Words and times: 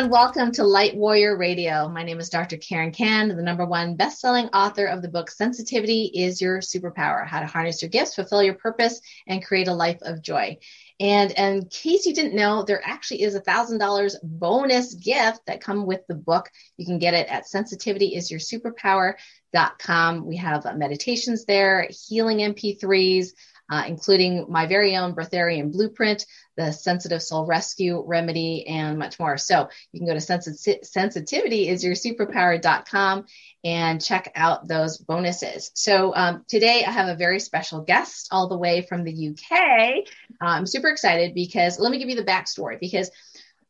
and 0.00 0.10
welcome 0.10 0.50
to 0.50 0.64
Light 0.64 0.96
Warrior 0.96 1.36
Radio. 1.36 1.86
My 1.86 2.02
name 2.02 2.20
is 2.20 2.30
Dr. 2.30 2.56
Karen 2.56 2.90
Kan, 2.90 3.28
the 3.28 3.42
number 3.42 3.66
one 3.66 3.96
best-selling 3.96 4.46
author 4.46 4.86
of 4.86 5.02
the 5.02 5.08
book 5.08 5.30
Sensitivity 5.30 6.10
is 6.14 6.40
Your 6.40 6.60
Superpower: 6.60 7.26
How 7.26 7.40
to 7.40 7.46
Harness 7.46 7.82
Your 7.82 7.90
Gifts, 7.90 8.14
Fulfill 8.14 8.42
Your 8.42 8.54
Purpose, 8.54 9.02
and 9.26 9.44
Create 9.44 9.68
a 9.68 9.74
Life 9.74 9.98
of 10.00 10.22
Joy. 10.22 10.56
And 11.00 11.32
in 11.32 11.66
case 11.66 12.06
you 12.06 12.14
didn't 12.14 12.34
know, 12.34 12.62
there 12.62 12.80
actually 12.82 13.24
is 13.24 13.34
a 13.34 13.40
thousand 13.40 13.76
dollars 13.76 14.16
bonus 14.22 14.94
gift 14.94 15.40
that 15.46 15.60
come 15.60 15.84
with 15.84 16.06
the 16.06 16.14
book. 16.14 16.50
You 16.78 16.86
can 16.86 16.98
get 16.98 17.12
it 17.12 17.28
at 17.28 17.44
sensitivityisyoursuperpower.com. 17.44 20.26
We 20.26 20.36
have 20.36 20.78
meditations 20.78 21.44
there, 21.44 21.88
healing 21.90 22.38
MP3s, 22.38 23.32
uh, 23.70 23.84
including 23.86 24.46
my 24.48 24.66
very 24.66 24.96
own 24.96 25.14
Breatharian 25.14 25.70
Blueprint, 25.70 26.26
the 26.60 26.72
Sensitive 26.72 27.22
Soul 27.22 27.46
Rescue 27.46 28.02
Remedy, 28.06 28.66
and 28.66 28.98
much 28.98 29.18
more. 29.18 29.38
So 29.38 29.70
you 29.92 30.00
can 30.00 30.06
go 30.06 30.12
to 30.14 30.20
sensi- 30.20 30.80
sensitivityisyoursuperpower.com 30.84 33.24
and 33.64 34.02
check 34.02 34.30
out 34.34 34.68
those 34.68 34.98
bonuses. 34.98 35.70
So 35.74 36.14
um, 36.14 36.44
today 36.48 36.84
I 36.86 36.90
have 36.90 37.08
a 37.08 37.16
very 37.16 37.40
special 37.40 37.80
guest 37.80 38.28
all 38.30 38.48
the 38.48 38.58
way 38.58 38.82
from 38.82 39.04
the 39.04 39.30
UK. 39.30 40.04
I'm 40.40 40.66
super 40.66 40.88
excited 40.88 41.32
because 41.34 41.80
let 41.80 41.90
me 41.90 41.98
give 41.98 42.10
you 42.10 42.16
the 42.16 42.24
backstory 42.24 42.78
because 42.78 43.10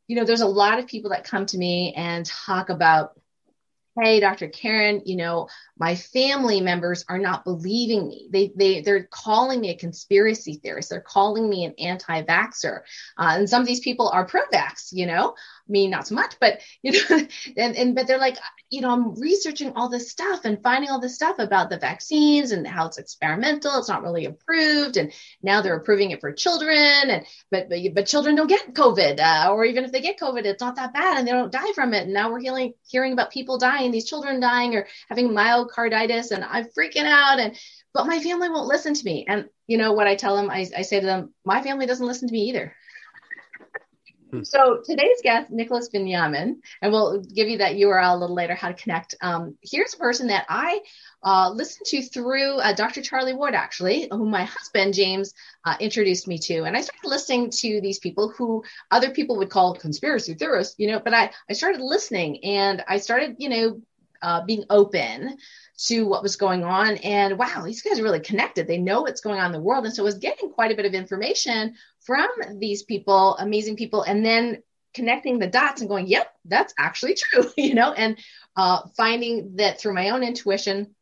you 0.09 0.17
know 0.17 0.25
there's 0.25 0.41
a 0.41 0.47
lot 0.47 0.81
of 0.81 0.89
people 0.89 1.11
that 1.11 1.23
come 1.23 1.47
to 1.47 1.57
me 1.57 1.95
and 1.97 2.27
talk 2.27 2.69
about 2.69 3.13
hey 4.01 4.19
dr 4.19 4.49
karen 4.49 5.03
you 5.05 5.17
know 5.17 5.47
my 5.81 5.95
family 5.97 6.61
members 6.61 7.07
are 7.09 7.19
not 7.19 7.43
believing 7.43 8.07
me. 8.07 8.29
They, 8.31 8.53
they 8.55 8.83
they're 8.83 9.05
calling 9.05 9.63
me 9.63 9.71
a 9.71 9.79
conspiracy 9.79 10.61
theorist. 10.63 10.91
They're 10.91 11.01
calling 11.01 11.49
me 11.49 11.65
an 11.65 11.75
anti-vaxxer. 11.79 12.81
Uh, 13.17 13.35
and 13.39 13.49
some 13.49 13.63
of 13.63 13.67
these 13.67 13.81
people 13.81 14.11
are 14.11 14.27
pro-vax 14.27 14.91
you 14.93 15.07
know? 15.07 15.35
Me 15.69 15.87
not 15.87 16.07
so 16.07 16.17
much 16.17 16.35
but 16.41 16.61
you 16.83 16.93
know 16.93 17.21
and, 17.57 17.77
and 17.77 17.95
but 17.95 18.07
they're 18.09 18.19
like 18.19 18.37
you 18.71 18.81
know 18.81 18.91
i'm 18.91 19.15
researching 19.15 19.73
all 19.77 19.89
this 19.89 20.11
stuff 20.11 20.45
and 20.45 20.63
finding 20.63 20.91
all 20.91 21.01
this 21.01 21.15
stuff 21.15 21.39
about 21.39 21.71
the 21.71 21.79
vaccines 21.79 22.51
and 22.51 22.67
how 22.67 22.87
it's 22.87 22.99
experimental. 22.99 23.79
It's 23.79 23.89
not 23.89 24.03
really 24.03 24.27
approved. 24.27 24.97
And 24.97 25.13
now 25.43 25.63
they're 25.63 25.77
approving 25.77 26.11
it 26.11 26.21
for 26.21 26.33
children 26.33 26.77
and 26.77 27.25
but 27.51 27.69
but, 27.69 27.79
but 27.95 28.07
children 28.07 28.35
don't 28.35 28.49
get 28.49 28.75
covid 28.75 29.21
uh, 29.21 29.53
or 29.53 29.65
even 29.65 29.85
if 29.85 29.93
they 29.93 30.01
get 30.01 30.19
covid 30.19 30.45
it's 30.45 30.61
not 30.61 30.77
that 30.77 30.93
bad 30.93 31.19
and 31.19 31.27
they 31.27 31.33
don't 31.33 31.53
die 31.53 31.73
from 31.75 31.95
it. 31.95 32.05
And 32.05 32.13
now 32.13 32.31
we're 32.31 32.41
hearing 32.41 32.75
hearing 32.87 33.13
about 33.13 33.31
people 33.31 33.57
dying 33.57 33.93
these 33.93 34.09
children 34.09 34.41
dying 34.41 34.75
or 34.75 34.87
having 35.09 35.33
myocarditis 35.71 36.31
and 36.31 36.45
i'm 36.45 36.67
freaking 36.77 37.05
out 37.05 37.39
and 37.39 37.57
but 37.93 38.07
my 38.07 38.21
family 38.21 38.49
won't 38.49 38.69
listen 38.69 38.95
to 38.95 39.05
me 39.05 39.25
and 39.29 39.49
you 39.67 39.79
know 39.79 39.93
what 39.93 40.07
i 40.07 40.15
tell 40.15 40.37
them 40.37 40.51
i, 40.51 40.67
I 40.77 40.83
say 40.83 41.01
to 41.01 41.07
them 41.07 41.35
my 41.45 41.63
family 41.63 41.87
doesn't 41.87 42.07
listen 42.07 42.29
to 42.29 42.33
me 42.33 42.49
either 42.49 42.75
Hmm. 44.31 44.45
So 44.45 44.81
today's 44.85 45.21
guest, 45.23 45.51
Nicholas 45.51 45.89
Veniamin, 45.93 46.57
and 46.81 46.93
we'll 46.93 47.21
give 47.21 47.49
you 47.49 47.59
that 47.59 47.75
URL 47.75 48.15
a 48.15 48.17
little 48.17 48.37
later 48.37 48.55
how 48.55 48.69
to 48.69 48.75
connect. 48.75 49.17
Um, 49.21 49.57
here's 49.61 49.95
a 49.95 49.99
person 49.99 50.29
that 50.29 50.47
I 50.49 50.81
uh, 51.23 51.51
listened 51.51 51.87
to 51.87 52.03
through 52.03 52.59
uh, 52.59 52.73
Dr. 52.75 53.03
Charlie 53.03 53.35
Ward, 53.35 53.55
actually, 53.55 54.09
who 54.11 54.29
my 54.29 54.45
husband 54.45 54.95
James 54.95 55.35
uh, 55.65 55.77
introduced 55.81 56.29
me 56.29 56.39
to, 56.39 56.63
and 56.63 56.77
I 56.77 56.83
started 56.83 57.09
listening 57.09 57.51
to 57.51 57.81
these 57.81 57.99
people 57.99 58.29
who 58.29 58.63
other 58.91 59.11
people 59.11 59.37
would 59.39 59.51
call 59.51 59.75
conspiracy 59.75 60.35
theorists, 60.35 60.77
you 60.79 60.89
know. 60.89 61.01
But 61.01 61.15
I 61.15 61.31
I 61.49 61.55
started 61.55 61.81
listening, 61.81 62.45
and 62.45 62.85
I 62.87 62.99
started, 62.99 63.37
you 63.39 63.49
know, 63.49 63.81
uh, 64.23 64.45
being 64.45 64.65
open 64.71 65.37
to 65.87 66.07
what 66.07 66.23
was 66.23 66.37
going 66.37 66.65
on. 66.65 66.97
And 66.99 67.39
wow, 67.39 67.63
these 67.65 67.83
guys 67.83 67.99
are 67.99 68.03
really 68.03 68.21
connected. 68.21 68.67
They 68.67 68.79
know 68.79 69.03
what's 69.03 69.21
going 69.21 69.41
on 69.41 69.47
in 69.47 69.53
the 69.53 69.61
world. 69.61 69.87
And 69.87 69.95
so 69.95 70.03
I 70.03 70.05
was 70.05 70.19
getting 70.19 70.51
quite 70.51 70.73
a 70.73 70.77
bit 70.77 70.87
of 70.87 70.95
information 70.95 71.75
from 72.01 72.29
these 72.59 72.83
people, 72.83 73.37
amazing 73.39 73.77
people, 73.77 74.03
and 74.03 74.25
then 74.25 74.63
connecting 74.95 75.39
the 75.39 75.47
dots 75.47 75.81
and 75.81 75.89
going, 75.89 76.07
yep, 76.07 76.33
that's 76.45 76.75
actually 76.79 77.15
true, 77.19 77.51
you 77.57 77.75
know, 77.75 77.93
and 77.93 78.19
uh, 78.57 78.81
finding 78.97 79.57
that 79.57 79.81
through 79.81 79.95
my 79.95 80.11
own 80.11 80.23
intuition 80.23 80.95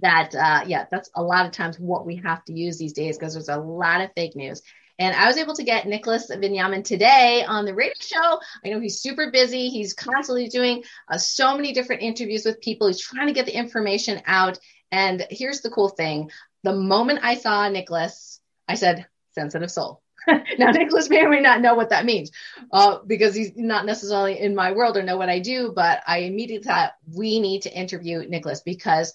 that, 0.00 0.34
uh, 0.34 0.64
yeah, 0.66 0.86
that's 0.90 1.10
a 1.14 1.22
lot 1.22 1.44
of 1.44 1.52
times 1.52 1.78
what 1.78 2.06
we 2.06 2.16
have 2.16 2.44
to 2.46 2.52
use 2.52 2.78
these 2.78 2.94
days 2.94 3.18
because 3.18 3.34
there's 3.34 3.48
a 3.48 3.58
lot 3.58 4.00
of 4.00 4.10
fake 4.14 4.34
news. 4.34 4.62
And 5.00 5.16
I 5.16 5.26
was 5.26 5.38
able 5.38 5.54
to 5.54 5.64
get 5.64 5.88
Nicholas 5.88 6.30
Veniamin 6.30 6.84
today 6.84 7.42
on 7.42 7.64
the 7.64 7.74
radio 7.74 7.94
show. 7.98 8.38
I 8.62 8.68
know 8.68 8.80
he's 8.80 9.00
super 9.00 9.30
busy. 9.30 9.70
He's 9.70 9.94
constantly 9.94 10.48
doing 10.48 10.84
uh, 11.10 11.16
so 11.16 11.56
many 11.56 11.72
different 11.72 12.02
interviews 12.02 12.44
with 12.44 12.60
people. 12.60 12.86
He's 12.86 13.00
trying 13.00 13.26
to 13.28 13.32
get 13.32 13.46
the 13.46 13.56
information 13.56 14.20
out. 14.26 14.58
And 14.92 15.26
here's 15.30 15.62
the 15.62 15.70
cool 15.70 15.88
thing 15.88 16.30
the 16.64 16.74
moment 16.74 17.20
I 17.22 17.36
saw 17.36 17.66
Nicholas, 17.70 18.40
I 18.68 18.74
said, 18.74 19.06
sensitive 19.32 19.70
soul. 19.70 20.02
now, 20.58 20.70
Nicholas 20.70 21.08
may 21.08 21.24
or 21.24 21.30
may 21.30 21.40
not 21.40 21.62
know 21.62 21.74
what 21.74 21.90
that 21.90 22.04
means 22.04 22.30
uh, 22.70 22.98
because 23.06 23.34
he's 23.34 23.52
not 23.56 23.86
necessarily 23.86 24.38
in 24.38 24.54
my 24.54 24.72
world 24.72 24.98
or 24.98 25.02
know 25.02 25.16
what 25.16 25.30
I 25.30 25.38
do, 25.38 25.72
but 25.74 26.02
I 26.06 26.18
immediately 26.18 26.64
thought 26.64 26.92
we 27.10 27.40
need 27.40 27.62
to 27.62 27.74
interview 27.74 28.18
Nicholas 28.28 28.60
because 28.60 29.14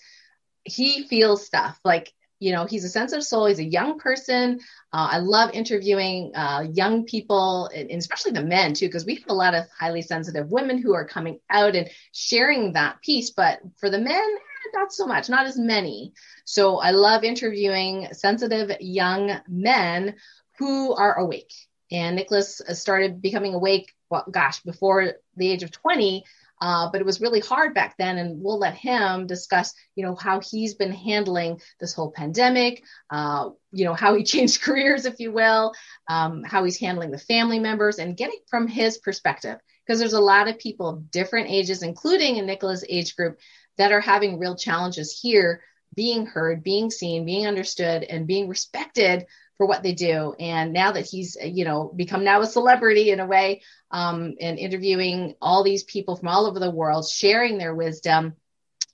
he 0.64 1.08
feels 1.08 1.46
stuff 1.46 1.80
like 1.86 2.12
you 2.40 2.52
know 2.52 2.66
he's 2.66 2.84
a 2.84 2.90
sensitive 2.90 3.24
soul 3.24 3.46
he's 3.46 3.60
a 3.60 3.64
young 3.64 3.98
person. 4.00 4.60
Uh, 4.94 5.08
i 5.12 5.18
love 5.20 5.52
interviewing 5.54 6.32
uh, 6.36 6.66
young 6.74 7.06
people 7.06 7.68
and 7.68 7.92
especially 7.92 8.32
the 8.32 8.44
men 8.44 8.74
too 8.74 8.88
because 8.88 9.06
we 9.06 9.16
have 9.16 9.30
a 9.30 9.34
lot 9.34 9.56
of 9.56 9.66
highly 9.78 10.02
sensitive 10.02 10.50
women 10.50 10.78
who 10.78 10.94
are 10.94 11.08
coming 11.08 11.40
out 11.50 11.76
and 11.76 11.90
sharing 12.14 12.74
that 12.74 13.02
piece 13.02 13.32
but 13.32 13.60
for 13.78 13.90
the 13.90 14.00
men 14.00 14.16
eh, 14.16 14.70
not 14.74 14.94
so 14.94 15.06
much 15.06 15.30
not 15.30 15.46
as 15.46 15.58
many. 15.58 16.14
So 16.46 16.78
i 16.78 16.92
love 16.92 17.24
interviewing 17.24 18.08
sensitive 18.12 18.76
young 18.80 19.40
men 19.48 20.16
who 20.58 20.94
are 20.94 21.16
awake. 21.16 21.54
And 21.92 22.16
nicholas 22.16 22.62
started 22.74 23.22
becoming 23.22 23.54
awake 23.54 23.92
well, 24.10 24.26
gosh 24.30 24.62
before 24.62 25.14
the 25.36 25.52
age 25.52 25.64
of 25.64 25.72
20 25.72 26.24
uh, 26.62 26.90
but 26.92 27.02
it 27.02 27.06
was 27.06 27.22
really 27.22 27.40
hard 27.40 27.74
back 27.74 27.96
then, 27.98 28.18
and 28.18 28.42
we'll 28.42 28.60
let 28.60 28.76
him 28.76 29.28
discuss, 29.28 29.74
you 29.96 30.06
know, 30.06 30.16
how 30.16 30.40
he's 30.40 30.76
been 30.76 30.92
handling 30.92 31.60
this 31.80 31.94
whole 31.94 32.12
pandemic, 32.12 32.84
uh, 33.10 33.50
you 33.72 33.86
know, 33.86 33.94
how 33.94 34.16
he 34.16 34.24
changed 34.34 34.62
careers, 34.62 35.06
if 35.06 35.20
you 35.20 35.32
will, 35.32 35.74
um, 36.08 36.44
how 36.44 36.64
he's 36.64 36.80
handling 36.80 37.12
the 37.12 37.18
family 37.18 37.60
members, 37.60 38.00
and 38.00 38.18
getting 38.18 38.40
from 38.50 38.68
his 38.68 38.98
perspective, 38.98 39.58
because 39.86 40.00
there's 40.00 40.14
a 40.14 40.20
lot 40.20 40.48
of 40.48 40.60
people 40.60 40.88
of 40.88 41.12
different 41.12 41.50
ages, 41.50 41.84
including 41.84 42.38
in 42.38 42.46
Nicola's 42.46 42.86
age 42.88 43.16
group, 43.16 43.38
that 43.78 43.92
are 43.92 44.02
having 44.02 44.40
real 44.40 44.56
challenges 44.56 45.20
here, 45.22 45.62
being 45.96 46.26
heard, 46.26 46.64
being 46.64 46.92
seen, 46.92 47.26
being 47.26 47.48
understood, 47.48 48.04
and 48.04 48.28
being 48.28 48.48
respected 48.48 49.26
for 49.58 49.66
what 49.66 49.84
they 49.84 49.94
do. 49.94 50.36
And 50.40 50.74
now 50.74 50.92
that 50.92 51.06
he's, 51.06 51.38
you 51.42 51.66
know, 51.66 51.92
become 51.96 52.24
now 52.24 52.42
a 52.42 52.46
celebrity 52.46 53.12
in 53.12 53.20
a 53.20 53.26
way, 53.26 53.62
um, 53.92 54.36
and 54.42 54.60
interviewing 54.60 55.36
all 55.42 55.64
these 55.64 55.84
people 55.84 56.16
from 56.16 56.28
all 56.28 56.46
over 56.46 56.60
the 56.60 56.72
world, 56.72 57.08
sharing 57.08 57.58
their 57.58 57.74
wisdom, 57.74 58.36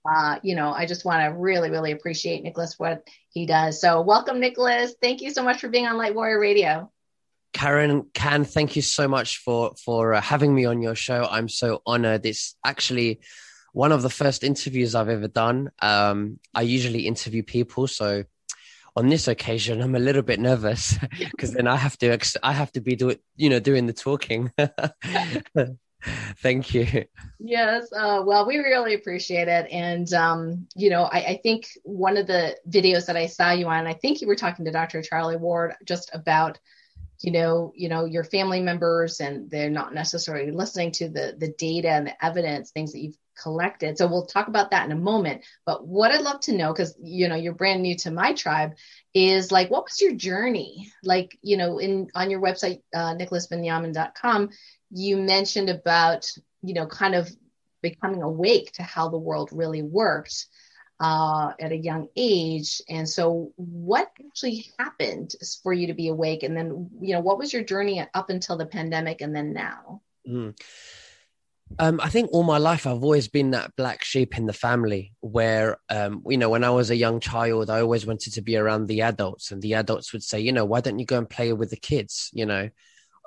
uh, 0.09 0.39
you 0.41 0.55
know, 0.55 0.71
I 0.71 0.85
just 0.85 1.05
want 1.05 1.21
to 1.21 1.37
really, 1.37 1.69
really 1.69 1.91
appreciate 1.91 2.43
Nicholas 2.43 2.79
what 2.79 3.07
he 3.29 3.45
does. 3.45 3.79
So, 3.79 4.01
welcome, 4.01 4.39
Nicholas. 4.39 4.95
Thank 5.01 5.21
you 5.21 5.31
so 5.31 5.43
much 5.43 5.59
for 5.59 5.69
being 5.69 5.85
on 5.85 5.97
Light 5.97 6.15
Warrior 6.15 6.39
Radio. 6.39 6.91
Karen 7.53 8.05
Kan, 8.13 8.45
thank 8.45 8.75
you 8.75 8.81
so 8.81 9.07
much 9.07 9.37
for 9.39 9.73
for 9.83 10.13
uh, 10.13 10.21
having 10.21 10.55
me 10.55 10.65
on 10.65 10.81
your 10.81 10.95
show. 10.95 11.27
I'm 11.29 11.49
so 11.49 11.81
honored. 11.85 12.25
It's 12.25 12.55
actually 12.65 13.19
one 13.73 13.91
of 13.91 14.01
the 14.01 14.09
first 14.09 14.43
interviews 14.43 14.95
I've 14.95 15.09
ever 15.09 15.27
done. 15.27 15.71
Um, 15.81 16.39
I 16.53 16.63
usually 16.63 17.07
interview 17.07 17.43
people, 17.43 17.87
so 17.87 18.25
on 18.95 19.07
this 19.07 19.27
occasion 19.27 19.81
i'm 19.81 19.95
a 19.95 19.99
little 19.99 20.21
bit 20.21 20.39
nervous 20.39 20.97
because 21.19 21.53
then 21.53 21.67
i 21.67 21.75
have 21.75 21.97
to 21.97 22.17
i 22.43 22.51
have 22.51 22.71
to 22.71 22.81
be 22.81 22.95
doing 22.95 23.17
you 23.35 23.49
know 23.49 23.59
doing 23.59 23.87
the 23.87 23.93
talking. 23.93 24.51
Thank 26.37 26.73
you. 26.73 27.05
Yes 27.39 27.93
uh, 27.93 28.23
well 28.25 28.47
we 28.47 28.57
really 28.57 28.95
appreciate 28.95 29.47
it. 29.47 29.67
And 29.71 30.11
um, 30.13 30.67
you 30.75 30.89
know 30.89 31.03
I, 31.03 31.17
I, 31.19 31.39
think 31.43 31.67
one 31.83 32.17
of 32.17 32.25
the 32.25 32.57
videos 32.67 33.05
that 33.05 33.15
i 33.15 33.27
saw 33.27 33.51
you 33.51 33.67
on 33.67 33.85
i 33.85 33.93
think 33.93 34.19
you 34.19 34.27
were 34.27 34.35
talking 34.35 34.65
to 34.65 34.71
dr 34.71 34.99
charlie 35.03 35.37
ward 35.37 35.75
just 35.85 36.09
about 36.13 36.57
you 37.19 37.31
know 37.31 37.71
you 37.75 37.87
know 37.87 38.05
your 38.05 38.23
family 38.23 38.61
members 38.61 39.19
and 39.19 39.49
they're 39.51 39.69
not 39.69 39.93
necessarily 39.93 40.51
listening 40.51 40.91
to 40.93 41.07
the 41.07 41.35
the 41.37 41.53
data 41.59 41.89
and 41.89 42.07
the 42.07 42.25
evidence 42.25 42.71
things 42.71 42.93
that 42.93 42.99
you've 42.99 43.17
collected 43.41 43.97
so 43.97 44.07
we'll 44.07 44.25
talk 44.25 44.47
about 44.47 44.71
that 44.71 44.85
in 44.85 44.91
a 44.91 44.99
moment 44.99 45.41
but 45.65 45.85
what 45.85 46.11
i'd 46.11 46.21
love 46.21 46.39
to 46.39 46.55
know 46.55 46.71
because 46.71 46.95
you 47.01 47.27
know 47.27 47.35
you're 47.35 47.53
brand 47.53 47.81
new 47.81 47.95
to 47.95 48.11
my 48.11 48.33
tribe 48.33 48.73
is 49.13 49.51
like 49.51 49.69
what 49.69 49.83
was 49.83 50.01
your 50.01 50.13
journey 50.13 50.91
like 51.03 51.37
you 51.41 51.57
know 51.57 51.77
in 51.77 52.07
on 52.15 52.29
your 52.29 52.41
website 52.41 52.81
uh, 52.93 53.15
nicholasveniamin.com 53.15 54.49
you 54.91 55.17
mentioned 55.17 55.69
about 55.69 56.29
you 56.61 56.73
know 56.73 56.85
kind 56.85 57.15
of 57.15 57.29
becoming 57.81 58.21
awake 58.21 58.71
to 58.73 58.83
how 58.83 59.09
the 59.09 59.17
world 59.17 59.49
really 59.51 59.81
works 59.81 60.47
uh, 61.01 61.51
at 61.59 61.71
a 61.71 61.77
young 61.77 62.07
age. 62.15 62.81
And 62.87 63.09
so, 63.09 63.51
what 63.55 64.11
actually 64.25 64.67
happened 64.77 65.33
for 65.63 65.73
you 65.73 65.87
to 65.87 65.95
be 65.95 66.09
awake? 66.09 66.43
And 66.43 66.55
then, 66.55 66.91
you 67.01 67.15
know, 67.15 67.21
what 67.21 67.39
was 67.39 67.51
your 67.51 67.63
journey 67.63 68.05
up 68.13 68.29
until 68.29 68.55
the 68.55 68.67
pandemic 68.67 69.21
and 69.21 69.35
then 69.35 69.51
now? 69.51 70.01
Mm. 70.29 70.55
Um, 71.79 71.99
I 72.01 72.09
think 72.09 72.29
all 72.31 72.43
my 72.43 72.57
life 72.57 72.85
I've 72.85 73.03
always 73.03 73.27
been 73.27 73.51
that 73.51 73.75
black 73.75 74.03
sheep 74.03 74.37
in 74.37 74.45
the 74.45 74.53
family 74.53 75.13
where, 75.21 75.77
um, 75.89 76.23
you 76.27 76.37
know, 76.37 76.49
when 76.49 76.63
I 76.63 76.69
was 76.69 76.89
a 76.89 76.95
young 76.95 77.19
child, 77.19 77.69
I 77.69 77.81
always 77.81 78.05
wanted 78.05 78.33
to 78.33 78.41
be 78.41 78.55
around 78.55 78.87
the 78.87 79.01
adults, 79.01 79.51
and 79.51 79.61
the 79.61 79.75
adults 79.75 80.13
would 80.13 80.23
say, 80.23 80.39
you 80.39 80.51
know, 80.51 80.65
why 80.65 80.81
don't 80.81 80.99
you 80.99 81.05
go 81.05 81.17
and 81.17 81.29
play 81.29 81.53
with 81.53 81.69
the 81.69 81.77
kids? 81.77 82.29
You 82.33 82.45
know, 82.45 82.69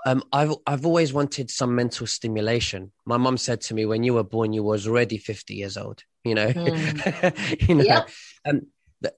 um, 0.06 0.23
I've 0.32 0.55
I've 0.67 0.87
always 0.87 1.12
wanted 1.12 1.50
some 1.50 1.75
mental 1.75 2.06
stimulation. 2.06 2.93
My 3.06 3.17
mom 3.17 3.38
said 3.38 3.61
to 3.62 3.75
me, 3.75 3.87
"When 3.87 4.05
you 4.05 4.14
were 4.14 4.25
born, 4.25 4.52
you 4.52 4.62
was 4.62 4.87
already 4.87 5.19
fifty 5.19 5.55
years 5.55 5.76
old." 5.76 6.02
You 6.25 6.35
know, 6.35 6.49
mm. 6.49 7.69
you 7.69 7.75
know, 7.75 7.85
yep. 7.85 8.08
um, 8.44 8.67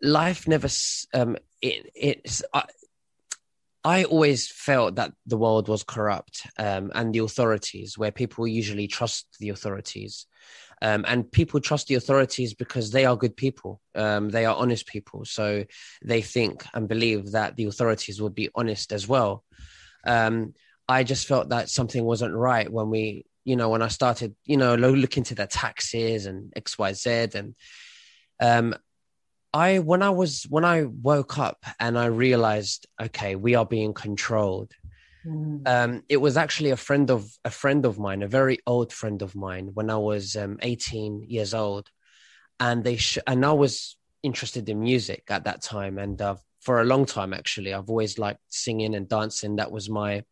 life 0.01 0.47
never. 0.47 0.69
Um, 1.13 1.37
it, 1.61 1.91
it's. 1.95 2.43
I, 2.55 2.65
I 3.87 4.03
always 4.03 4.49
felt 4.49 4.97
that 4.97 5.13
the 5.27 5.37
world 5.37 5.69
was 5.69 5.85
corrupt, 5.85 6.45
um, 6.59 6.91
and 6.93 7.15
the 7.15 7.21
authorities, 7.21 7.97
where 7.97 8.11
people 8.11 8.45
usually 8.45 8.89
trust 8.89 9.29
the 9.39 9.51
authorities, 9.51 10.27
um, 10.83 11.05
and 11.07 11.31
people 11.31 11.61
trust 11.61 11.87
the 11.87 11.95
authorities 11.95 12.53
because 12.53 12.91
they 12.91 13.05
are 13.05 13.17
good 13.17 13.37
people, 13.37 13.81
um, 13.95 14.29
they 14.29 14.45
are 14.45 14.57
honest 14.57 14.89
people, 14.89 15.25
so 15.25 15.65
they 16.05 16.21
think 16.21 16.65
and 16.75 16.89
believe 16.89 17.31
that 17.31 17.55
the 17.55 17.67
authorities 17.67 18.21
will 18.21 18.31
be 18.31 18.51
honest 18.57 18.91
as 18.91 19.07
well. 19.07 19.45
Um, 20.05 20.55
I 20.89 21.05
just 21.05 21.29
felt 21.29 21.51
that 21.51 21.71
something 21.71 22.03
wasn't 22.03 22.35
right 22.35 22.69
when 22.69 22.91
we, 22.91 23.25
you 23.45 23.55
know, 23.55 23.69
when 23.69 23.83
I 23.83 23.89
started, 23.89 24.35
you 24.45 24.57
know, 24.57 24.75
look 24.75 25.17
into 25.17 25.37
the 25.37 25.47
taxes 25.47 26.27
and 26.27 26.53
X, 26.57 26.77
Y, 26.77 26.93
Z, 26.93 27.29
and 27.35 27.55
um, 28.41 28.75
I 29.57 29.79
when 29.79 30.03
I 30.03 30.11
was 30.11 30.45
when 30.51 30.67
I 30.67 30.85
woke 30.85 31.39
up 31.39 31.65
and 31.81 31.99
I 31.99 32.07
realized, 32.07 32.87
okay, 33.01 33.37
we 33.37 33.55
are 33.55 33.65
being 33.65 33.95
controlled. 33.95 34.73
Mm. 35.27 35.67
Um, 35.67 36.03
it 36.11 36.19
was 36.19 36.37
actually 36.37 36.73
a 36.73 36.77
friend 36.77 37.11
of 37.11 37.23
a 37.43 37.51
friend 37.51 37.87
of 37.87 37.99
mine, 37.99 38.23
a 38.23 38.29
very 38.29 38.59
old 38.67 38.93
friend 38.93 39.23
of 39.23 39.35
mine, 39.35 39.71
when 39.73 39.89
I 39.89 39.97
was 39.97 40.37
um, 40.37 40.59
18 40.61 41.25
years 41.29 41.55
old, 41.55 41.89
and 42.61 42.85
they 42.85 42.97
sh- 42.97 43.27
and 43.27 43.47
I 43.47 43.53
was 43.53 43.97
interested 44.23 44.69
in 44.69 44.81
music 44.81 45.23
at 45.31 45.45
that 45.45 45.63
time, 45.63 45.97
and 45.97 46.21
uh, 46.21 46.37
for 46.61 46.83
a 46.83 46.85
long 46.93 47.07
time 47.07 47.33
actually, 47.33 47.73
I've 47.73 47.89
always 47.89 48.19
liked 48.19 48.43
singing 48.51 48.95
and 48.95 49.09
dancing. 49.09 49.57
That 49.57 49.73
was 49.73 49.89
my 49.89 50.23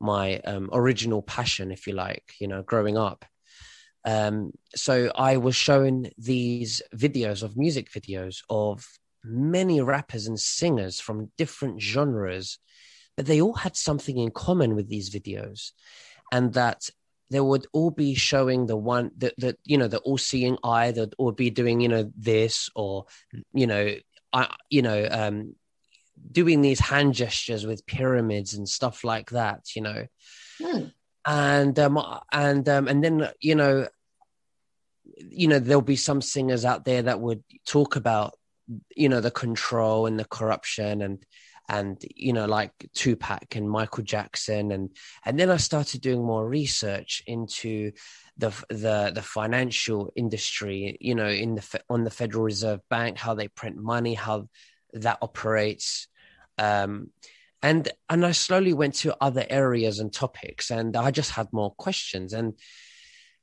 my 0.00 0.38
um, 0.50 0.70
original 0.72 1.22
passion, 1.22 1.72
if 1.72 1.88
you 1.88 1.94
like, 1.94 2.26
you 2.40 2.46
know, 2.46 2.62
growing 2.62 2.96
up. 2.96 3.24
Um, 4.04 4.52
so 4.74 5.10
I 5.14 5.36
was 5.36 5.56
shown 5.56 6.08
these 6.16 6.82
videos 6.94 7.42
of 7.42 7.56
music 7.56 7.90
videos 7.90 8.42
of 8.48 8.86
many 9.24 9.80
rappers 9.80 10.26
and 10.26 10.38
singers 10.38 11.00
from 11.00 11.30
different 11.36 11.80
genres, 11.80 12.58
but 13.16 13.26
they 13.26 13.40
all 13.40 13.54
had 13.54 13.76
something 13.76 14.16
in 14.16 14.30
common 14.30 14.74
with 14.74 14.88
these 14.88 15.10
videos, 15.10 15.72
and 16.32 16.52
that 16.54 16.88
they 17.30 17.40
would 17.40 17.66
all 17.72 17.90
be 17.90 18.14
showing 18.14 18.66
the 18.66 18.76
one 18.76 19.10
that 19.18 19.34
that 19.38 19.56
you 19.64 19.76
know 19.76 19.88
the 19.88 19.98
all-seeing 19.98 20.56
eye 20.64 20.92
that 20.92 21.14
would 21.18 21.36
be 21.36 21.50
doing 21.50 21.80
you 21.80 21.88
know 21.88 22.10
this 22.16 22.70
or 22.74 23.06
you 23.52 23.66
know 23.66 23.94
I 24.32 24.54
you 24.70 24.82
know 24.82 25.08
um 25.10 25.54
doing 26.30 26.60
these 26.60 26.80
hand 26.80 27.14
gestures 27.14 27.66
with 27.66 27.86
pyramids 27.86 28.54
and 28.54 28.68
stuff 28.68 29.04
like 29.04 29.30
that, 29.30 29.74
you 29.74 29.82
know. 29.82 30.06
Hmm. 30.60 30.84
And 31.26 31.78
um 31.78 31.98
and 32.32 32.68
um 32.68 32.88
and 32.88 33.04
then 33.04 33.28
you 33.40 33.54
know 33.54 33.88
you 35.16 35.48
know 35.48 35.58
there'll 35.58 35.82
be 35.82 35.96
some 35.96 36.22
singers 36.22 36.64
out 36.64 36.84
there 36.84 37.02
that 37.02 37.20
would 37.20 37.42
talk 37.66 37.96
about 37.96 38.34
you 38.94 39.08
know 39.08 39.20
the 39.20 39.30
control 39.30 40.06
and 40.06 40.18
the 40.18 40.24
corruption 40.24 41.02
and 41.02 41.24
and 41.68 42.02
you 42.14 42.32
know 42.32 42.46
like 42.46 42.72
Tupac 42.94 43.54
and 43.54 43.70
Michael 43.70 44.04
Jackson. 44.04 44.72
And 44.72 44.90
and 45.24 45.38
then 45.38 45.50
I 45.50 45.58
started 45.58 46.00
doing 46.00 46.24
more 46.24 46.48
research 46.48 47.22
into 47.26 47.92
the 48.36 48.50
the 48.70 49.12
the 49.14 49.22
financial 49.22 50.12
industry 50.16 50.96
you 51.00 51.14
know 51.14 51.28
in 51.28 51.56
the 51.56 51.80
on 51.90 52.04
the 52.04 52.10
Federal 52.10 52.44
Reserve 52.44 52.80
Bank 52.88 53.18
how 53.18 53.34
they 53.34 53.48
print 53.48 53.76
money 53.76 54.14
how 54.14 54.48
that 54.94 55.18
operates. 55.20 56.08
Um, 56.56 57.10
and 57.62 57.88
and 58.08 58.24
I 58.24 58.32
slowly 58.32 58.72
went 58.72 58.94
to 58.96 59.16
other 59.20 59.44
areas 59.48 59.98
and 59.98 60.12
topics, 60.12 60.70
and 60.70 60.96
I 60.96 61.10
just 61.10 61.32
had 61.32 61.52
more 61.52 61.74
questions, 61.74 62.32
and 62.32 62.54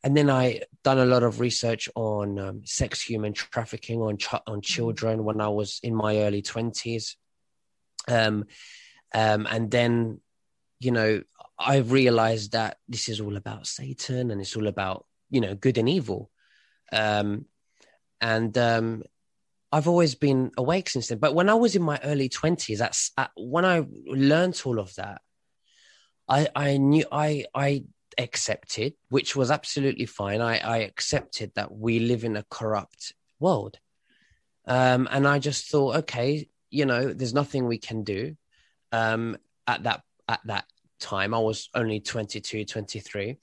and 0.03 0.15
then 0.15 0.29
I 0.29 0.61
done 0.83 0.99
a 0.99 1.05
lot 1.05 1.23
of 1.23 1.39
research 1.39 1.89
on 1.95 2.39
um, 2.39 2.61
sex, 2.65 3.01
human 3.01 3.33
trafficking 3.33 4.01
on 4.01 4.17
ch- 4.17 4.41
on 4.47 4.61
children 4.61 5.23
when 5.23 5.41
I 5.41 5.49
was 5.49 5.79
in 5.83 5.95
my 5.95 6.17
early 6.19 6.41
twenties, 6.41 7.17
um, 8.07 8.45
um, 9.13 9.47
and 9.49 9.69
then 9.69 10.21
you 10.79 10.91
know 10.91 11.21
I 11.59 11.77
realized 11.77 12.53
that 12.53 12.77
this 12.87 13.09
is 13.09 13.19
all 13.19 13.35
about 13.35 13.67
Satan 13.67 14.31
and 14.31 14.39
it's 14.39 14.55
all 14.55 14.67
about 14.67 15.05
you 15.29 15.41
know 15.41 15.55
good 15.55 15.77
and 15.77 15.89
evil, 15.89 16.31
um, 16.93 17.45
and 18.21 18.57
um, 18.57 19.03
I've 19.75 19.89
always 19.89 20.15
been 20.15 20.51
awake 20.57 20.87
since 20.87 21.09
then. 21.09 21.17
But 21.17 21.35
when 21.35 21.49
I 21.49 21.53
was 21.55 21.75
in 21.75 21.81
my 21.81 21.99
early 22.01 22.29
twenties, 22.29 22.79
that's 22.79 23.11
uh, 23.17 23.27
when 23.35 23.65
I 23.65 23.83
learned 24.05 24.61
all 24.63 24.79
of 24.79 24.95
that. 24.95 25.19
I 26.29 26.47
I 26.55 26.77
knew 26.77 27.03
I 27.11 27.43
I 27.53 27.83
accepted, 28.17 28.93
which 29.09 29.35
was 29.35 29.51
absolutely 29.51 30.05
fine. 30.05 30.39
I 30.39 30.59
I 30.59 30.77
accepted 30.77 31.51
that 31.55 31.75
we 31.75 31.99
live 31.99 32.23
in 32.23 32.37
a 32.37 32.45
corrupt 32.49 33.15
world, 33.41 33.77
um, 34.65 35.09
and 35.11 35.27
I 35.27 35.39
just 35.39 35.69
thought, 35.69 35.97
okay, 35.97 36.47
you 36.69 36.85
know, 36.85 37.11
there's 37.11 37.33
nothing 37.33 37.67
we 37.67 37.77
can 37.77 38.05
do. 38.05 38.37
Um, 38.93 39.37
at 39.67 39.83
that 39.83 40.03
at 40.29 40.39
that 40.45 40.67
time, 41.01 41.33
I 41.33 41.39
was 41.39 41.67
only 41.75 41.99
22, 41.99 42.63
23. 42.63 43.37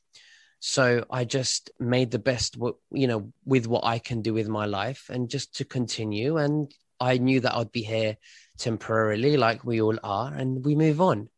So 0.65 1.05
I 1.11 1.25
just 1.25 1.73
made 1.81 2.13
the 2.13 2.21
best, 2.21 2.57
you 2.93 3.09
know, 3.09 3.33
with 3.45 3.67
what 3.67 3.85
I 3.85 3.99
can 3.99 4.23
do 4.23 4.33
with 4.33 4.47
my 4.47 4.65
life 4.65 5.11
and 5.11 5.29
just 5.29 5.57
to 5.57 5.65
continue. 5.65 6.37
And 6.37 6.73
I 7.01 7.19
knew 7.19 7.41
that 7.41 7.57
I'd 7.57 7.73
be 7.73 7.83
here 7.83 8.17
temporarily, 8.59 9.37
like 9.37 9.65
we 9.65 9.83
all 9.83 9.99
are, 10.05 10.33
and 10.33 10.65
we 10.65 10.77
move 10.77 11.01
on. 11.01 11.29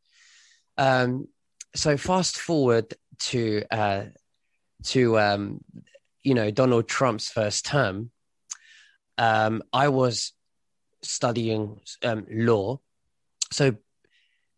Um, 0.76 1.29
so 1.75 1.97
fast 1.97 2.37
forward 2.37 2.93
to 3.21 3.65
uh, 3.71 4.05
to 4.93 5.19
um, 5.19 5.65
you 6.23 6.35
know 6.35 6.50
Donald 6.50 6.87
Trump's 6.87 7.31
first 7.31 7.65
term. 7.65 8.11
Um, 9.17 9.62
I 9.73 9.88
was 9.88 10.35
studying 11.00 11.81
um, 12.03 12.27
law, 12.31 12.81
so 13.50 13.77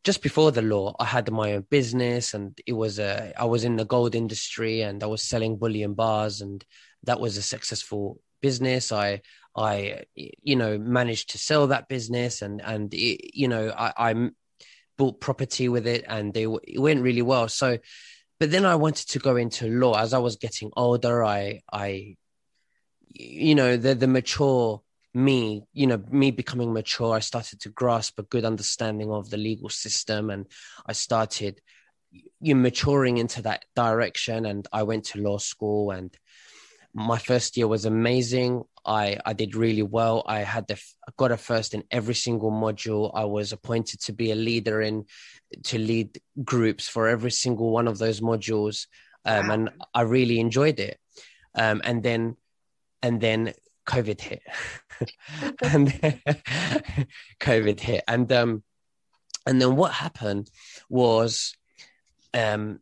just 0.06 0.22
before 0.22 0.52
the 0.52 0.62
law, 0.62 0.94
I 1.00 1.04
had 1.04 1.28
my 1.32 1.54
own 1.54 1.66
business, 1.68 2.32
and 2.32 2.56
it 2.64 2.74
was 2.74 3.00
a 3.00 3.32
I 3.36 3.44
was 3.44 3.64
in 3.64 3.74
the 3.74 3.84
gold 3.84 4.14
industry, 4.14 4.82
and 4.82 5.02
I 5.02 5.06
was 5.06 5.20
selling 5.20 5.58
bullion 5.58 5.94
bars, 5.94 6.40
and 6.40 6.64
that 7.02 7.18
was 7.18 7.36
a 7.36 7.42
successful 7.42 8.20
business. 8.40 8.92
I 8.92 9.22
I 9.56 10.04
you 10.14 10.54
know 10.54 10.78
managed 10.78 11.30
to 11.30 11.38
sell 11.38 11.66
that 11.66 11.88
business, 11.88 12.40
and 12.40 12.62
and 12.62 12.94
it, 12.94 13.36
you 13.36 13.48
know 13.48 13.74
I, 13.76 14.10
I 14.10 14.30
bought 14.96 15.20
property 15.20 15.68
with 15.68 15.88
it, 15.88 16.04
and 16.06 16.32
they, 16.32 16.44
it 16.44 16.78
went 16.78 17.02
really 17.02 17.22
well. 17.22 17.48
So, 17.48 17.78
but 18.38 18.52
then 18.52 18.64
I 18.64 18.76
wanted 18.76 19.08
to 19.08 19.18
go 19.18 19.34
into 19.34 19.66
law 19.66 19.98
as 19.98 20.14
I 20.14 20.18
was 20.18 20.36
getting 20.36 20.70
older. 20.76 21.24
I 21.24 21.62
I 21.72 22.14
you 23.08 23.56
know 23.56 23.76
the 23.76 23.96
the 23.96 24.06
mature 24.06 24.82
me 25.16 25.64
you 25.72 25.86
know 25.86 26.02
me 26.10 26.30
becoming 26.30 26.74
mature 26.74 27.14
i 27.14 27.20
started 27.20 27.58
to 27.58 27.70
grasp 27.70 28.18
a 28.18 28.22
good 28.24 28.44
understanding 28.44 29.10
of 29.10 29.30
the 29.30 29.38
legal 29.38 29.70
system 29.70 30.28
and 30.28 30.46
i 30.86 30.92
started 30.92 31.62
you 32.40 32.54
know, 32.54 32.60
maturing 32.60 33.16
into 33.16 33.40
that 33.40 33.64
direction 33.74 34.44
and 34.44 34.68
i 34.72 34.82
went 34.82 35.04
to 35.04 35.18
law 35.18 35.38
school 35.38 35.90
and 35.90 36.18
my 36.96 37.18
first 37.18 37.58
year 37.58 37.68
was 37.68 37.84
amazing. 37.84 38.64
I 38.86 39.18
i 39.26 39.34
did 39.34 39.54
really 39.54 39.82
well. 39.82 40.24
I 40.26 40.38
had 40.38 40.66
the 40.66 40.80
got 41.18 41.30
a 41.30 41.36
first 41.36 41.74
in 41.74 41.84
every 41.90 42.14
single 42.14 42.50
module. 42.50 43.10
I 43.14 43.26
was 43.26 43.52
appointed 43.52 44.00
to 44.04 44.14
be 44.14 44.32
a 44.32 44.34
leader 44.34 44.80
in 44.80 45.04
to 45.64 45.78
lead 45.78 46.18
groups 46.42 46.88
for 46.88 47.06
every 47.06 47.30
single 47.30 47.70
one 47.70 47.86
of 47.86 47.98
those 47.98 48.22
modules 48.22 48.86
um, 49.26 49.48
wow. 49.48 49.54
and 49.54 49.70
i 49.94 50.00
really 50.00 50.40
enjoyed 50.40 50.80
it. 50.80 50.98
Um, 51.54 51.82
and 51.84 52.02
then 52.02 52.36
and 53.02 53.20
then 53.20 53.52
COVID 53.86 54.20
hit, 54.20 54.42
and 55.62 55.88
COVID 57.40 57.80
hit, 57.80 58.04
and 58.08 58.30
um, 58.32 58.62
and 59.46 59.60
then 59.60 59.76
what 59.76 59.92
happened 59.92 60.50
was, 60.88 61.54
um, 62.34 62.80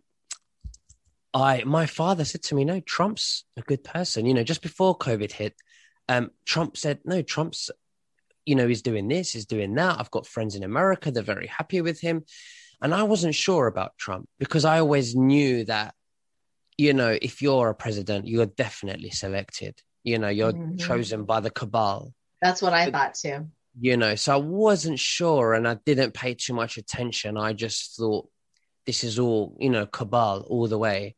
I 1.33 1.65
my 1.65 1.87
father 1.87 2.25
said 2.25 2.43
to 2.45 2.55
me, 2.55 2.65
"No, 2.65 2.81
Trump's 2.81 3.45
a 3.57 3.63
good 3.63 3.85
person." 3.85 4.27
You 4.27 4.35
know, 4.35 4.45
just 4.45 4.63
before 4.63 4.97
COVID 4.97 5.33
hit, 5.33 5.55
um, 6.09 6.31
Trump 6.45 6.77
said, 6.77 7.01
"No, 7.05 7.23
Trump's, 7.23 7.71
you 8.47 8.55
know, 8.55 8.69
he's 8.69 8.83
doing 8.83 9.09
this, 9.09 9.33
he's 9.33 9.47
doing 9.47 9.75
that. 9.75 9.99
I've 9.99 10.11
got 10.11 10.27
friends 10.27 10.55
in 10.55 10.63
America; 10.63 11.11
they're 11.11 11.23
very 11.23 11.47
happy 11.47 11.81
with 11.81 12.01
him." 12.01 12.25
And 12.81 12.95
I 12.95 13.05
wasn't 13.05 13.35
sure 13.35 13.67
about 13.67 13.97
Trump 13.99 14.29
because 14.39 14.65
I 14.65 14.81
always 14.81 15.15
knew 15.15 15.65
that, 15.65 15.95
you 16.77 16.93
know, 16.93 17.17
if 17.23 17.41
you're 17.41 17.71
a 17.71 17.75
president, 17.75 18.27
you're 18.27 18.47
definitely 18.47 19.11
selected 19.11 19.81
you 20.05 20.19
know 20.19 20.29
you're 20.29 20.53
mm-hmm. 20.53 20.77
chosen 20.77 21.25
by 21.25 21.41
the 21.41 21.51
cabal 21.51 22.13
that's 22.41 22.63
what 22.63 22.73
i 22.73 22.91
thought 22.91 23.15
too 23.15 23.49
you 23.81 23.97
know 23.97 24.15
so 24.15 24.33
i 24.33 24.37
wasn't 24.37 24.99
sure 24.99 25.55
and 25.55 25.67
i 25.67 25.75
didn't 25.85 26.15
pay 26.15 26.35
too 26.35 26.55
much 26.55 26.77
attention 26.77 27.37
i 27.37 27.53
just 27.53 27.97
thought 27.97 28.29
this 28.87 29.03
is 29.03 29.19
all 29.19 29.57
you 29.59 29.71
know 29.71 29.87
cabal 29.87 30.43
all 30.43 30.69
the 30.69 30.79
way 30.79 31.17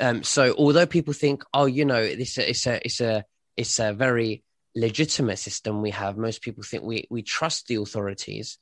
um 0.00 0.22
so 0.22 0.54
although 0.58 0.86
people 0.86 1.14
think 1.14 1.42
oh 1.54 1.66
you 1.66 1.84
know 1.84 2.14
this 2.14 2.36
it's 2.36 2.66
a 2.66 2.84
it's 2.84 3.00
a 3.00 3.24
it's 3.56 3.78
a 3.78 3.92
very 3.92 4.42
legitimate 4.74 5.38
system 5.38 5.80
we 5.80 5.90
have 5.90 6.16
most 6.16 6.42
people 6.42 6.62
think 6.62 6.82
we 6.82 7.06
we 7.10 7.22
trust 7.22 7.66
the 7.68 7.76
authorities 7.76 8.58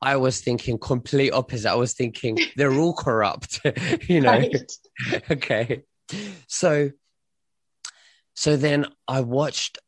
I 0.00 0.16
was 0.16 0.40
thinking 0.40 0.78
complete 0.78 1.32
opposite. 1.32 1.70
I 1.70 1.74
was 1.74 1.92
thinking 1.92 2.38
they're 2.56 2.72
all 2.72 2.94
corrupt, 2.94 3.60
you 4.08 4.20
know. 4.20 4.30
Right. 4.48 4.72
okay. 5.30 5.82
So 6.46 6.90
so 8.38 8.56
then 8.56 8.86
I 9.08 9.22
watched 9.22 9.78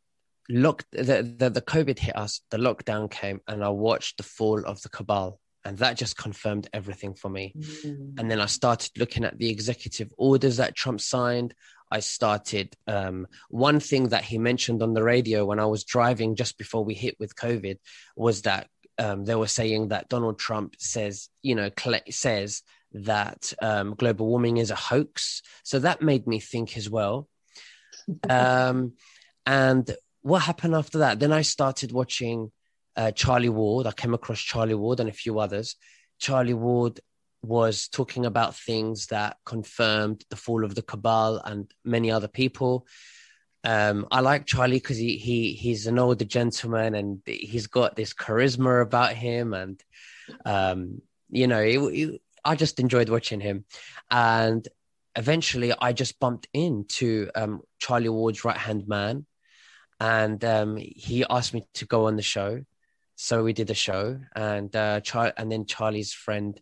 look 0.48 0.82
the, 0.90 1.22
the 1.38 1.50
the 1.50 1.62
COVID 1.62 2.00
hit 2.00 2.16
us, 2.16 2.40
the 2.50 2.56
lockdown 2.56 3.08
came, 3.08 3.40
and 3.46 3.62
I 3.62 3.68
watched 3.68 4.16
the 4.16 4.24
fall 4.24 4.64
of 4.66 4.82
the 4.82 4.88
cabal. 4.88 5.38
And 5.64 5.78
that 5.78 5.96
just 5.96 6.16
confirmed 6.16 6.68
everything 6.72 7.14
for 7.14 7.28
me. 7.28 7.54
Mm. 7.56 8.18
And 8.18 8.28
then 8.28 8.40
I 8.40 8.46
started 8.46 8.90
looking 8.96 9.24
at 9.24 9.38
the 9.38 9.50
executive 9.50 10.10
orders 10.18 10.56
that 10.56 10.74
Trump 10.74 11.00
signed. 11.00 11.54
I 11.92 12.00
started 12.00 12.74
um, 12.88 13.28
one 13.50 13.78
thing 13.78 14.08
that 14.08 14.24
he 14.24 14.38
mentioned 14.38 14.82
on 14.82 14.94
the 14.94 15.04
radio 15.04 15.44
when 15.44 15.60
I 15.60 15.66
was 15.66 15.84
driving 15.84 16.34
just 16.34 16.58
before 16.58 16.84
we 16.84 16.94
hit 16.94 17.14
with 17.20 17.36
COVID 17.36 17.78
was 18.16 18.42
that 18.42 18.66
um, 18.98 19.26
they 19.26 19.36
were 19.36 19.46
saying 19.46 19.88
that 19.88 20.08
Donald 20.08 20.40
Trump 20.40 20.74
says, 20.78 21.28
you 21.42 21.54
know, 21.54 21.70
cl- 21.78 22.08
says 22.08 22.62
that 22.94 23.52
um, 23.62 23.94
global 23.94 24.26
warming 24.26 24.56
is 24.56 24.72
a 24.72 24.82
hoax. 24.88 25.42
So 25.62 25.78
that 25.78 26.02
made 26.02 26.26
me 26.26 26.40
think 26.40 26.76
as 26.76 26.90
well. 26.90 27.28
Um, 28.28 28.94
and 29.46 29.90
what 30.22 30.40
happened 30.40 30.74
after 30.74 30.98
that? 30.98 31.18
Then 31.18 31.32
I 31.32 31.42
started 31.42 31.92
watching 31.92 32.52
uh, 32.96 33.12
Charlie 33.12 33.48
Ward. 33.48 33.86
I 33.86 33.92
came 33.92 34.14
across 34.14 34.40
Charlie 34.40 34.74
Ward 34.74 35.00
and 35.00 35.08
a 35.08 35.12
few 35.12 35.38
others. 35.38 35.76
Charlie 36.18 36.54
Ward 36.54 37.00
was 37.42 37.88
talking 37.88 38.26
about 38.26 38.56
things 38.56 39.06
that 39.06 39.38
confirmed 39.46 40.24
the 40.28 40.36
fall 40.36 40.64
of 40.64 40.74
the 40.74 40.82
cabal 40.82 41.38
and 41.38 41.72
many 41.84 42.10
other 42.10 42.28
people. 42.28 42.86
Um, 43.64 44.06
I 44.10 44.20
like 44.20 44.46
Charlie 44.46 44.76
because 44.76 44.96
he 44.96 45.16
he 45.16 45.52
he's 45.52 45.86
an 45.86 45.98
older 45.98 46.24
gentleman 46.24 46.94
and 46.94 47.20
he's 47.26 47.66
got 47.66 47.94
this 47.94 48.14
charisma 48.14 48.82
about 48.82 49.12
him, 49.12 49.52
and 49.52 49.82
um, 50.44 51.02
you 51.30 51.46
know, 51.46 51.60
it, 51.60 51.78
it, 51.78 52.22
I 52.44 52.56
just 52.56 52.80
enjoyed 52.80 53.10
watching 53.10 53.40
him. 53.40 53.64
And 54.10 54.66
eventually, 55.16 55.72
I 55.78 55.92
just 55.92 56.20
bumped 56.20 56.48
into 56.52 57.30
um, 57.34 57.62
Charlie 57.78 58.08
Ward's 58.08 58.44
right 58.44 58.56
hand 58.56 58.86
man, 58.88 59.26
and 59.98 60.42
um, 60.44 60.76
he 60.76 61.24
asked 61.28 61.54
me 61.54 61.66
to 61.74 61.86
go 61.86 62.06
on 62.06 62.16
the 62.16 62.22
show. 62.22 62.62
So 63.16 63.44
we 63.44 63.52
did 63.52 63.70
a 63.70 63.74
show, 63.74 64.18
and 64.34 64.74
uh, 64.74 65.00
Char- 65.00 65.34
and 65.36 65.52
then 65.52 65.66
Charlie's 65.66 66.12
friend, 66.12 66.58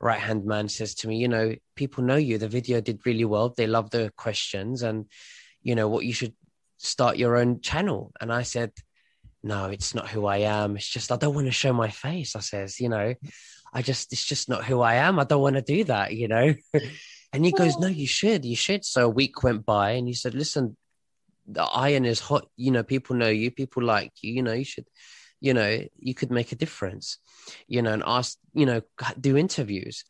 right 0.00 0.18
hand 0.18 0.44
man, 0.44 0.68
says 0.68 0.94
to 0.96 1.08
me, 1.08 1.18
"You 1.18 1.28
know, 1.28 1.54
people 1.76 2.02
know 2.02 2.16
you. 2.16 2.38
The 2.38 2.48
video 2.48 2.80
did 2.80 3.06
really 3.06 3.24
well. 3.24 3.50
They 3.50 3.66
love 3.66 3.90
the 3.90 4.12
questions, 4.16 4.82
and 4.82 5.06
you 5.62 5.74
know 5.74 5.88
what 5.88 6.04
you 6.04 6.12
should 6.12 6.34
start 6.78 7.16
your 7.16 7.36
own 7.36 7.60
channel." 7.60 8.12
And 8.20 8.32
I 8.32 8.42
said, 8.42 8.72
"No, 9.42 9.66
it's 9.66 9.94
not 9.94 10.08
who 10.08 10.26
I 10.26 10.38
am. 10.38 10.76
It's 10.76 10.88
just 10.88 11.12
I 11.12 11.16
don't 11.16 11.34
want 11.34 11.46
to 11.46 11.52
show 11.52 11.72
my 11.72 11.90
face." 11.90 12.34
I 12.34 12.40
says, 12.40 12.80
"You 12.80 12.88
know, 12.88 13.14
I 13.72 13.82
just 13.82 14.12
it's 14.12 14.24
just 14.24 14.48
not 14.48 14.64
who 14.64 14.80
I 14.80 14.94
am. 14.94 15.20
I 15.20 15.24
don't 15.24 15.42
want 15.42 15.56
to 15.56 15.62
do 15.62 15.84
that. 15.84 16.12
You 16.12 16.28
know." 16.28 16.54
and 17.32 17.44
he 17.44 17.52
goes, 17.52 17.78
"No, 17.78 17.86
you 17.86 18.06
should. 18.06 18.44
You 18.44 18.56
should." 18.56 18.84
So 18.84 19.06
a 19.06 19.08
week 19.08 19.42
went 19.42 19.64
by, 19.64 19.92
and 19.92 20.06
he 20.06 20.14
said, 20.14 20.34
"Listen, 20.34 20.76
the 21.46 21.62
iron 21.62 22.04
is 22.04 22.20
hot. 22.20 22.48
You 22.56 22.70
know, 22.70 22.82
people 22.82 23.16
know 23.16 23.28
you, 23.28 23.50
people 23.50 23.82
like 23.82 24.12
you. 24.22 24.32
You 24.32 24.42
know, 24.42 24.52
you 24.52 24.64
should, 24.64 24.86
you 25.40 25.54
know, 25.54 25.84
you 25.98 26.14
could 26.14 26.30
make 26.30 26.52
a 26.52 26.56
difference. 26.56 27.18
You 27.68 27.82
know, 27.82 27.92
and 27.92 28.02
ask, 28.06 28.38
you 28.52 28.66
know, 28.66 28.82
do 29.20 29.36
interviews. 29.36 30.04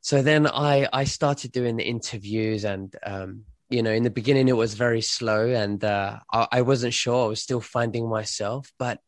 So 0.00 0.22
then 0.22 0.46
I 0.46 0.88
I 0.92 1.04
started 1.04 1.52
doing 1.52 1.76
the 1.76 1.84
interviews, 1.84 2.64
and 2.64 2.94
um, 3.04 3.44
you 3.68 3.82
know, 3.82 3.90
in 3.90 4.04
the 4.04 4.10
beginning 4.10 4.48
it 4.48 4.56
was 4.56 4.74
very 4.74 5.02
slow, 5.02 5.48
and 5.48 5.82
uh, 5.82 6.20
I, 6.32 6.46
I 6.52 6.62
wasn't 6.62 6.94
sure. 6.94 7.26
I 7.26 7.28
was 7.28 7.42
still 7.42 7.60
finding 7.60 8.08
myself, 8.08 8.72
but 8.78 9.00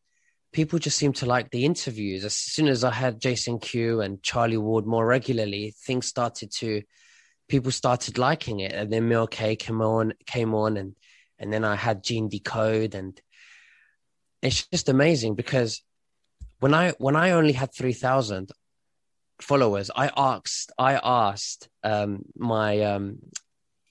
people 0.53 0.79
just 0.79 0.97
seemed 0.97 1.17
to 1.17 1.27
like 1.27 1.51
the 1.51 1.65
interviews. 1.65 2.25
As 2.25 2.35
soon 2.35 2.69
as 2.69 2.85
I 2.85 2.93
had 2.93 3.21
Jason 3.21 3.59
Q 3.59 4.01
and 4.01 4.23
Charlie 4.23 4.57
Ward 4.57 4.87
more 4.87 5.07
regularly, 5.07 5.75
things 5.85 6.07
started 6.07 6.51
to 6.59 6.83
people 7.49 7.71
started 7.71 8.19
liking 8.19 8.61
it. 8.61 8.73
And 8.73 8.93
then 8.93 9.09
Mel 9.09 9.27
K 9.27 9.57
came 9.57 9.81
on 9.81 10.15
came 10.27 10.55
on 10.55 10.77
and 10.77 10.95
and 11.39 11.53
then 11.53 11.65
I 11.65 11.77
had 11.77 12.03
Gene 12.03 12.29
Decode 12.29 12.95
and 12.95 13.21
it's 14.43 14.67
just 14.69 14.89
amazing 14.89 15.35
because 15.35 15.83
when 16.61 16.75
I 16.75 16.93
when 16.99 17.17
I 17.17 17.33
only 17.33 17.53
had 17.53 17.75
three 17.75 17.93
thousand 17.93 18.51
followers, 19.41 19.91
I 19.95 20.11
asked 20.17 20.73
I 20.79 20.95
asked 20.95 21.69
um, 21.85 22.25
my 22.37 22.81
um, 22.83 23.19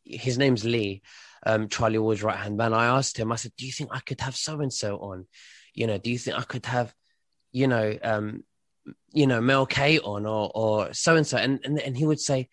his 0.03 0.37
name's 0.37 0.65
Lee, 0.65 1.01
um, 1.45 1.69
Charlie 1.69 1.99
Ward's 1.99 2.23
right 2.23 2.37
hand 2.37 2.57
man. 2.57 2.73
I 2.73 2.85
asked 2.85 3.17
him, 3.17 3.31
I 3.31 3.35
said, 3.35 3.51
Do 3.57 3.65
you 3.65 3.71
think 3.71 3.89
I 3.93 3.99
could 3.99 4.21
have 4.21 4.35
so 4.35 4.59
and 4.59 4.73
so 4.73 4.97
on? 4.97 5.27
You 5.77 5.87
know, 5.87 5.97
do 5.97 6.09
you 6.09 6.17
think 6.17 6.37
I 6.37 6.41
could 6.41 6.65
have, 6.65 6.93
you 7.51 7.67
know, 7.67 7.97
um, 8.03 8.43
you 9.13 9.27
know, 9.27 9.39
Mel 9.39 9.65
K 9.65 9.99
on 9.99 10.25
or 10.25 10.51
or 10.53 10.93
so 10.93 11.15
and 11.15 11.25
so? 11.25 11.37
And 11.37 11.59
and 11.63 11.95
he 11.95 12.05
would 12.05 12.19
say, 12.19 12.49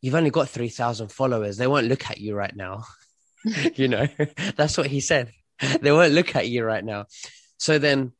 You've 0.00 0.16
only 0.16 0.30
got 0.30 0.48
three 0.48 0.68
thousand 0.68 1.12
followers. 1.12 1.58
They 1.58 1.68
won't 1.68 1.86
look 1.86 2.10
at 2.10 2.18
you 2.18 2.34
right 2.34 2.54
now. 2.56 2.84
you 3.74 3.88
know, 3.88 4.08
that's 4.56 4.76
what 4.76 4.88
he 4.88 5.00
said. 5.00 5.32
They 5.80 5.92
won't 5.92 6.12
look 6.12 6.34
at 6.34 6.48
you 6.48 6.64
right 6.64 6.84
now. 6.84 7.06
So 7.58 7.78
then 7.78 8.12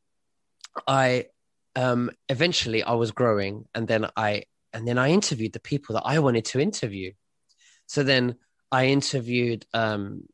I 0.87 1.26
um 1.75 2.11
eventually 2.28 2.85
I 2.85 2.92
was 2.92 3.11
growing 3.11 3.64
and 3.75 3.88
then 3.88 4.06
I 4.16 4.44
and 4.73 4.87
then 4.87 4.97
I 4.99 5.09
interviewed 5.11 5.52
the 5.52 5.61
people 5.61 5.94
that 5.94 6.04
I 6.06 6.21
wanted 6.21 6.44
to 6.47 6.61
interview. 6.61 7.12
So 7.87 8.04
then 8.04 8.37
I 8.71 8.87
interviewed 8.87 9.66
um 9.75 10.28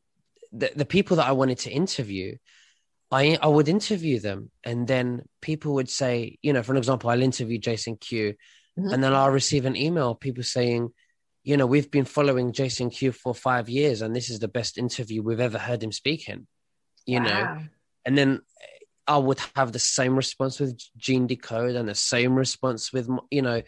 the, 0.52 0.70
the 0.75 0.84
people 0.84 1.16
that 1.16 1.26
I 1.26 1.32
wanted 1.32 1.58
to 1.60 1.70
interview. 1.70 2.37
I 3.10 3.38
I 3.40 3.48
would 3.48 3.68
interview 3.68 4.20
them 4.20 4.50
and 4.64 4.86
then 4.86 5.22
people 5.40 5.74
would 5.74 5.90
say, 5.90 6.38
you 6.42 6.52
know, 6.52 6.62
for 6.62 6.72
an 6.72 6.78
example, 6.78 7.10
I'll 7.10 7.22
interview 7.22 7.58
Jason 7.58 7.96
Q 7.96 8.34
mm-hmm. 8.78 8.92
and 8.92 9.02
then 9.02 9.14
I'll 9.14 9.30
receive 9.30 9.64
an 9.64 9.76
email, 9.76 10.14
people 10.14 10.44
saying, 10.44 10.90
you 11.48 11.56
know, 11.56 11.66
we've 11.66 11.90
been 11.90 12.04
following 12.04 12.52
Jason 12.52 12.90
Q 12.90 13.10
for 13.10 13.34
five 13.34 13.70
years, 13.70 14.02
and 14.02 14.14
this 14.14 14.28
is 14.28 14.38
the 14.38 14.48
best 14.48 14.76
interview 14.76 15.22
we've 15.22 15.40
ever 15.40 15.56
heard 15.56 15.82
him 15.82 15.92
speaking. 15.92 16.46
You 17.06 17.20
wow. 17.20 17.24
know, 17.24 17.58
and 18.04 18.18
then 18.18 18.40
I 19.06 19.16
would 19.16 19.40
have 19.56 19.72
the 19.72 19.78
same 19.78 20.14
response 20.14 20.60
with 20.60 20.78
Gene 20.98 21.26
Decode 21.26 21.74
and 21.74 21.88
the 21.88 21.94
same 21.94 22.34
response 22.34 22.92
with 22.92 23.08
you 23.30 23.40
know 23.40 23.62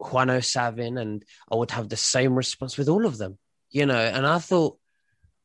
Juan 0.00 0.30
O 0.30 0.40
Savin, 0.40 0.96
and 0.96 1.22
I 1.52 1.56
would 1.56 1.72
have 1.72 1.90
the 1.90 1.96
same 1.96 2.34
response 2.34 2.78
with 2.78 2.88
all 2.88 3.04
of 3.04 3.18
them. 3.18 3.38
You 3.70 3.84
know, 3.84 3.98
and 3.98 4.26
I 4.26 4.38
thought 4.38 4.78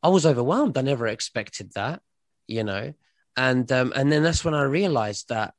I 0.01 0.07
was 0.07 0.25
overwhelmed. 0.25 0.77
I 0.77 0.81
never 0.81 1.07
expected 1.07 1.73
that. 1.75 2.01
You 2.47 2.63
know, 2.63 2.93
and 3.37 3.69
um, 3.71 3.93
and 3.95 4.11
then 4.11 4.23
that's 4.23 4.45
when 4.45 4.53
I 4.53 4.63
realized 4.63 5.29
that 5.29 5.53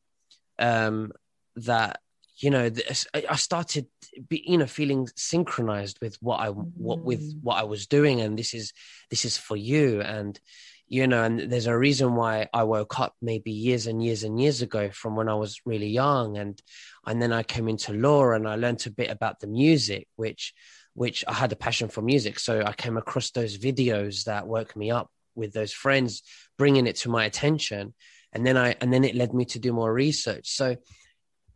um, 0.58 1.12
that 1.56 2.00
you 2.38 2.50
know 2.50 2.70
i 3.14 3.36
started 3.36 3.86
you 4.30 4.58
know 4.58 4.66
feeling 4.66 5.08
synchronized 5.16 5.98
with 6.02 6.16
what 6.20 6.38
i 6.38 6.48
what 6.48 7.00
with 7.00 7.22
mm. 7.22 7.42
what 7.42 7.56
i 7.56 7.62
was 7.62 7.86
doing. 7.86 8.20
And 8.20 8.38
this 8.38 8.54
is 8.54 8.72
this 9.10 9.24
is 9.24 9.36
for 9.36 9.56
you. 9.56 10.02
And 10.02 10.38
you 10.86 11.06
know 11.06 11.22
and 11.24 11.50
there's 11.50 11.66
a 11.66 11.76
reason 11.76 12.14
why 12.14 12.48
i 12.52 12.62
woke 12.62 13.00
up 13.00 13.14
maybe 13.20 13.50
years 13.50 13.86
and 13.86 14.04
years 14.04 14.22
and 14.22 14.40
years 14.40 14.62
ago 14.62 14.90
from 14.90 15.16
when 15.16 15.28
i 15.28 15.34
was 15.34 15.60
really 15.64 15.88
young. 15.88 16.36
And 16.36 16.60
and 17.06 17.20
then 17.20 17.32
i 17.32 17.42
came 17.42 17.68
into 17.68 17.92
law 17.92 18.32
and 18.32 18.46
i 18.46 18.56
learned 18.56 18.86
a 18.86 18.90
bit 18.90 19.10
about 19.10 19.40
the 19.40 19.48
music 19.48 20.06
which 20.16 20.52
which 20.94 21.24
i 21.26 21.32
had 21.32 21.52
a 21.52 21.56
passion 21.56 21.88
for 21.88 22.02
music. 22.02 22.38
So 22.38 22.62
i 22.64 22.72
came 22.72 22.96
across 22.96 23.30
those 23.30 23.56
videos 23.58 24.24
that 24.24 24.46
woke 24.46 24.76
me 24.76 24.90
up 24.90 25.10
with 25.36 25.52
those 25.52 25.72
friends 25.72 26.22
bringing 26.58 26.86
it 26.86 26.96
to 26.96 27.08
my 27.08 27.24
attention 27.24 27.94
and 28.32 28.44
then 28.46 28.56
i 28.56 28.74
and 28.80 28.92
then 28.92 29.04
it 29.04 29.14
led 29.14 29.32
me 29.32 29.44
to 29.44 29.58
do 29.58 29.72
more 29.72 29.92
research 29.92 30.48
so 30.48 30.76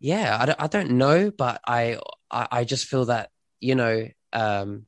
yeah, 0.01 0.39
I 0.41 0.47
don't, 0.47 0.63
I 0.63 0.67
don't 0.67 0.91
know, 0.93 1.31
but 1.31 1.61
I, 1.67 1.99
I, 2.31 2.49
I 2.51 2.65
just 2.65 2.87
feel 2.87 3.05
that 3.05 3.29
you 3.61 3.75
know, 3.75 4.09
um, 4.33 4.87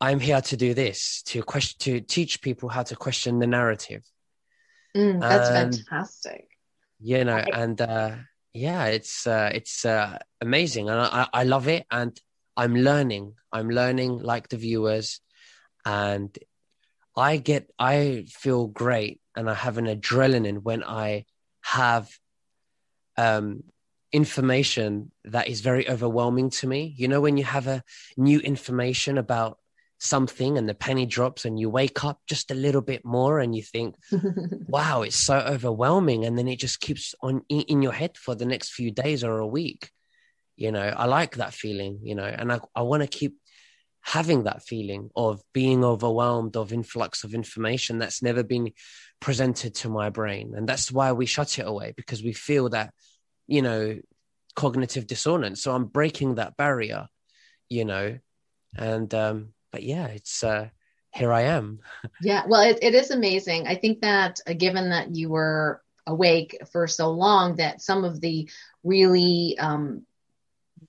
I'm 0.00 0.20
here 0.20 0.40
to 0.40 0.56
do 0.56 0.72
this 0.72 1.22
to 1.26 1.42
question 1.42 1.78
to 1.80 2.00
teach 2.00 2.40
people 2.40 2.68
how 2.68 2.84
to 2.84 2.96
question 2.96 3.40
the 3.40 3.46
narrative. 3.46 4.02
Mm, 4.96 5.20
that's 5.20 5.48
fantastic. 5.48 6.46
You 7.00 7.24
know, 7.24 7.36
and 7.36 7.80
uh, 7.80 8.12
yeah, 8.54 8.86
it's 8.86 9.26
uh, 9.26 9.50
it's 9.52 9.84
uh, 9.84 10.18
amazing, 10.40 10.88
and 10.88 11.00
I, 11.00 11.28
I 11.32 11.44
love 11.44 11.68
it, 11.68 11.86
and 11.90 12.18
I'm 12.56 12.76
learning. 12.76 13.34
I'm 13.52 13.68
learning 13.68 14.18
like 14.18 14.48
the 14.48 14.56
viewers, 14.56 15.20
and 15.84 16.36
I 17.20 17.36
get 17.36 17.70
I 17.78 18.24
feel 18.28 18.66
great, 18.66 19.20
and 19.36 19.50
I 19.50 19.54
have 19.54 19.76
an 19.76 19.86
adrenaline 19.86 20.62
when 20.62 20.82
I 20.82 21.26
have 21.60 22.08
um, 23.18 23.64
information 24.10 25.12
that 25.24 25.48
is 25.48 25.60
very 25.60 25.88
overwhelming 25.88 26.48
to 26.50 26.66
me. 26.66 26.94
You 26.96 27.08
know, 27.08 27.20
when 27.20 27.36
you 27.36 27.44
have 27.44 27.66
a 27.66 27.82
new 28.16 28.40
information 28.40 29.18
about 29.18 29.58
something 29.98 30.56
and 30.56 30.66
the 30.66 30.74
penny 30.74 31.04
drops 31.04 31.44
and 31.44 31.60
you 31.60 31.68
wake 31.68 32.02
up 32.04 32.20
just 32.26 32.50
a 32.50 32.54
little 32.54 32.80
bit 32.80 33.04
more 33.04 33.38
and 33.38 33.54
you 33.54 33.62
think, 33.62 33.96
wow, 34.66 35.02
it's 35.02 35.16
so 35.16 35.36
overwhelming. 35.40 36.24
And 36.24 36.38
then 36.38 36.48
it 36.48 36.58
just 36.58 36.80
keeps 36.80 37.14
on 37.20 37.42
in 37.50 37.82
your 37.82 37.92
head 37.92 38.16
for 38.16 38.34
the 38.34 38.46
next 38.46 38.72
few 38.72 38.90
days 38.90 39.22
or 39.22 39.38
a 39.38 39.46
week. 39.46 39.90
You 40.56 40.72
know, 40.72 40.88
I 40.96 41.04
like 41.04 41.36
that 41.36 41.52
feeling, 41.52 42.00
you 42.02 42.14
know, 42.14 42.24
and 42.24 42.50
I, 42.50 42.60
I 42.74 42.82
want 42.82 43.02
to 43.02 43.18
keep 43.18 43.36
having 44.02 44.44
that 44.44 44.62
feeling 44.62 45.10
of 45.14 45.42
being 45.52 45.84
overwhelmed 45.84 46.56
of 46.56 46.72
influx 46.72 47.24
of 47.24 47.34
information 47.34 47.98
that's 47.98 48.22
never 48.22 48.42
been 48.42 48.72
presented 49.20 49.74
to 49.74 49.88
my 49.88 50.08
brain. 50.08 50.54
And 50.56 50.68
that's 50.68 50.90
why 50.90 51.12
we 51.12 51.26
shut 51.26 51.58
it 51.58 51.66
away 51.66 51.92
because 51.96 52.22
we 52.22 52.32
feel 52.32 52.70
that 52.70 52.92
you 53.50 53.62
know, 53.62 53.98
cognitive 54.54 55.08
dissonance. 55.08 55.60
So 55.60 55.74
I'm 55.74 55.86
breaking 55.86 56.36
that 56.36 56.56
barrier, 56.56 57.08
you 57.68 57.84
know, 57.84 58.18
and 58.76 59.12
um, 59.12 59.48
but 59.72 59.82
yeah, 59.82 60.06
it's 60.06 60.44
uh, 60.44 60.68
here 61.12 61.32
I 61.32 61.42
am. 61.42 61.80
yeah, 62.22 62.44
well, 62.46 62.62
it, 62.62 62.78
it 62.80 62.94
is 62.94 63.10
amazing. 63.10 63.66
I 63.66 63.74
think 63.74 64.02
that 64.02 64.38
uh, 64.46 64.52
given 64.52 64.90
that 64.90 65.16
you 65.16 65.30
were 65.30 65.82
awake 66.06 66.58
for 66.70 66.86
so 66.86 67.10
long, 67.10 67.56
that 67.56 67.82
some 67.82 68.04
of 68.04 68.20
the 68.20 68.48
really 68.84 69.58
um, 69.58 70.06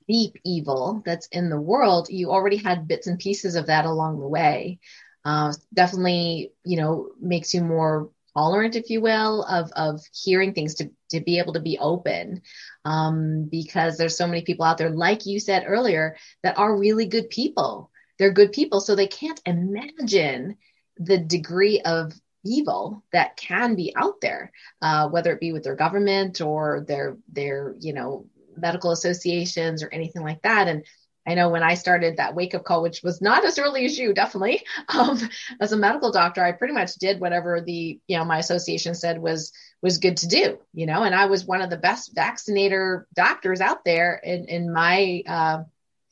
deep 0.08 0.36
evil 0.46 1.02
that's 1.06 1.28
in 1.28 1.50
the 1.50 1.60
world, 1.60 2.10
you 2.10 2.32
already 2.32 2.58
had 2.58 2.88
bits 2.88 3.08
and 3.08 3.20
pieces 3.20 3.56
of 3.56 3.68
that 3.68 3.86
along 3.86 4.20
the 4.20 4.28
way. 4.28 4.80
Uh, 5.24 5.54
definitely, 5.74 6.52
you 6.64 6.78
know, 6.78 7.10
makes 7.20 7.54
you 7.54 7.62
more 7.64 8.10
tolerant, 8.36 8.76
if 8.76 8.90
you 8.90 9.02
will, 9.02 9.44
of 9.44 9.72
of 9.74 10.02
hearing 10.14 10.54
things 10.54 10.76
to 10.76 10.90
to 11.10 11.22
be 11.22 11.40
able 11.40 11.54
to 11.54 11.60
be 11.60 11.78
open, 11.80 12.42
um, 12.86 13.48
because 13.52 13.98
there's 13.98 14.18
so 14.18 14.28
many 14.28 14.42
people 14.42 14.66
out 14.66 14.78
there, 14.78 14.90
like 14.90 15.26
you 15.26 15.40
said 15.40 15.64
earlier, 15.68 16.16
that 16.44 16.58
are 16.58 16.78
really 16.78 17.06
good 17.06 17.30
people. 17.30 17.92
They're 18.18 18.32
good 18.34 18.52
people, 18.52 18.82
so 18.82 18.96
they 18.96 19.08
can't 19.08 19.42
imagine 19.46 20.58
the 20.98 21.18
degree 21.18 21.82
of 21.82 22.14
evil 22.44 23.04
that 23.12 23.38
can 23.38 23.76
be 23.76 23.94
out 23.96 24.22
there, 24.22 24.52
uh, 24.82 25.10
whether 25.10 25.32
it 25.34 25.40
be 25.40 25.54
with 25.54 25.64
their 25.64 25.76
government 25.76 26.42
or 26.42 26.86
their 26.88 27.18
their 27.32 27.76
you 27.80 27.94
know 27.94 28.26
medical 28.62 28.92
associations 28.92 29.84
or 29.84 29.90
anything 29.90 30.24
like 30.24 30.42
that. 30.44 30.68
And 30.68 30.86
I 31.28 31.36
know 31.36 31.50
when 31.50 31.62
I 31.64 31.76
started 31.76 32.18
that 32.18 32.34
wake 32.34 32.56
up 32.56 32.64
call, 32.64 32.82
which 32.82 33.04
was 33.04 33.22
not 33.22 33.46
as 33.46 33.60
early 33.60 33.86
as 33.86 33.98
you, 33.98 34.14
definitely, 34.14 34.64
um, 34.90 35.20
as 35.60 35.72
a 35.72 35.78
medical 35.78 36.12
doctor, 36.12 36.44
I 36.44 36.52
pretty 36.52 36.74
much 36.74 36.96
did 36.96 37.20
whatever 37.20 37.62
the 37.62 38.00
you 38.08 38.18
know 38.18 38.26
my 38.26 38.40
association 38.40 38.96
said 38.96 39.22
was 39.22 39.52
was 39.82 40.00
good 40.00 40.18
to 40.18 40.28
do, 40.28 40.60
you 40.74 40.86
know, 40.86 41.04
and 41.04 41.14
I 41.14 41.26
was 41.28 41.46
one 41.46 41.62
of 41.62 41.70
the 41.70 41.78
best 41.78 42.16
vaccinator 42.16 43.08
doctors 43.14 43.62
out 43.62 43.86
there 43.86 44.16
in 44.24 44.46
in 44.46 44.74
my 44.74 45.24
uh, 45.28 45.64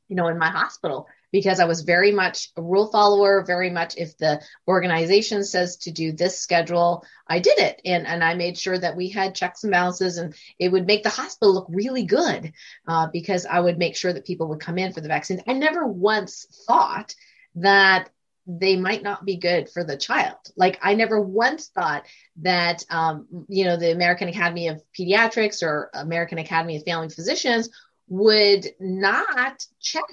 you 0.07 0.15
know 0.15 0.27
in 0.27 0.37
my 0.37 0.49
hospital 0.49 1.07
because 1.31 1.59
I 1.59 1.65
was 1.65 1.81
very 1.81 2.12
much 2.12 2.50
a 2.57 2.62
rule 2.62 2.91
follower, 2.91 3.43
very 3.45 3.69
much 3.69 3.95
if 3.98 4.17
the 4.17 4.41
organization 4.67 5.43
says 5.43 5.77
to 5.77 5.91
do 5.91 6.12
this 6.12 6.39
schedule, 6.39 7.05
I 7.27 7.39
did 7.39 7.59
it. 7.59 7.81
And, 7.86 8.07
and 8.07 8.24
I 8.24 8.33
made 8.33 8.57
sure 8.57 8.77
that 8.77 8.95
we 8.95 9.09
had 9.09 9.36
checks 9.36 9.63
and 9.63 9.71
balances 9.71 10.17
and 10.17 10.33
it 10.57 10.71
would 10.71 10.88
make 10.88 11.03
the 11.03 11.09
hospital 11.09 11.53
look 11.53 11.67
really 11.69 12.03
good 12.03 12.53
uh, 12.88 13.07
because 13.12 13.45
I 13.45 13.59
would 13.59 13.77
make 13.77 13.95
sure 13.95 14.13
that 14.13 14.25
people 14.25 14.48
would 14.50 14.59
come 14.59 14.77
in 14.77 14.93
for 14.93 15.01
the 15.01 15.07
vaccines. 15.07 15.41
I 15.48 15.53
never 15.53 15.86
once 15.86 16.45
thought 16.67 17.13
that 17.55 18.09
they 18.48 18.75
might 18.75 19.03
not 19.03 19.25
be 19.25 19.38
good 19.38 19.69
for 19.69 19.83
the 19.83 19.95
child. 19.98 20.38
Like 20.55 20.79
I 20.81 20.95
never 20.95 21.21
once 21.21 21.67
thought 21.67 22.05
that, 22.38 22.83
um, 22.89 23.27
you 23.48 23.65
know, 23.65 23.77
the 23.77 23.91
American 23.91 24.27
Academy 24.27 24.69
of 24.69 24.81
Pediatrics 24.98 25.62
or 25.62 25.91
American 25.93 26.39
Academy 26.39 26.77
of 26.77 26.83
Family 26.83 27.09
Physicians 27.09 27.69
would 28.07 28.65
not 28.79 29.63
check 29.79 30.03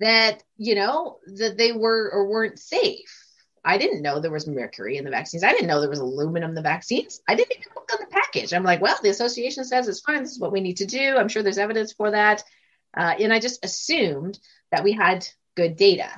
that 0.00 0.42
you 0.56 0.74
know 0.74 1.18
that 1.36 1.56
they 1.56 1.72
were 1.72 2.10
or 2.12 2.28
weren't 2.28 2.58
safe. 2.58 3.24
I 3.64 3.76
didn't 3.76 4.02
know 4.02 4.20
there 4.20 4.30
was 4.30 4.46
mercury 4.46 4.96
in 4.96 5.04
the 5.04 5.10
vaccines. 5.10 5.44
I 5.44 5.50
didn't 5.52 5.66
know 5.66 5.80
there 5.80 5.90
was 5.90 5.98
aluminum 5.98 6.50
in 6.50 6.54
the 6.54 6.62
vaccines. 6.62 7.20
I 7.28 7.34
didn't 7.34 7.58
even 7.58 7.72
look 7.74 7.90
on 7.92 7.98
the 8.00 8.06
package. 8.06 8.52
I'm 8.52 8.64
like 8.64 8.80
well 8.80 8.98
the 9.02 9.10
association 9.10 9.64
says 9.64 9.88
it's 9.88 10.00
fine. 10.00 10.22
This 10.22 10.32
is 10.32 10.40
what 10.40 10.52
we 10.52 10.60
need 10.60 10.78
to 10.78 10.86
do. 10.86 11.16
I'm 11.16 11.28
sure 11.28 11.42
there's 11.42 11.58
evidence 11.58 11.92
for 11.92 12.10
that. 12.10 12.42
Uh, 12.96 13.14
and 13.20 13.32
i 13.32 13.38
just 13.38 13.64
assumed 13.64 14.38
that 14.72 14.82
we 14.82 14.92
had 14.92 15.26
good 15.56 15.76
data. 15.76 16.10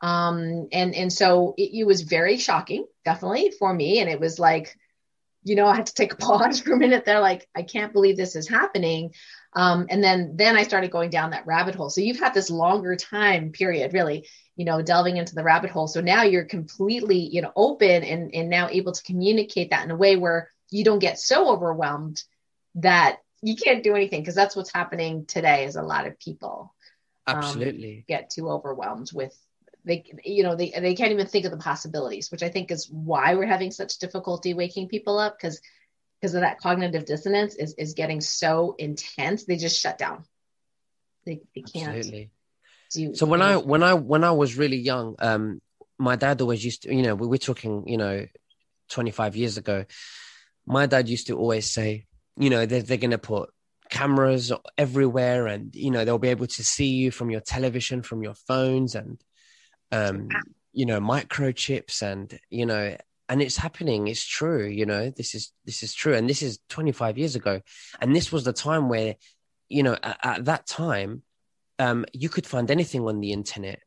Um, 0.00 0.68
and 0.70 0.94
and 0.94 1.12
so 1.12 1.54
it, 1.56 1.70
it 1.80 1.84
was 1.84 2.02
very 2.02 2.38
shocking 2.38 2.86
definitely 3.04 3.52
for 3.58 3.72
me. 3.72 4.00
And 4.00 4.08
it 4.08 4.20
was 4.20 4.38
like 4.38 4.76
you 5.44 5.54
know, 5.56 5.66
I 5.66 5.76
had 5.76 5.86
to 5.86 5.94
take 5.94 6.12
a 6.12 6.16
pause 6.16 6.60
for 6.62 6.72
a 6.72 6.78
minute 6.78 7.04
there, 7.04 7.20
like, 7.20 7.48
I 7.54 7.62
can't 7.62 7.92
believe 7.92 8.16
this 8.16 8.36
is 8.36 8.48
happening. 8.48 9.14
Um, 9.54 9.86
and 9.88 10.04
then 10.04 10.36
then 10.36 10.56
I 10.56 10.62
started 10.62 10.90
going 10.90 11.10
down 11.10 11.30
that 11.30 11.46
rabbit 11.46 11.74
hole. 11.74 11.90
So 11.90 12.00
you've 12.00 12.20
had 12.20 12.34
this 12.34 12.50
longer 12.50 12.96
time 12.96 13.50
period, 13.50 13.94
really, 13.94 14.28
you 14.56 14.64
know, 14.64 14.82
delving 14.82 15.16
into 15.16 15.34
the 15.34 15.42
rabbit 15.42 15.70
hole. 15.70 15.88
So 15.88 16.00
now 16.00 16.22
you're 16.22 16.44
completely, 16.44 17.18
you 17.18 17.40
know, 17.40 17.52
open 17.56 18.04
and 18.04 18.34
and 18.34 18.50
now 18.50 18.68
able 18.68 18.92
to 18.92 19.02
communicate 19.02 19.70
that 19.70 19.84
in 19.84 19.90
a 19.90 19.96
way 19.96 20.16
where 20.16 20.50
you 20.70 20.84
don't 20.84 20.98
get 20.98 21.18
so 21.18 21.48
overwhelmed 21.48 22.22
that 22.76 23.18
you 23.40 23.56
can't 23.56 23.82
do 23.82 23.94
anything 23.94 24.20
because 24.20 24.34
that's 24.34 24.56
what's 24.56 24.72
happening 24.72 25.24
today 25.26 25.64
is 25.64 25.76
a 25.76 25.82
lot 25.82 26.06
of 26.06 26.18
people 26.18 26.74
um, 27.26 27.36
absolutely 27.36 27.98
um, 27.98 28.04
get 28.06 28.30
too 28.30 28.50
overwhelmed 28.50 29.10
with 29.12 29.36
they 29.88 30.04
you 30.24 30.44
know 30.44 30.54
they, 30.54 30.70
they 30.70 30.94
can't 30.94 31.10
even 31.10 31.26
think 31.26 31.44
of 31.44 31.50
the 31.50 31.56
possibilities 31.56 32.30
which 32.30 32.42
i 32.42 32.48
think 32.48 32.70
is 32.70 32.88
why 32.88 33.34
we're 33.34 33.46
having 33.46 33.72
such 33.72 33.98
difficulty 33.98 34.54
waking 34.54 34.86
people 34.86 35.18
up 35.18 35.36
because 35.36 35.60
because 36.20 36.34
of 36.34 36.42
that 36.42 36.60
cognitive 36.60 37.04
dissonance 37.04 37.56
is 37.56 37.74
is 37.74 37.94
getting 37.94 38.20
so 38.20 38.76
intense 38.78 39.44
they 39.44 39.56
just 39.56 39.80
shut 39.80 39.98
down 39.98 40.24
they, 41.26 41.40
they 41.54 41.62
can't 41.62 41.96
Absolutely. 41.96 42.30
do 42.92 43.14
so 43.14 43.26
when 43.26 43.42
i 43.42 43.56
when 43.56 43.82
i 43.82 43.94
when 43.94 44.22
i 44.22 44.30
was 44.30 44.56
really 44.56 44.76
young 44.76 45.16
um 45.18 45.60
my 45.98 46.14
dad 46.14 46.40
always 46.40 46.64
used 46.64 46.82
to 46.82 46.94
you 46.94 47.02
know 47.02 47.14
we 47.14 47.26
were 47.26 47.38
talking 47.38 47.88
you 47.88 47.96
know 47.96 48.26
25 48.90 49.36
years 49.36 49.56
ago 49.56 49.84
my 50.66 50.86
dad 50.86 51.08
used 51.08 51.26
to 51.26 51.36
always 51.36 51.70
say 51.70 52.06
you 52.36 52.50
know 52.50 52.66
they're, 52.66 52.82
they're 52.82 52.96
going 52.98 53.10
to 53.10 53.18
put 53.18 53.50
cameras 53.90 54.52
everywhere 54.76 55.46
and 55.46 55.74
you 55.74 55.90
know 55.90 56.04
they'll 56.04 56.18
be 56.18 56.28
able 56.28 56.46
to 56.46 56.62
see 56.62 56.88
you 56.88 57.10
from 57.10 57.30
your 57.30 57.40
television 57.40 58.02
from 58.02 58.22
your 58.22 58.34
phones 58.34 58.94
and 58.94 59.18
um 59.92 60.28
you 60.72 60.86
know 60.86 61.00
microchips 61.00 62.02
and 62.02 62.38
you 62.50 62.66
know 62.66 62.96
and 63.28 63.42
it's 63.42 63.56
happening. 63.56 64.08
It's 64.08 64.24
true 64.24 64.66
you 64.66 64.86
know 64.86 65.10
this 65.10 65.34
is 65.34 65.52
this 65.64 65.82
is 65.82 65.94
true. 65.94 66.14
And 66.14 66.28
this 66.28 66.42
is 66.42 66.60
25 66.68 67.18
years 67.18 67.36
ago. 67.36 67.60
And 68.00 68.14
this 68.14 68.32
was 68.32 68.44
the 68.44 68.52
time 68.52 68.88
where 68.88 69.16
you 69.68 69.82
know 69.82 69.96
at, 70.02 70.18
at 70.22 70.44
that 70.46 70.66
time 70.66 71.22
um, 71.78 72.04
you 72.12 72.28
could 72.28 72.46
find 72.46 72.70
anything 72.70 73.02
on 73.02 73.20
the 73.20 73.32
internet 73.32 73.80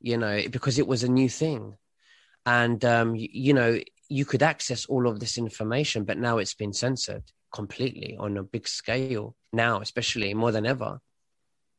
you 0.00 0.16
know 0.16 0.40
because 0.50 0.78
it 0.78 0.86
was 0.86 1.02
a 1.04 1.10
new 1.10 1.28
thing. 1.28 1.76
And 2.44 2.84
um, 2.84 3.16
you, 3.16 3.28
you, 3.32 3.54
know 3.54 3.80
you 4.08 4.24
could 4.24 4.42
access 4.42 4.86
all 4.86 5.08
of 5.08 5.18
this 5.18 5.36
information 5.36 6.04
but 6.04 6.16
now 6.18 6.38
it's 6.38 6.54
been 6.54 6.72
censored 6.72 7.24
completely 7.52 8.16
on 8.20 8.36
a 8.36 8.42
big 8.42 8.68
scale 8.68 9.34
now 9.52 9.80
especially 9.80 10.32
more 10.34 10.52
than 10.52 10.66
ever. 10.66 11.00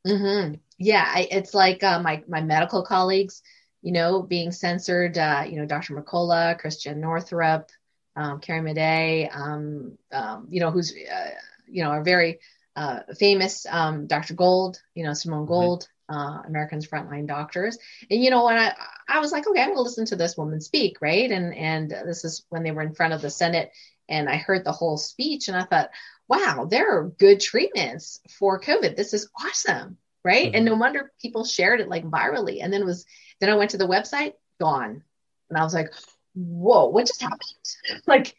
Mm-hmm. 0.06 0.54
yeah 0.78 1.04
I, 1.12 1.26
it's 1.30 1.54
like 1.54 1.82
uh, 1.82 2.00
my 2.00 2.22
my 2.28 2.40
medical 2.40 2.84
colleagues 2.84 3.42
you 3.88 3.94
know, 3.94 4.20
being 4.20 4.52
censored, 4.52 5.16
uh, 5.16 5.44
you 5.48 5.56
know, 5.56 5.64
Dr. 5.64 5.94
Mercola, 5.94 6.58
Christiane 6.58 7.00
Northrup, 7.00 7.70
um, 8.16 8.38
Carrie 8.38 8.60
Madej, 8.60 9.34
um, 9.34 9.96
um, 10.12 10.46
you 10.50 10.60
know, 10.60 10.70
who's, 10.70 10.92
uh, 10.92 11.30
you 11.66 11.82
know, 11.82 11.92
a 11.92 12.04
very 12.04 12.40
uh, 12.76 13.00
famous 13.18 13.64
um, 13.64 14.06
Dr. 14.06 14.34
Gold, 14.34 14.78
you 14.94 15.04
know, 15.04 15.14
Simone 15.14 15.44
mm-hmm. 15.44 15.54
Gold, 15.54 15.88
uh, 16.06 16.42
Americans 16.46 16.86
Frontline 16.86 17.26
Doctors. 17.26 17.78
And, 18.10 18.22
you 18.22 18.28
know, 18.28 18.44
when 18.44 18.58
I, 18.58 18.74
I 19.08 19.20
was 19.20 19.32
like, 19.32 19.48
okay, 19.48 19.62
I'm 19.62 19.68
going 19.68 19.78
to 19.78 19.82
listen 19.84 20.04
to 20.04 20.16
this 20.16 20.36
woman 20.36 20.60
speak, 20.60 20.98
right? 21.00 21.30
And, 21.30 21.54
and 21.54 21.90
this 21.90 22.26
is 22.26 22.44
when 22.50 22.64
they 22.64 22.72
were 22.72 22.82
in 22.82 22.94
front 22.94 23.14
of 23.14 23.22
the 23.22 23.30
Senate 23.30 23.70
and 24.06 24.28
I 24.28 24.36
heard 24.36 24.66
the 24.66 24.72
whole 24.72 24.98
speech 24.98 25.48
and 25.48 25.56
I 25.56 25.64
thought, 25.64 25.88
wow, 26.28 26.68
there 26.70 26.98
are 26.98 27.08
good 27.08 27.40
treatments 27.40 28.20
for 28.38 28.60
COVID. 28.60 28.96
This 28.96 29.14
is 29.14 29.30
awesome. 29.42 29.96
Right. 30.28 30.48
Mm-hmm. 30.48 30.56
And 30.56 30.64
no 30.66 30.74
wonder 30.74 31.10
people 31.22 31.46
shared 31.46 31.80
it 31.80 31.88
like 31.88 32.04
virally. 32.04 32.62
And 32.62 32.70
then 32.70 32.82
it 32.82 32.84
was, 32.84 33.06
then 33.40 33.48
I 33.48 33.54
went 33.54 33.70
to 33.70 33.78
the 33.78 33.86
website, 33.86 34.34
gone. 34.60 35.02
And 35.48 35.58
I 35.58 35.64
was 35.64 35.72
like, 35.72 35.90
whoa, 36.34 36.84
what 36.88 37.06
just 37.06 37.22
happened? 37.22 37.40
like, 38.06 38.36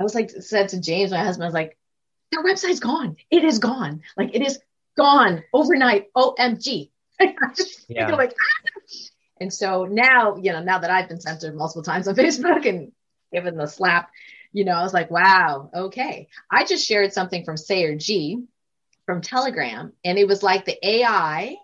I 0.00 0.02
was 0.02 0.14
like, 0.14 0.30
said 0.30 0.70
to 0.70 0.80
James, 0.80 1.10
my 1.10 1.18
husband, 1.18 1.44
I 1.44 1.48
was 1.48 1.54
like, 1.54 1.76
their 2.32 2.42
website's 2.42 2.80
gone. 2.80 3.16
It 3.30 3.44
is 3.44 3.58
gone. 3.58 4.00
Like, 4.16 4.34
it 4.34 4.40
is 4.40 4.58
gone 4.96 5.44
overnight. 5.52 6.06
OMG. 6.16 6.90
yeah. 7.88 8.14
like, 8.14 8.32
ah! 8.32 8.70
And 9.42 9.52
so 9.52 9.84
now, 9.84 10.36
you 10.36 10.52
know, 10.52 10.62
now 10.62 10.78
that 10.78 10.90
I've 10.90 11.10
been 11.10 11.20
censored 11.20 11.54
multiple 11.54 11.82
times 11.82 12.08
on 12.08 12.14
Facebook 12.16 12.66
and 12.66 12.92
given 13.30 13.58
the 13.58 13.66
slap, 13.66 14.10
you 14.52 14.64
know, 14.64 14.72
I 14.72 14.82
was 14.82 14.94
like, 14.94 15.10
wow, 15.10 15.68
okay. 15.74 16.28
I 16.50 16.64
just 16.64 16.86
shared 16.86 17.12
something 17.12 17.44
from 17.44 17.58
Sayer 17.58 17.94
Ji 17.94 18.46
from 19.06 19.20
Telegram, 19.20 19.92
and 20.04 20.18
it 20.18 20.26
was 20.26 20.42
like 20.42 20.64
the 20.64 20.86
AI 20.86 21.56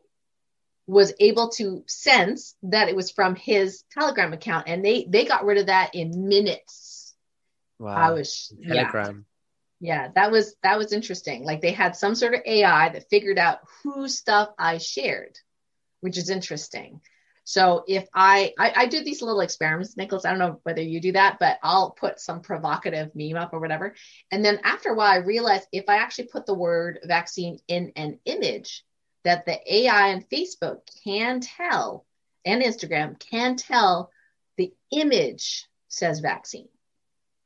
was 0.87 1.13
able 1.21 1.51
to 1.51 1.85
sense 1.87 2.57
that 2.65 2.89
it 2.89 2.97
was 2.97 3.13
from 3.13 3.37
his 3.37 3.85
telegram 3.93 4.33
account 4.33 4.67
and 4.67 4.85
they 4.85 5.07
they 5.09 5.25
got 5.25 5.45
rid 5.45 5.59
of 5.59 5.67
that 5.67 5.95
in 5.95 6.29
minutes. 6.29 7.15
Wow. 7.79 7.95
I 7.95 8.11
was 8.11 8.53
telegram. 8.67 9.25
Yeah, 9.79 10.03
yeah 10.03 10.09
that 10.17 10.33
was 10.33 10.57
that 10.65 10.79
was 10.79 10.93
interesting. 10.93 11.45
Like 11.45 11.61
they 11.61 11.71
had 11.71 11.95
some 11.95 12.17
sort 12.17 12.35
of 12.35 12.41
ai 12.45 12.89
that 12.89 13.09
figured 13.09 13.39
out 13.39 13.61
whose 13.83 14.19
stuff 14.19 14.49
i 14.59 14.79
shared 14.79 15.39
which 16.01 16.19
is 16.19 16.31
interesting 16.31 17.01
so 17.51 17.83
if 17.89 18.07
I, 18.15 18.55
I, 18.57 18.73
I 18.77 18.87
do 18.87 19.03
these 19.03 19.23
little 19.23 19.41
experiments, 19.41 19.97
Nicholas, 19.97 20.25
I 20.25 20.31
don't 20.31 20.39
know 20.39 20.61
whether 20.63 20.83
you 20.83 21.01
do 21.01 21.11
that, 21.11 21.39
but 21.41 21.59
I'll 21.65 21.91
put 21.91 22.21
some 22.21 22.43
provocative 22.43 23.11
meme 23.17 23.35
up 23.35 23.53
or 23.53 23.59
whatever. 23.59 23.97
And 24.31 24.45
then 24.45 24.61
after 24.63 24.91
a 24.91 24.95
while, 24.95 25.11
I 25.11 25.17
realize 25.17 25.63
if 25.73 25.87
I 25.89 25.97
actually 25.97 26.29
put 26.29 26.47
the 26.47 26.55
word 26.55 27.01
vaccine 27.03 27.59
in 27.67 27.91
an 27.97 28.21
image, 28.25 28.85
that 29.25 29.47
the 29.47 29.59
AI 29.67 30.11
and 30.11 30.31
Facebook 30.31 30.83
can 31.03 31.41
tell 31.41 32.07
and 32.45 32.63
Instagram 32.63 33.19
can 33.19 33.57
tell 33.57 34.13
the 34.57 34.73
image 34.93 35.67
says 35.89 36.21
vaccine. 36.21 36.69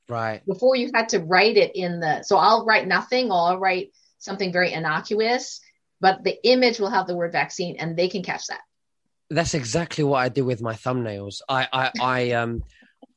Right. 0.07 0.45
Before 0.45 0.77
you 0.77 0.91
had 0.95 1.09
to 1.09 1.21
write 1.21 1.57
it 1.57 1.75
in 1.75 2.01
the, 2.01 2.25
so 2.25 2.37
I'll 2.37 2.67
write 2.67 2.87
nothing, 2.87 3.33
or 3.33 3.53
I'll 3.53 3.59
write 3.59 3.93
something 4.19 4.53
very 4.53 4.71
innocuous, 4.71 5.63
but 5.99 6.25
the 6.25 6.37
image 6.47 6.79
will 6.79 6.91
have 6.91 7.07
the 7.07 7.17
word 7.17 7.33
vaccine 7.33 7.77
and 7.79 7.97
they 7.97 8.09
can 8.09 8.23
catch 8.23 8.49
that. 8.49 8.61
That's 9.35 9.55
exactly 9.55 10.05
what 10.05 10.19
I 10.19 10.29
do 10.29 10.45
with 10.45 10.63
my 10.63 10.75
thumbnails. 10.75 11.41
I, 11.49 11.69
I, 11.73 11.91
I, 12.01 12.31
um, 12.33 12.63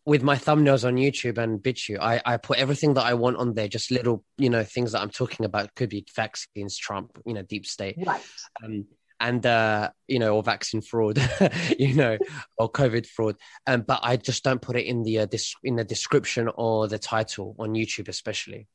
with 0.05 0.23
my 0.23 0.35
thumbnails 0.35 0.85
on 0.85 0.95
YouTube 0.95 1.37
and 1.37 1.59
BitChute, 1.59 1.99
I, 1.99 2.21
I 2.25 2.37
put 2.37 2.57
everything 2.57 2.93
that 2.93 3.05
I 3.05 3.13
want 3.13 3.37
on 3.37 3.53
there, 3.53 3.67
just 3.67 3.91
little, 3.91 4.23
you 4.37 4.49
know, 4.49 4.63
things 4.63 4.93
that 4.93 5.01
I'm 5.01 5.09
talking 5.09 5.45
about. 5.45 5.75
Could 5.75 5.89
be 5.89 6.05
vaccines, 6.15 6.77
Trump, 6.77 7.19
you 7.25 7.33
know, 7.33 7.41
deep 7.41 7.65
state. 7.65 7.97
Right. 8.05 8.21
Um, 8.63 8.85
and 9.19 9.45
uh, 9.45 9.89
you 10.07 10.19
know, 10.19 10.35
or 10.35 10.43
vaccine 10.43 10.81
fraud, 10.81 11.19
you 11.79 11.93
know, 11.93 12.17
or 12.57 12.71
COVID 12.71 13.05
fraud. 13.07 13.35
Um, 13.65 13.81
but 13.81 13.99
I 14.03 14.17
just 14.17 14.43
don't 14.43 14.61
put 14.61 14.75
it 14.75 14.85
in 14.85 15.03
the 15.03 15.19
uh, 15.19 15.25
dis- 15.25 15.55
in 15.63 15.75
the 15.75 15.83
description 15.83 16.49
or 16.55 16.87
the 16.87 16.99
title 16.99 17.55
on 17.59 17.73
YouTube, 17.73 18.07
especially. 18.07 18.67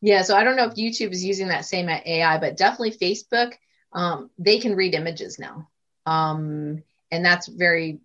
Yeah, 0.00 0.22
so 0.22 0.36
I 0.36 0.44
don't 0.44 0.56
know 0.56 0.66
if 0.66 0.74
YouTube 0.74 1.12
is 1.12 1.24
using 1.24 1.48
that 1.48 1.64
same 1.64 1.88
AI, 1.88 2.38
but 2.38 2.56
definitely 2.56 2.92
Facebook. 2.92 3.54
Um, 3.92 4.30
they 4.38 4.58
can 4.58 4.76
read 4.76 4.94
images 4.94 5.38
now, 5.38 5.68
um, 6.08 6.82
and 7.10 7.24
that's 7.24 7.46
very 7.46 8.00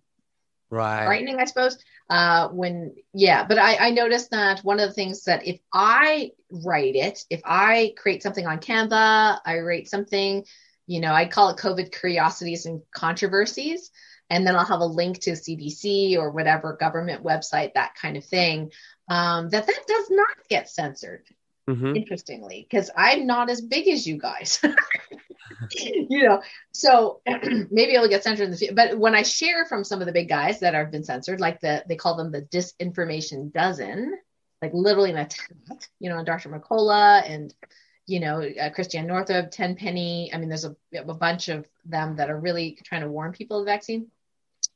right 0.70 1.04
frightening, 1.04 1.40
I 1.40 1.44
suppose. 1.44 1.78
Uh, 2.10 2.48
when 2.48 2.94
yeah, 3.14 3.44
but 3.44 3.58
I, 3.58 3.76
I 3.76 3.90
noticed 3.90 4.30
that 4.30 4.60
one 4.60 4.78
of 4.78 4.88
the 4.88 4.94
things 4.94 5.24
that 5.24 5.46
if 5.46 5.58
I 5.72 6.32
write 6.50 6.96
it, 6.96 7.24
if 7.30 7.40
I 7.44 7.94
create 7.96 8.22
something 8.22 8.46
on 8.46 8.58
Canva, 8.58 9.38
I 9.44 9.60
write 9.60 9.88
something 9.88 10.44
you 10.86 11.00
know, 11.00 11.12
I 11.12 11.26
call 11.26 11.48
it 11.50 11.56
COVID 11.56 11.98
curiosities 11.98 12.66
and 12.66 12.82
controversies. 12.92 13.90
And 14.30 14.46
then 14.46 14.56
I'll 14.56 14.64
have 14.64 14.80
a 14.80 14.86
link 14.86 15.20
to 15.20 15.32
CDC 15.32 16.16
or 16.16 16.30
whatever 16.30 16.76
government 16.78 17.22
website, 17.22 17.74
that 17.74 17.94
kind 17.94 18.16
of 18.16 18.24
thing. 18.24 18.72
Um, 19.08 19.50
that 19.50 19.66
that 19.66 19.84
does 19.86 20.10
not 20.10 20.36
get 20.48 20.68
censored. 20.68 21.24
Mm-hmm. 21.68 21.96
Interestingly, 21.96 22.66
because 22.68 22.90
I'm 22.94 23.26
not 23.26 23.48
as 23.48 23.62
big 23.62 23.88
as 23.88 24.06
you 24.06 24.18
guys. 24.18 24.62
you 25.74 26.22
know, 26.22 26.42
so 26.72 27.20
maybe 27.26 27.94
it'll 27.94 28.08
get 28.08 28.24
censored 28.24 28.46
in 28.46 28.50
the 28.50 28.56
future. 28.56 28.74
But 28.74 28.98
when 28.98 29.14
I 29.14 29.22
share 29.22 29.64
from 29.66 29.84
some 29.84 30.00
of 30.00 30.06
the 30.06 30.12
big 30.12 30.28
guys 30.28 30.60
that 30.60 30.74
have 30.74 30.90
been 30.90 31.04
censored, 31.04 31.40
like 31.40 31.60
the 31.60 31.84
they 31.88 31.96
call 31.96 32.16
them 32.16 32.32
the 32.32 32.42
disinformation 32.42 33.52
dozen, 33.52 34.18
like 34.62 34.72
literally 34.74 35.10
an 35.10 35.18
attack, 35.18 35.50
you 36.00 36.10
know, 36.10 36.16
on 36.16 36.24
Dr. 36.24 36.48
McCullough 36.48 37.28
and 37.28 37.54
you 38.06 38.20
know, 38.20 38.42
uh, 38.42 38.70
Christiane 38.70 39.06
Northrup, 39.06 39.50
Tenpenny. 39.50 40.30
I 40.32 40.38
mean, 40.38 40.48
there's 40.48 40.66
a, 40.66 40.76
a 40.94 41.14
bunch 41.14 41.48
of 41.48 41.66
them 41.84 42.16
that 42.16 42.30
are 42.30 42.38
really 42.38 42.78
trying 42.84 43.00
to 43.00 43.08
warn 43.08 43.32
people 43.32 43.58
of 43.58 43.64
the 43.64 43.72
vaccine 43.72 44.08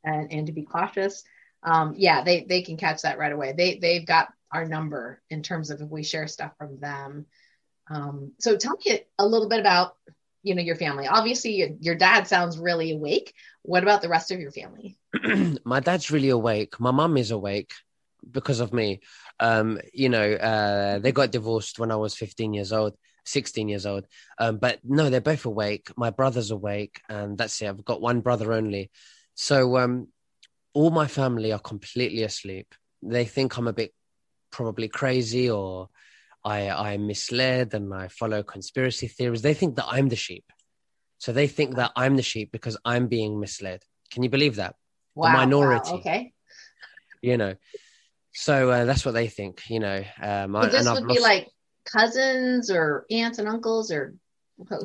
and, 0.04 0.32
and 0.32 0.46
to 0.46 0.52
be 0.52 0.62
cautious. 0.62 1.24
Um, 1.62 1.94
yeah, 1.96 2.22
they, 2.22 2.44
they 2.44 2.62
can 2.62 2.76
catch 2.76 3.02
that 3.02 3.18
right 3.18 3.32
away. 3.32 3.52
They, 3.52 3.78
they've 3.78 4.06
got 4.06 4.32
our 4.52 4.64
number 4.64 5.20
in 5.28 5.42
terms 5.42 5.70
of 5.70 5.80
if 5.80 5.88
we 5.88 6.02
share 6.02 6.26
stuff 6.26 6.52
from 6.56 6.78
them. 6.80 7.26
Um, 7.90 8.32
so 8.38 8.56
tell 8.56 8.78
me 8.84 9.00
a 9.18 9.26
little 9.26 9.48
bit 9.48 9.60
about, 9.60 9.96
you 10.48 10.54
know, 10.54 10.62
your 10.62 10.76
family. 10.76 11.06
Obviously 11.06 11.76
your, 11.80 11.94
dad 11.94 12.26
sounds 12.26 12.58
really 12.58 12.92
awake. 12.92 13.34
What 13.62 13.82
about 13.82 14.00
the 14.00 14.08
rest 14.08 14.30
of 14.30 14.40
your 14.40 14.50
family? 14.50 14.98
My 15.64 15.80
dad's 15.80 16.10
really 16.10 16.30
awake. 16.30 16.80
My 16.80 16.90
mum 16.90 17.18
is 17.18 17.30
awake 17.30 17.72
because 18.28 18.60
of 18.60 18.72
me. 18.72 19.00
Um, 19.38 19.78
you 19.92 20.08
know, 20.08 20.32
uh, 20.32 20.98
they 21.00 21.12
got 21.12 21.32
divorced 21.32 21.78
when 21.78 21.92
I 21.92 21.96
was 21.96 22.14
15 22.14 22.54
years 22.54 22.72
old. 22.72 22.94
16 23.26 23.68
years 23.68 23.84
old. 23.84 24.06
Um, 24.38 24.56
but 24.56 24.80
no, 24.82 25.10
they're 25.10 25.20
both 25.20 25.44
awake. 25.44 25.90
My 25.98 26.08
brother's 26.08 26.50
awake, 26.50 27.02
and 27.10 27.36
that's 27.36 27.60
it. 27.60 27.68
I've 27.68 27.84
got 27.84 28.00
one 28.00 28.20
brother 28.22 28.54
only. 28.54 28.90
So 29.34 29.76
um, 29.76 30.08
all 30.72 30.90
my 30.90 31.06
family 31.06 31.52
are 31.52 31.58
completely 31.58 32.22
asleep. 32.22 32.74
They 33.02 33.26
think 33.26 33.58
I'm 33.58 33.68
a 33.68 33.74
bit 33.74 33.92
probably 34.50 34.88
crazy 34.88 35.50
or 35.50 35.90
I, 36.44 36.70
I'm 36.70 37.06
misled 37.06 37.74
and 37.74 37.92
I 37.92 38.08
follow 38.08 38.42
conspiracy 38.42 39.08
theories. 39.08 39.42
They 39.42 39.54
think 39.54 39.76
that 39.76 39.86
I'm 39.88 40.08
the 40.08 40.16
sheep. 40.16 40.44
So 41.18 41.32
they 41.32 41.48
think 41.48 41.76
that 41.76 41.92
I'm 41.96 42.16
the 42.16 42.22
sheep 42.22 42.52
because 42.52 42.76
I'm 42.84 43.08
being 43.08 43.40
misled. 43.40 43.82
Can 44.12 44.22
you 44.22 44.30
believe 44.30 44.56
that? 44.56 44.76
Wow, 45.14 45.26
the 45.32 45.38
minority. 45.38 45.90
Wow, 45.90 45.98
okay. 45.98 46.32
You 47.22 47.36
know, 47.36 47.54
so 48.32 48.70
uh, 48.70 48.84
that's 48.84 49.04
what 49.04 49.12
they 49.12 49.26
think. 49.26 49.62
You 49.68 49.80
know, 49.80 50.04
um, 50.22 50.54
so 50.62 50.68
this 50.68 50.88
would 50.88 51.08
be 51.08 51.18
like 51.18 51.48
cousins 51.84 52.70
or 52.70 53.04
aunts 53.10 53.38
and 53.38 53.48
uncles 53.48 53.90
or 53.90 54.14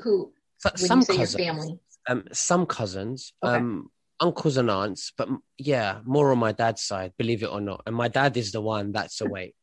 who? 0.03 0.33
some 0.75 1.05
cousins, 1.05 1.35
family? 1.35 1.79
Um, 2.07 2.23
some 2.31 2.65
cousins, 2.65 3.33
okay. 3.43 3.55
um, 3.55 3.89
uncles 4.19 4.57
and 4.57 4.69
aunts, 4.69 5.11
but 5.17 5.29
yeah, 5.57 5.99
more 6.05 6.31
on 6.31 6.39
my 6.39 6.51
dad's 6.51 6.81
side, 6.83 7.13
believe 7.17 7.43
it 7.43 7.51
or 7.51 7.61
not. 7.61 7.83
And 7.85 7.95
my 7.95 8.07
dad 8.07 8.37
is 8.37 8.51
the 8.51 8.61
one 8.61 8.91
that's 8.91 9.21
away, 9.21 9.53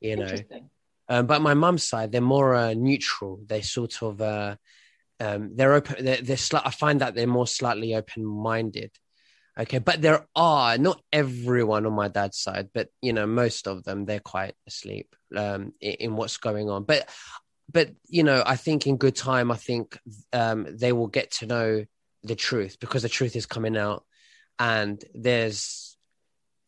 you 0.00 0.16
know. 0.16 0.34
Um, 1.08 1.26
but 1.26 1.42
my 1.42 1.54
mum's 1.54 1.82
side, 1.82 2.12
they're 2.12 2.20
more 2.20 2.54
uh, 2.54 2.74
neutral. 2.74 3.40
They 3.46 3.60
sort 3.60 4.02
of, 4.02 4.20
uh, 4.20 4.56
um, 5.20 5.52
they're 5.54 5.74
open. 5.74 6.04
They're, 6.04 6.22
they're 6.22 6.36
sli- 6.36 6.62
I 6.64 6.70
find 6.70 7.00
that 7.00 7.14
they're 7.14 7.26
more 7.26 7.46
slightly 7.46 7.94
open-minded. 7.94 8.92
Okay, 9.58 9.78
but 9.78 10.00
there 10.00 10.26
are 10.34 10.78
not 10.78 11.02
everyone 11.12 11.84
on 11.84 11.92
my 11.92 12.08
dad's 12.08 12.38
side, 12.38 12.70
but 12.72 12.88
you 13.02 13.12
know 13.12 13.26
most 13.26 13.68
of 13.68 13.84
them 13.84 14.06
they're 14.06 14.18
quite 14.18 14.54
asleep 14.66 15.14
um, 15.36 15.74
in, 15.80 15.92
in, 15.92 16.16
what's 16.16 16.38
going 16.38 16.70
on. 16.70 16.84
But 16.84 17.08
but 17.70 17.90
you 18.08 18.22
know 18.22 18.42
I 18.46 18.56
think 18.56 18.86
in 18.86 18.96
good 18.96 19.14
time 19.14 19.50
I 19.50 19.56
think 19.56 19.98
um, 20.32 20.66
they 20.70 20.92
will 20.92 21.06
get 21.06 21.32
to 21.32 21.46
know 21.46 21.84
the 22.22 22.34
truth 22.34 22.78
because 22.80 23.02
the 23.02 23.10
truth 23.10 23.36
is 23.36 23.44
coming 23.44 23.76
out, 23.76 24.04
and 24.58 25.04
there's 25.14 25.98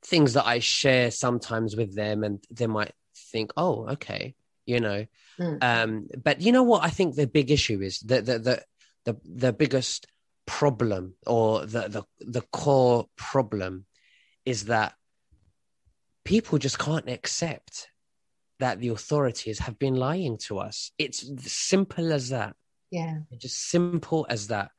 things 0.04 0.34
that 0.34 0.46
I 0.46 0.58
share 0.58 1.10
sometimes 1.10 1.76
with 1.76 1.96
them, 1.96 2.22
and 2.22 2.44
they 2.50 2.66
might 2.66 2.92
think, 3.34 3.50
oh, 3.56 3.88
okay, 3.94 4.34
you 4.64 4.78
know. 4.78 5.06
Mm. 5.40 5.58
Um, 5.60 6.08
but 6.22 6.40
you 6.40 6.52
know 6.52 6.62
what 6.62 6.84
I 6.84 6.90
think 6.90 7.16
the 7.16 7.26
big 7.26 7.50
issue 7.50 7.80
is 7.82 7.98
that 8.10 8.24
the 8.24 8.38
the 8.38 8.56
the, 9.06 9.16
the 9.24 9.52
biggest 9.52 10.06
problem 10.46 11.14
or 11.26 11.66
the, 11.66 11.88
the 11.88 12.02
the 12.20 12.42
core 12.52 13.06
problem 13.16 13.86
is 14.44 14.66
that 14.66 14.94
people 16.24 16.58
just 16.58 16.78
can't 16.78 17.08
accept 17.10 17.88
that 18.60 18.78
the 18.78 18.90
authorities 18.90 19.58
have 19.58 19.78
been 19.78 19.96
lying 19.96 20.38
to 20.46 20.58
us. 20.58 20.92
It's 20.96 21.18
simple 21.50 22.12
as 22.12 22.28
that. 22.28 22.54
Yeah. 22.90 23.18
Just 23.36 23.68
simple 23.68 24.26
as 24.30 24.46
that. 24.46 24.70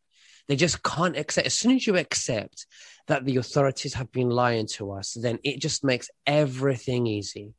They 0.47 0.55
just 0.55 0.81
can't 0.81 1.17
accept. 1.17 1.47
As 1.47 1.53
soon 1.53 1.75
as 1.75 1.85
you 1.85 1.97
accept 1.97 2.67
that 3.07 3.25
the 3.25 3.37
authorities 3.37 3.95
have 3.95 4.11
been 4.11 4.29
lying 4.29 4.67
to 4.77 4.91
us, 4.91 5.17
then 5.19 5.39
it 5.43 5.59
just 5.59 5.83
makes 5.83 6.09
everything 6.25 7.05
easy. 7.05 7.53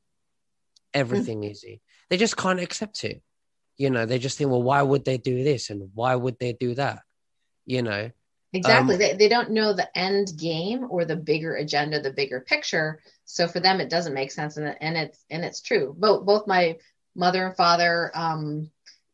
Everything 0.94 1.42
mm. 1.42 1.50
easy. 1.50 1.80
They 2.08 2.16
just 2.16 2.36
can't 2.36 2.60
accept 2.60 3.04
it. 3.04 3.22
You 3.76 3.90
know, 3.90 4.06
they 4.06 4.18
just 4.18 4.38
think, 4.38 4.50
well, 4.50 4.62
why 4.62 4.80
would 4.80 5.04
they 5.04 5.18
do 5.18 5.44
this 5.44 5.70
and 5.70 5.90
why 5.94 6.14
would 6.14 6.38
they 6.38 6.54
do 6.54 6.74
that? 6.74 7.00
you 7.66 7.82
know 7.82 8.10
exactly 8.52 8.94
um, 8.94 8.98
they, 8.98 9.12
they 9.14 9.28
don't 9.28 9.50
know 9.50 9.74
the 9.74 9.98
end 9.98 10.28
game 10.38 10.86
or 10.88 11.04
the 11.04 11.16
bigger 11.16 11.56
agenda 11.56 12.00
the 12.00 12.12
bigger 12.12 12.40
picture 12.40 13.00
so 13.24 13.46
for 13.46 13.60
them 13.60 13.80
it 13.80 13.90
doesn't 13.90 14.14
make 14.14 14.30
sense 14.30 14.56
and, 14.56 14.74
and 14.80 14.96
it's 14.96 15.22
and 15.28 15.44
it's 15.44 15.60
true 15.60 15.94
both 15.98 16.24
both 16.24 16.46
my 16.46 16.76
mother 17.14 17.46
and 17.46 17.56
father 17.56 18.10
um 18.14 18.70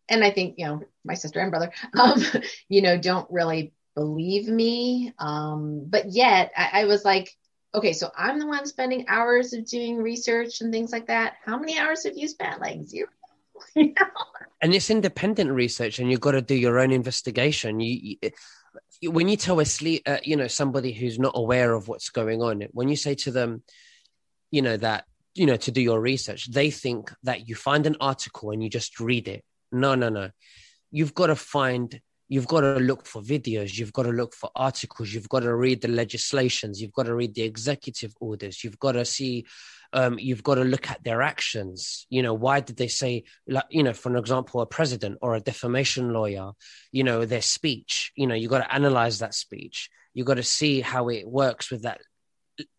and 0.08 0.22
i 0.22 0.30
think 0.30 0.54
you 0.58 0.66
know 0.66 0.82
my 1.04 1.14
sister 1.14 1.40
and 1.40 1.50
brother 1.50 1.72
um 1.98 2.22
you 2.68 2.82
know 2.82 2.96
don't 2.96 3.30
really 3.30 3.72
believe 3.96 4.46
me 4.46 5.12
um 5.18 5.84
but 5.88 6.10
yet 6.10 6.52
I, 6.56 6.82
I 6.82 6.84
was 6.84 7.04
like 7.04 7.34
okay 7.74 7.92
so 7.92 8.10
i'm 8.16 8.38
the 8.38 8.46
one 8.46 8.66
spending 8.66 9.04
hours 9.08 9.52
of 9.52 9.64
doing 9.66 9.96
research 9.96 10.60
and 10.60 10.72
things 10.72 10.92
like 10.92 11.06
that. 11.06 11.34
How 11.44 11.58
many 11.58 11.78
hours 11.78 12.04
have 12.04 12.16
you 12.16 12.28
spent? 12.28 12.60
Like 12.60 12.84
zero. 12.84 13.08
You 13.76 13.86
know? 13.86 14.06
and 14.60 14.74
it's 14.74 14.90
independent 14.90 15.50
research 15.50 15.98
and 15.98 16.10
you've 16.10 16.20
got 16.20 16.32
to 16.32 16.42
do 16.42 16.54
your 16.54 16.80
own 16.80 16.90
investigation. 16.90 17.78
You, 17.78 18.16
you 19.00 19.10
when 19.10 19.28
you 19.28 19.36
tell 19.36 19.60
a 19.60 19.64
sleep 19.64 20.02
uh, 20.06 20.18
you 20.24 20.36
know 20.36 20.48
somebody 20.48 20.92
who's 20.92 21.18
not 21.18 21.32
aware 21.34 21.74
of 21.74 21.86
what's 21.86 22.10
going 22.10 22.42
on 22.42 22.62
when 22.72 22.88
you 22.88 22.96
say 22.96 23.14
to 23.14 23.30
them 23.30 23.62
you 24.50 24.62
know 24.62 24.76
that 24.76 25.04
you 25.34 25.46
know 25.46 25.56
to 25.56 25.70
do 25.70 25.80
your 25.80 26.00
research 26.00 26.50
they 26.50 26.70
think 26.70 27.12
that 27.22 27.48
you 27.48 27.54
find 27.54 27.86
an 27.86 27.96
article 28.00 28.50
and 28.50 28.62
you 28.62 28.70
just 28.70 28.98
read 29.00 29.28
it. 29.28 29.44
No 29.70 29.94
no 29.94 30.08
no. 30.08 30.30
You've 30.90 31.14
got 31.14 31.28
to 31.28 31.36
find 31.36 32.00
you've 32.32 32.46
got 32.46 32.62
to 32.62 32.76
look 32.76 33.04
for 33.04 33.20
videos 33.20 33.76
you've 33.78 33.92
got 33.92 34.04
to 34.04 34.10
look 34.20 34.32
for 34.34 34.50
articles 34.56 35.12
you've 35.12 35.28
got 35.28 35.40
to 35.40 35.54
read 35.54 35.82
the 35.82 35.88
legislations 36.02 36.80
you've 36.80 36.98
got 36.98 37.06
to 37.06 37.14
read 37.14 37.34
the 37.34 37.42
executive 37.42 38.14
orders 38.20 38.64
you've 38.64 38.78
got 38.78 38.92
to 38.92 39.04
see 39.04 39.44
um, 39.92 40.18
you've 40.18 40.42
got 40.42 40.54
to 40.54 40.64
look 40.64 40.90
at 40.90 41.04
their 41.04 41.20
actions. 41.22 42.06
You 42.08 42.22
know, 42.22 42.34
why 42.34 42.60
did 42.60 42.76
they 42.76 42.88
say, 42.88 43.24
like, 43.46 43.66
you 43.70 43.82
know, 43.82 43.92
for 43.92 44.08
an 44.08 44.16
example, 44.16 44.60
a 44.60 44.66
president 44.66 45.18
or 45.20 45.34
a 45.34 45.40
defamation 45.40 46.12
lawyer, 46.12 46.52
you 46.92 47.04
know, 47.04 47.24
their 47.24 47.42
speech, 47.42 48.12
you 48.16 48.26
know, 48.26 48.34
you've 48.34 48.50
got 48.50 48.64
to 48.64 48.74
analyze 48.74 49.18
that 49.18 49.34
speech. 49.34 49.90
You've 50.14 50.26
got 50.26 50.34
to 50.34 50.42
see 50.42 50.80
how 50.80 51.08
it 51.08 51.28
works 51.28 51.70
with 51.70 51.82
that, 51.82 52.00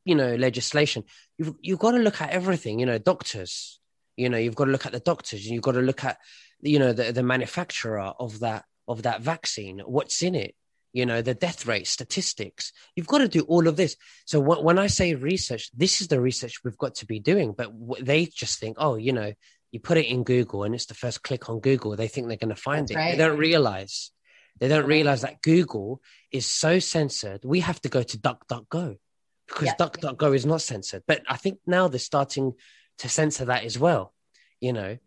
you 0.06 0.16
know, 0.16 0.36
legislation. 0.36 1.04
You've, 1.38 1.54
you've 1.62 1.80
got 1.80 1.92
to 1.92 2.00
look 2.00 2.22
at 2.22 2.32
everything, 2.32 2.80
you 2.80 2.86
know, 2.86 2.98
doctors, 2.98 3.80
you 4.18 4.30
know, 4.30 4.38
you've 4.38 4.56
got 4.56 4.66
to 4.66 4.72
look 4.72 4.86
at 4.86 4.92
the 4.92 5.00
doctors 5.00 5.46
and 5.46 5.54
you've 5.54 5.64
got 5.64 5.74
to 5.74 5.82
look 5.82 6.04
at, 6.04 6.18
you 6.62 6.80
know, 6.80 6.94
the, 6.94 7.12
the 7.12 7.24
manufacturer 7.24 8.14
of 8.20 8.40
that, 8.40 8.66
of 8.88 9.04
that 9.04 9.22
vaccine, 9.22 9.80
what's 9.80 10.22
in 10.22 10.36
it 10.36 10.56
you 10.96 11.08
know 11.08 11.24
the 11.24 11.34
death 11.34 11.66
rate 11.66 11.88
statistics 11.88 12.72
you've 12.96 13.08
got 13.08 13.18
to 13.18 13.28
do 13.28 13.42
all 13.48 13.68
of 13.68 13.76
this 13.76 13.98
so 14.28 14.40
when 14.40 14.78
i 14.78 14.86
say 14.86 15.16
research 15.16 15.72
this 15.76 16.02
is 16.02 16.08
the 16.08 16.22
research 16.22 16.64
we've 16.64 16.78
got 16.78 16.94
to 16.94 17.08
be 17.08 17.20
doing 17.20 17.52
but 17.52 17.72
they 18.00 18.28
just 18.28 18.60
think 18.60 18.78
oh 18.80 18.94
you 18.94 19.12
know 19.12 19.34
you 19.74 19.80
put 19.80 19.98
it 19.98 20.06
in 20.06 20.24
Google 20.24 20.64
and 20.64 20.76
it's 20.76 20.86
the 20.86 20.94
first 20.94 21.24
click 21.24 21.50
on 21.50 21.60
Google, 21.60 21.96
they 21.96 22.08
think 22.08 22.28
they're 22.28 22.38
going 22.38 22.56
to 22.56 22.56
find 22.56 22.88
That's 22.88 22.92
it. 22.92 22.96
right. 22.96 23.12
They 23.12 23.18
don't 23.18 23.40
realize. 23.40 24.12
They 24.60 24.68
don't 24.68 24.86
realize 24.86 25.22
that 25.22 25.42
Google 25.42 26.00
is 26.32 26.46
so 26.46 26.78
censored. 26.78 27.44
We 27.44 27.62
have 27.62 27.82
to 27.82 27.90
go 27.90 28.04
to 28.04 28.18
DuckDuckGo 28.20 28.98
because 29.48 29.66
Yeah. 29.66 29.76
DuckDuckGo 29.80 30.36
is 30.36 30.46
not 30.46 30.62
censored. 30.62 31.02
But 31.08 31.24
I 31.28 31.38
think 31.38 31.58
now 31.66 31.88
they're 31.88 31.98
starting 31.98 32.54
to 33.00 33.10
censor 33.10 33.46
that 33.46 33.64
as 33.64 33.80
well. 33.80 34.14
You 34.62 34.74
know, 34.74 34.98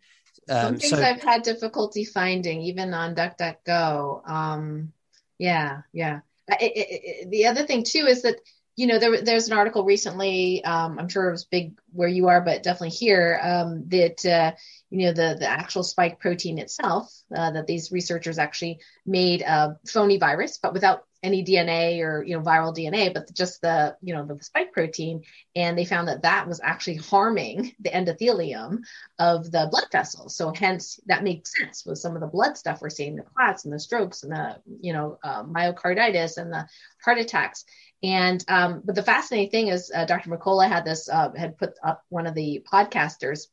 Some 0.49 0.65
um, 0.67 0.77
things 0.77 0.91
so 0.91 1.01
I've 1.01 1.21
had 1.21 1.43
difficulty 1.43 2.05
finding, 2.05 2.61
even 2.61 2.93
on 2.93 3.15
DuckDuckGo. 3.15 4.29
Um, 4.29 4.93
yeah, 5.37 5.81
yeah. 5.91 6.21
I- 6.49 6.57
I- 6.61 7.23
I- 7.23 7.25
the 7.29 7.47
other 7.47 7.65
thing 7.65 7.83
too 7.83 8.05
is 8.07 8.21
that 8.21 8.39
you 8.77 8.85
know 8.87 8.99
there 8.99 9.21
there's 9.21 9.47
an 9.47 9.57
article 9.57 9.83
recently. 9.83 10.63
Um, 10.63 10.99
I'm 10.99 11.09
sure 11.09 11.27
it 11.27 11.31
was 11.31 11.45
big 11.45 11.77
where 11.91 12.07
you 12.07 12.27
are, 12.27 12.41
but 12.41 12.63
definitely 12.63 12.95
here 12.95 13.39
um, 13.43 13.83
that 13.89 14.25
uh, 14.25 14.53
you 14.89 15.07
know 15.07 15.13
the 15.13 15.35
the 15.39 15.47
actual 15.49 15.83
spike 15.83 16.19
protein 16.19 16.59
itself 16.59 17.11
uh, 17.35 17.51
that 17.51 17.67
these 17.67 17.91
researchers 17.91 18.37
actually 18.37 18.79
made 19.05 19.41
a 19.41 19.79
phony 19.87 20.17
virus, 20.17 20.59
but 20.61 20.73
without 20.73 21.06
any 21.23 21.43
DNA 21.43 22.01
or 22.01 22.23
you 22.23 22.37
know 22.37 22.43
viral 22.43 22.75
DNA, 22.75 23.13
but 23.13 23.33
just 23.33 23.61
the 23.61 23.95
you 24.01 24.13
know 24.13 24.25
the 24.25 24.41
spike 24.43 24.71
protein, 24.71 25.23
and 25.55 25.77
they 25.77 25.85
found 25.85 26.07
that 26.07 26.21
that 26.21 26.47
was 26.47 26.61
actually 26.63 26.97
harming 26.97 27.73
the 27.79 27.89
endothelium 27.89 28.79
of 29.19 29.51
the 29.51 29.67
blood 29.71 29.87
vessels. 29.91 30.35
So 30.35 30.53
hence 30.53 30.99
that 31.07 31.23
makes 31.23 31.57
sense 31.57 31.85
with 31.85 31.97
some 31.97 32.15
of 32.15 32.21
the 32.21 32.27
blood 32.27 32.57
stuff 32.57 32.81
we're 32.81 32.89
seeing, 32.89 33.15
the 33.15 33.23
clots 33.23 33.65
and 33.65 33.73
the 33.73 33.79
strokes 33.79 34.23
and 34.23 34.31
the 34.31 34.57
you 34.81 34.93
know 34.93 35.17
uh, 35.23 35.43
myocarditis 35.43 36.37
and 36.37 36.51
the 36.51 36.67
heart 37.03 37.17
attacks. 37.17 37.65
And 38.03 38.43
um, 38.47 38.81
but 38.85 38.95
the 38.95 39.03
fascinating 39.03 39.49
thing 39.49 39.67
is 39.69 39.91
uh, 39.93 40.05
Dr. 40.05 40.29
McCullough 40.29 40.69
had 40.69 40.85
this 40.85 41.09
uh, 41.09 41.31
had 41.35 41.57
put 41.57 41.73
up 41.83 42.03
one 42.09 42.27
of 42.27 42.35
the 42.35 42.63
podcasters, 42.71 43.47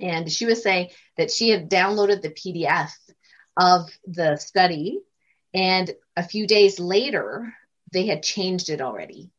and 0.00 0.30
she 0.30 0.46
was 0.46 0.62
saying 0.62 0.90
that 1.16 1.30
she 1.30 1.50
had 1.50 1.70
downloaded 1.70 2.22
the 2.22 2.30
PDF 2.30 2.90
of 3.56 3.88
the 4.06 4.36
study, 4.36 5.00
and 5.54 5.90
a 6.16 6.22
few 6.22 6.46
days 6.46 6.78
later 6.78 7.54
they 7.92 8.06
had 8.06 8.22
changed 8.22 8.70
it 8.70 8.80
already. 8.80 9.30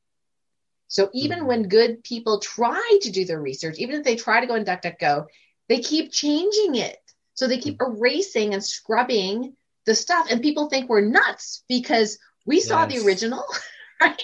So 0.87 1.09
even 1.13 1.39
Mhm. 1.39 1.45
when 1.45 1.69
good 1.69 2.03
people 2.03 2.39
try 2.39 2.97
to 3.01 3.11
do 3.11 3.25
their 3.25 3.41
research, 3.41 3.77
even 3.77 3.95
if 3.95 4.03
they 4.03 4.15
try 4.15 4.41
to 4.41 4.47
go 4.47 4.55
in 4.55 4.65
DuckDuckGo, 4.65 5.27
they 5.67 5.79
keep 5.79 6.11
changing 6.11 6.75
it. 6.75 6.97
So 7.35 7.47
they 7.47 7.59
keep 7.59 7.81
erasing 7.81 8.53
and 8.53 8.63
scrubbing 8.63 9.55
the 9.85 9.95
stuff, 9.95 10.27
and 10.29 10.41
people 10.41 10.69
think 10.69 10.89
we're 10.89 11.01
nuts 11.01 11.63
because 11.67 12.19
we 12.45 12.59
saw 12.59 12.85
the 12.85 12.99
original, 12.99 13.43
right? 14.01 14.21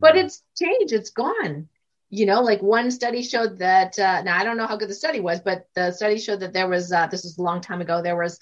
But 0.00 0.16
it's 0.16 0.42
changed, 0.58 0.92
it's 0.92 1.10
gone. 1.10 1.68
You 2.10 2.26
know, 2.26 2.42
like 2.42 2.62
one 2.62 2.90
study 2.90 3.22
showed 3.22 3.58
that. 3.58 3.98
Uh, 3.98 4.22
now 4.22 4.38
I 4.38 4.44
don't 4.44 4.56
know 4.56 4.66
how 4.66 4.76
good 4.76 4.88
the 4.88 4.94
study 4.94 5.20
was, 5.20 5.40
but 5.40 5.66
the 5.74 5.90
study 5.92 6.18
showed 6.18 6.40
that 6.40 6.52
there 6.52 6.68
was. 6.68 6.92
Uh, 6.92 7.06
this 7.08 7.24
was 7.24 7.38
a 7.38 7.42
long 7.42 7.60
time 7.60 7.80
ago. 7.80 8.02
There 8.02 8.16
was 8.16 8.38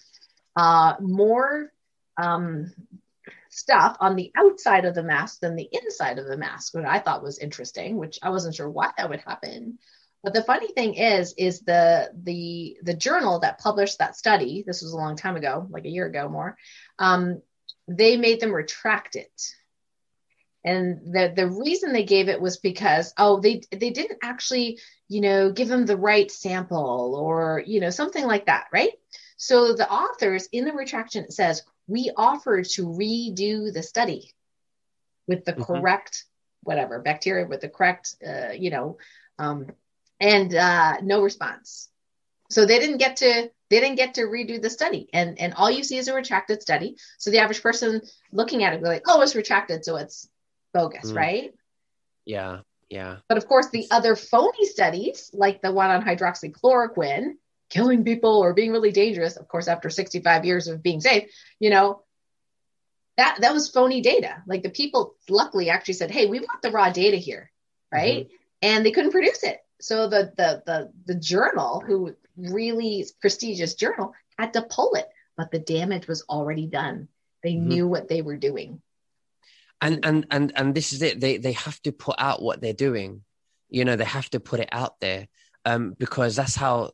uh, 0.56 0.94
more 1.00 1.72
um, 2.16 2.72
stuff 3.50 3.96
on 4.00 4.16
the 4.16 4.32
outside 4.36 4.84
of 4.84 4.94
the 4.94 5.02
mask 5.02 5.40
than 5.40 5.56
the 5.56 5.68
inside 5.70 6.18
of 6.18 6.26
the 6.26 6.36
mask, 6.36 6.74
which 6.74 6.84
I 6.84 6.98
thought 6.98 7.22
was 7.22 7.38
interesting. 7.38 7.96
Which 7.96 8.18
I 8.22 8.30
wasn't 8.30 8.54
sure 8.54 8.70
why 8.70 8.90
that 8.96 9.10
would 9.10 9.20
happen. 9.20 9.78
But 10.22 10.34
the 10.34 10.44
funny 10.44 10.68
thing 10.68 10.94
is, 10.94 11.34
is 11.36 11.60
the 11.60 12.10
the 12.14 12.78
the 12.82 12.94
journal 12.94 13.40
that 13.40 13.58
published 13.58 13.98
that 13.98 14.16
study. 14.16 14.64
This 14.66 14.82
was 14.82 14.92
a 14.92 14.96
long 14.96 15.16
time 15.16 15.36
ago, 15.36 15.66
like 15.70 15.84
a 15.84 15.90
year 15.90 16.06
ago 16.06 16.28
more. 16.28 16.56
Um, 16.98 17.42
they 17.88 18.16
made 18.16 18.40
them 18.40 18.52
retract 18.52 19.16
it 19.16 19.54
and 20.64 21.12
the 21.12 21.32
the 21.34 21.48
reason 21.48 21.92
they 21.92 22.04
gave 22.04 22.28
it 22.28 22.40
was 22.40 22.58
because 22.58 23.12
oh 23.18 23.40
they 23.40 23.62
they 23.70 23.90
didn't 23.90 24.18
actually 24.22 24.78
you 25.08 25.20
know 25.20 25.50
give 25.50 25.68
them 25.68 25.86
the 25.86 25.96
right 25.96 26.30
sample 26.30 27.16
or 27.20 27.62
you 27.66 27.80
know 27.80 27.90
something 27.90 28.24
like 28.26 28.46
that 28.46 28.66
right 28.72 28.92
so 29.36 29.74
the 29.74 29.90
authors 29.90 30.48
in 30.52 30.64
the 30.64 30.72
retraction 30.72 31.24
it 31.24 31.32
says 31.32 31.62
we 31.86 32.10
offered 32.16 32.64
to 32.66 32.86
redo 32.86 33.72
the 33.72 33.82
study 33.82 34.32
with 35.26 35.44
the 35.44 35.52
Mhm. 35.52 35.66
correct 35.66 36.24
whatever 36.62 37.00
bacteria 37.00 37.46
with 37.46 37.60
the 37.60 37.68
correct 37.68 38.14
uh, 38.26 38.52
you 38.52 38.70
know 38.70 38.98
um, 39.38 39.66
and 40.20 40.54
uh, 40.54 41.00
no 41.02 41.20
response. 41.22 41.88
So 42.50 42.66
they 42.66 42.78
didn't 42.78 42.98
get 42.98 43.16
to 43.16 43.50
they 43.70 43.80
didn't 43.80 43.96
get 43.96 44.14
to 44.14 44.22
redo 44.22 44.60
the 44.60 44.70
study. 44.70 45.08
And 45.12 45.38
and 45.40 45.54
all 45.54 45.70
you 45.70 45.82
see 45.82 45.96
is 45.96 46.08
a 46.08 46.14
retracted 46.14 46.62
study. 46.62 46.96
So 47.18 47.30
the 47.30 47.38
average 47.38 47.62
person 47.62 48.02
looking 48.30 48.62
at 48.62 48.72
it 48.72 48.76
will 48.76 48.84
be 48.90 48.94
like 48.94 49.04
oh 49.08 49.20
it's 49.22 49.34
retracted 49.34 49.84
so 49.84 49.96
it's 49.96 50.28
bogus 50.74 51.10
Mm. 51.10 51.16
right? 51.16 51.54
Yeah, 52.24 52.60
yeah, 52.88 53.16
but 53.28 53.38
of 53.38 53.48
course 53.48 53.70
the 53.70 53.86
other 53.90 54.14
phony 54.14 54.66
studies 54.66 55.30
like 55.32 55.60
the 55.62 55.72
one 55.72 55.90
on 55.90 56.02
hydroxychloroquine 56.04 57.36
killing 57.72 58.04
people 58.04 58.36
or 58.38 58.52
being 58.52 58.70
really 58.70 58.92
dangerous 58.92 59.36
of 59.36 59.48
course 59.48 59.66
after 59.66 59.88
65 59.88 60.44
years 60.44 60.68
of 60.68 60.82
being 60.82 61.00
safe 61.00 61.24
you 61.58 61.70
know 61.70 62.02
that 63.16 63.38
that 63.40 63.54
was 63.54 63.70
phony 63.70 64.00
data 64.02 64.42
like 64.46 64.62
the 64.62 64.70
people 64.80 65.14
luckily 65.28 65.70
actually 65.70 65.94
said 65.94 66.10
hey 66.10 66.26
we 66.26 66.38
want 66.40 66.60
the 66.62 66.70
raw 66.70 66.90
data 66.90 67.16
here 67.16 67.50
right 67.90 68.28
and 68.60 68.84
they 68.84 68.90
couldn't 68.92 69.16
produce 69.18 69.42
it 69.42 69.58
so 69.80 70.08
the 70.08 70.32
the 70.36 70.62
the, 70.66 70.92
the 71.06 71.14
journal 71.14 71.82
who 71.86 72.14
really 72.36 73.06
prestigious 73.20 73.74
journal 73.74 74.12
had 74.38 74.52
to 74.52 74.62
pull 74.62 74.92
it 74.94 75.08
but 75.36 75.50
the 75.50 75.58
damage 75.58 76.06
was 76.06 76.22
already 76.28 76.66
done 76.66 77.08
they 77.42 77.54
Mhm. 77.54 77.66
knew 77.70 77.88
what 77.88 78.08
they 78.08 78.20
were 78.22 78.36
doing 78.36 78.82
and 79.80 80.04
and 80.04 80.26
and 80.30 80.52
and 80.54 80.74
this 80.76 80.92
is 80.92 81.02
it. 81.02 81.20
They 81.20 81.38
they 81.38 81.52
have 81.52 81.82
to 81.82 81.92
put 81.92 82.14
out 82.18 82.40
what 82.40 82.60
they're 82.60 82.72
doing. 82.88 83.24
You 83.68 83.84
know, 83.84 83.96
they 83.96 84.04
have 84.04 84.30
to 84.30 84.38
put 84.38 84.60
it 84.60 84.68
out 84.70 85.00
there, 85.00 85.26
um, 85.64 85.96
because 85.98 86.36
that's 86.36 86.54
how. 86.54 86.92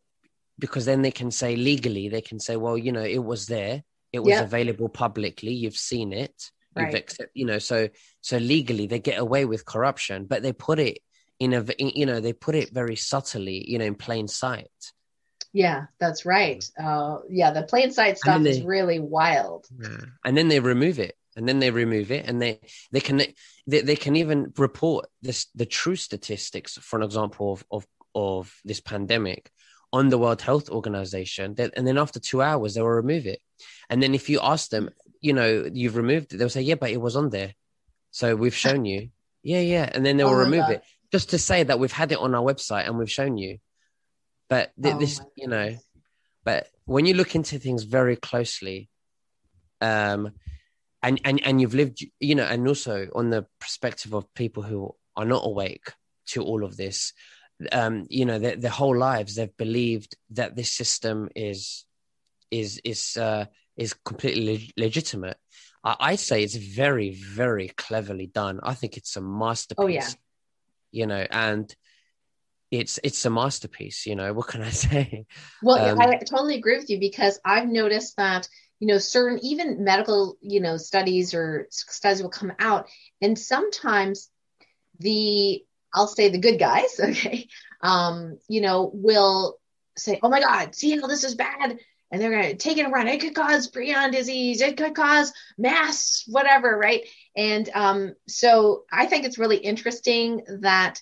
Because 0.59 0.85
then 0.85 1.03
they 1.03 1.11
can 1.12 1.31
say 1.31 1.57
legally, 1.57 2.09
they 2.09 2.21
can 2.21 2.40
say, 2.40 2.57
well, 2.57 2.77
you 2.77 2.92
know, 2.92 3.05
it 3.05 3.23
was 3.23 3.47
there, 3.47 3.83
it 4.12 4.21
was 4.21 4.31
Yeah. 4.35 4.42
available 4.42 4.88
publicly, 4.88 5.53
you've 5.53 5.77
seen 5.77 6.12
it, 6.12 6.51
you've 6.75 6.88
Right. 6.88 6.94
accept, 6.94 7.31
you 7.35 7.47
know, 7.47 7.59
so 7.59 7.88
so 8.21 8.38
legally 8.38 8.87
they 8.87 8.99
get 8.99 9.18
away 9.18 9.44
with 9.44 9.64
corruption, 9.64 10.27
but 10.27 10.42
they 10.42 10.53
put 10.53 10.79
it 10.79 10.99
in 11.38 11.55
a, 11.55 11.64
you 11.79 12.07
know, 12.07 12.21
they 12.21 12.33
put 12.33 12.55
it 12.55 12.73
very 12.73 12.97
subtly, 12.97 13.64
you 13.71 13.79
know, 13.79 13.85
in 13.85 13.94
plain 13.94 14.27
sight. 14.29 14.71
yeah 15.53 15.87
that's 15.99 16.27
right 16.27 16.64
uh 16.79 17.18
yeah 17.31 17.51
the 17.53 17.62
plain 17.62 17.90
sight 17.90 18.18
stuff 18.18 18.44
then 18.44 18.47
is 18.47 18.62
really 18.62 19.01
wild 19.01 19.66
and 20.25 20.37
then 20.37 20.49
they 20.49 20.61
remove 20.61 20.99
it 20.99 21.14
and 21.37 21.49
then 21.49 21.59
they 21.59 21.71
remove 21.71 22.11
it 22.11 22.27
and 22.27 22.40
they 22.42 22.61
they 22.92 23.01
can 23.01 23.23
they, 23.66 23.81
they 23.81 23.97
can 23.97 24.16
even 24.16 24.53
report 24.59 25.07
this 25.23 25.47
the 25.55 25.66
true 25.66 25.97
statistics 25.97 26.77
for 26.79 26.99
an 26.99 27.03
example 27.05 27.53
of 27.53 27.64
of, 27.71 27.87
of 28.14 28.55
this 28.64 28.81
pandemic 28.81 29.51
on 29.92 30.09
the 30.09 30.18
world 30.18 30.42
health 30.42 30.68
organization 30.70 31.55
that, 31.55 31.72
and 31.77 31.87
then 31.87 31.98
after 31.98 32.20
two 32.20 32.42
hours 32.42 32.74
they 32.74 32.81
will 32.83 32.88
remove 32.90 33.27
it. 33.27 33.40
And 33.88 34.03
then 34.03 34.14
if 34.14 34.29
you 34.29 34.40
ask 34.42 34.70
them 34.70 34.90
you 35.20 35.33
know 35.33 35.68
you've 35.72 35.96
removed 35.96 36.33
it 36.33 36.37
they'll 36.37 36.48
say 36.48 36.61
yeah 36.62 36.77
but 36.77 36.90
it 36.90 37.01
was 37.01 37.16
on 37.16 37.31
there. 37.31 37.55
So 38.11 38.37
we've 38.37 38.55
shown 38.66 38.85
you. 38.85 39.11
Yeah 39.42 39.61
yeah. 39.61 39.88
And 39.92 40.05
then 40.05 40.16
they 40.16 40.24
will 40.24 40.33
Oh 40.33 40.44
remove 40.44 40.66
God. 40.66 40.72
it. 40.72 40.83
Just 41.11 41.31
to 41.31 41.38
say 41.38 41.62
that 41.62 41.79
we've 41.79 41.92
had 41.92 42.12
it 42.12 42.18
on 42.18 42.35
our 42.35 42.42
website 42.42 42.87
and 42.87 42.98
we've 42.98 43.11
shown 43.11 43.38
you. 43.38 43.59
But 44.48 44.72
th- 44.83 44.94
Oh 44.94 44.98
this 44.98 45.20
you 45.37 45.48
know 45.48 45.77
but 46.44 46.68
when 46.87 47.05
you 47.05 47.14
look 47.14 47.35
into 47.35 47.59
things 47.59 47.83
very 47.85 48.16
closely 48.16 48.88
um 49.81 50.33
and 51.03 51.20
and 51.24 51.40
and 51.44 51.61
you've 51.61 51.74
lived 51.74 52.05
you 52.20 52.35
know 52.35 52.44
and 52.44 52.66
also 52.66 53.09
on 53.14 53.31
the 53.31 53.46
perspective 53.61 54.14
of 54.14 54.33
people 54.35 54.62
who 54.62 54.94
are 55.16 55.24
not 55.24 55.44
awake 55.44 55.92
to 56.27 56.42
all 56.42 56.64
of 56.64 56.77
this 56.77 57.12
um 57.73 58.07
you 58.09 58.25
know 58.25 58.38
their, 58.38 58.57
their 58.57 58.71
whole 58.71 58.97
lives 58.97 59.35
they've 59.35 59.57
believed 59.57 60.16
that 60.31 60.55
this 60.55 60.71
system 60.73 61.29
is 61.35 61.85
is 62.51 62.81
is 62.85 63.16
uh 63.16 63.47
is 63.77 63.94
completely 63.94 64.44
leg- 64.47 64.73
legitimate. 64.77 65.37
I, 65.85 65.97
I 66.01 66.16
say 66.16 66.42
it's 66.42 66.57
very 66.57 67.11
very 67.11 67.68
cleverly 67.68 68.27
done. 68.27 68.61
I 68.62 68.75
think 68.75 68.97
it's 68.97 69.16
a 69.16 69.21
masterpiece. 69.21 69.85
Oh, 69.85 69.87
yeah. 69.88 70.09
you 70.90 71.07
know 71.07 71.27
and 71.31 71.75
it's 72.71 73.01
it's 73.03 73.25
a 73.25 73.31
masterpiece 73.31 74.05
you 74.07 74.14
know 74.14 74.33
what 74.33 74.49
can 74.49 74.62
i 74.62 74.71
say? 74.87 75.27
Well, 75.62 75.79
Um, 75.90 76.01
I 76.01 76.18
totally 76.18 76.57
agree 76.57 76.77
with 76.79 76.90
you 76.90 77.01
because 77.01 77.40
I've 77.44 77.68
noticed 77.68 78.16
that 78.16 78.49
you 78.79 78.87
know 78.87 78.99
certain 78.99 79.38
even 79.42 79.83
medical 79.85 80.37
you 80.40 80.61
know 80.61 80.77
studies 80.77 81.35
or 81.35 81.66
studies 81.71 82.23
will 82.23 82.31
come 82.31 82.53
out, 82.59 82.88
and 83.21 83.38
sometimes 83.38 84.31
the 85.01 85.64
I'll 85.94 86.07
say 86.09 86.29
the 86.29 86.38
good 86.38 86.59
guys, 86.59 86.98
okay, 87.03 87.48
um, 87.81 88.38
you 88.48 88.61
know, 88.61 88.90
will 88.92 89.59
say, 89.96 90.18
"Oh 90.22 90.29
my 90.29 90.40
God, 90.40 90.74
see 90.74 90.98
how 90.98 91.07
this 91.07 91.24
is 91.24 91.35
bad," 91.35 91.79
and 92.11 92.20
they're 92.22 92.31
gonna 92.31 92.55
take 92.55 92.79
it 92.79 92.85
and 92.85 92.92
run. 92.92 93.09
It 93.09 93.20
could 93.20 93.35
cause 93.35 93.70
prion 93.70 94.12
disease. 94.12 94.61
It 94.61 94.77
could 94.77 94.94
cause 94.94 95.33
mass 95.59 96.24
whatever, 96.27 96.77
right? 96.77 97.03
And 97.37 97.68
um, 97.74 98.14
so 98.29 98.85
I 98.92 99.07
think 99.07 99.24
it's 99.24 99.38
really 99.38 99.59
interesting 99.59 100.42
that 100.61 101.01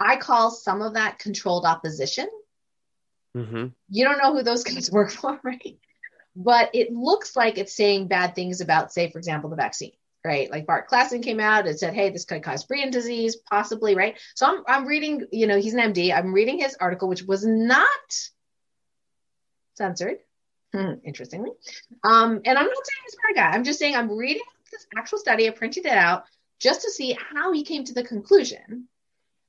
I 0.00 0.16
call 0.16 0.50
some 0.50 0.82
of 0.82 0.94
that 0.94 1.18
controlled 1.18 1.64
opposition 1.64 2.28
hmm 3.34 3.66
you 3.88 4.04
don't 4.04 4.18
know 4.18 4.34
who 4.34 4.42
those 4.42 4.64
guys 4.64 4.90
work 4.92 5.10
for, 5.10 5.38
right? 5.42 5.78
But 6.34 6.70
it 6.74 6.92
looks 6.92 7.36
like 7.36 7.58
it's 7.58 7.76
saying 7.76 8.08
bad 8.08 8.34
things 8.34 8.60
about, 8.60 8.92
say, 8.92 9.10
for 9.10 9.18
example, 9.18 9.50
the 9.50 9.56
vaccine, 9.56 9.92
right? 10.26 10.50
Like 10.50 10.66
Bart 10.66 10.90
Classen 10.90 11.22
came 11.22 11.38
out 11.38 11.68
and 11.68 11.78
said, 11.78 11.94
hey, 11.94 12.10
this 12.10 12.24
could 12.24 12.42
cause 12.42 12.66
prion 12.66 12.90
disease, 12.90 13.36
possibly, 13.36 13.94
right? 13.94 14.18
So 14.34 14.46
I'm, 14.46 14.64
I'm 14.66 14.86
reading, 14.86 15.24
you 15.30 15.46
know, 15.46 15.56
he's 15.56 15.74
an 15.74 15.92
MD. 15.92 16.12
I'm 16.12 16.34
reading 16.34 16.58
his 16.58 16.76
article, 16.80 17.08
which 17.08 17.22
was 17.22 17.46
not 17.46 17.86
censored, 19.74 20.18
interestingly. 20.74 21.52
Um, 22.02 22.40
and 22.44 22.58
I'm 22.58 22.66
not 22.66 22.86
saying 22.86 23.02
he's 23.04 23.14
a 23.14 23.34
bad 23.34 23.40
guy. 23.40 23.56
I'm 23.56 23.64
just 23.64 23.78
saying 23.78 23.94
I'm 23.94 24.10
reading 24.10 24.42
this 24.72 24.86
actual 24.96 25.18
study. 25.18 25.46
I 25.46 25.52
printed 25.52 25.86
it 25.86 25.92
out 25.92 26.24
just 26.58 26.82
to 26.82 26.90
see 26.90 27.16
how 27.32 27.52
he 27.52 27.62
came 27.62 27.84
to 27.84 27.94
the 27.94 28.02
conclusion 28.02 28.88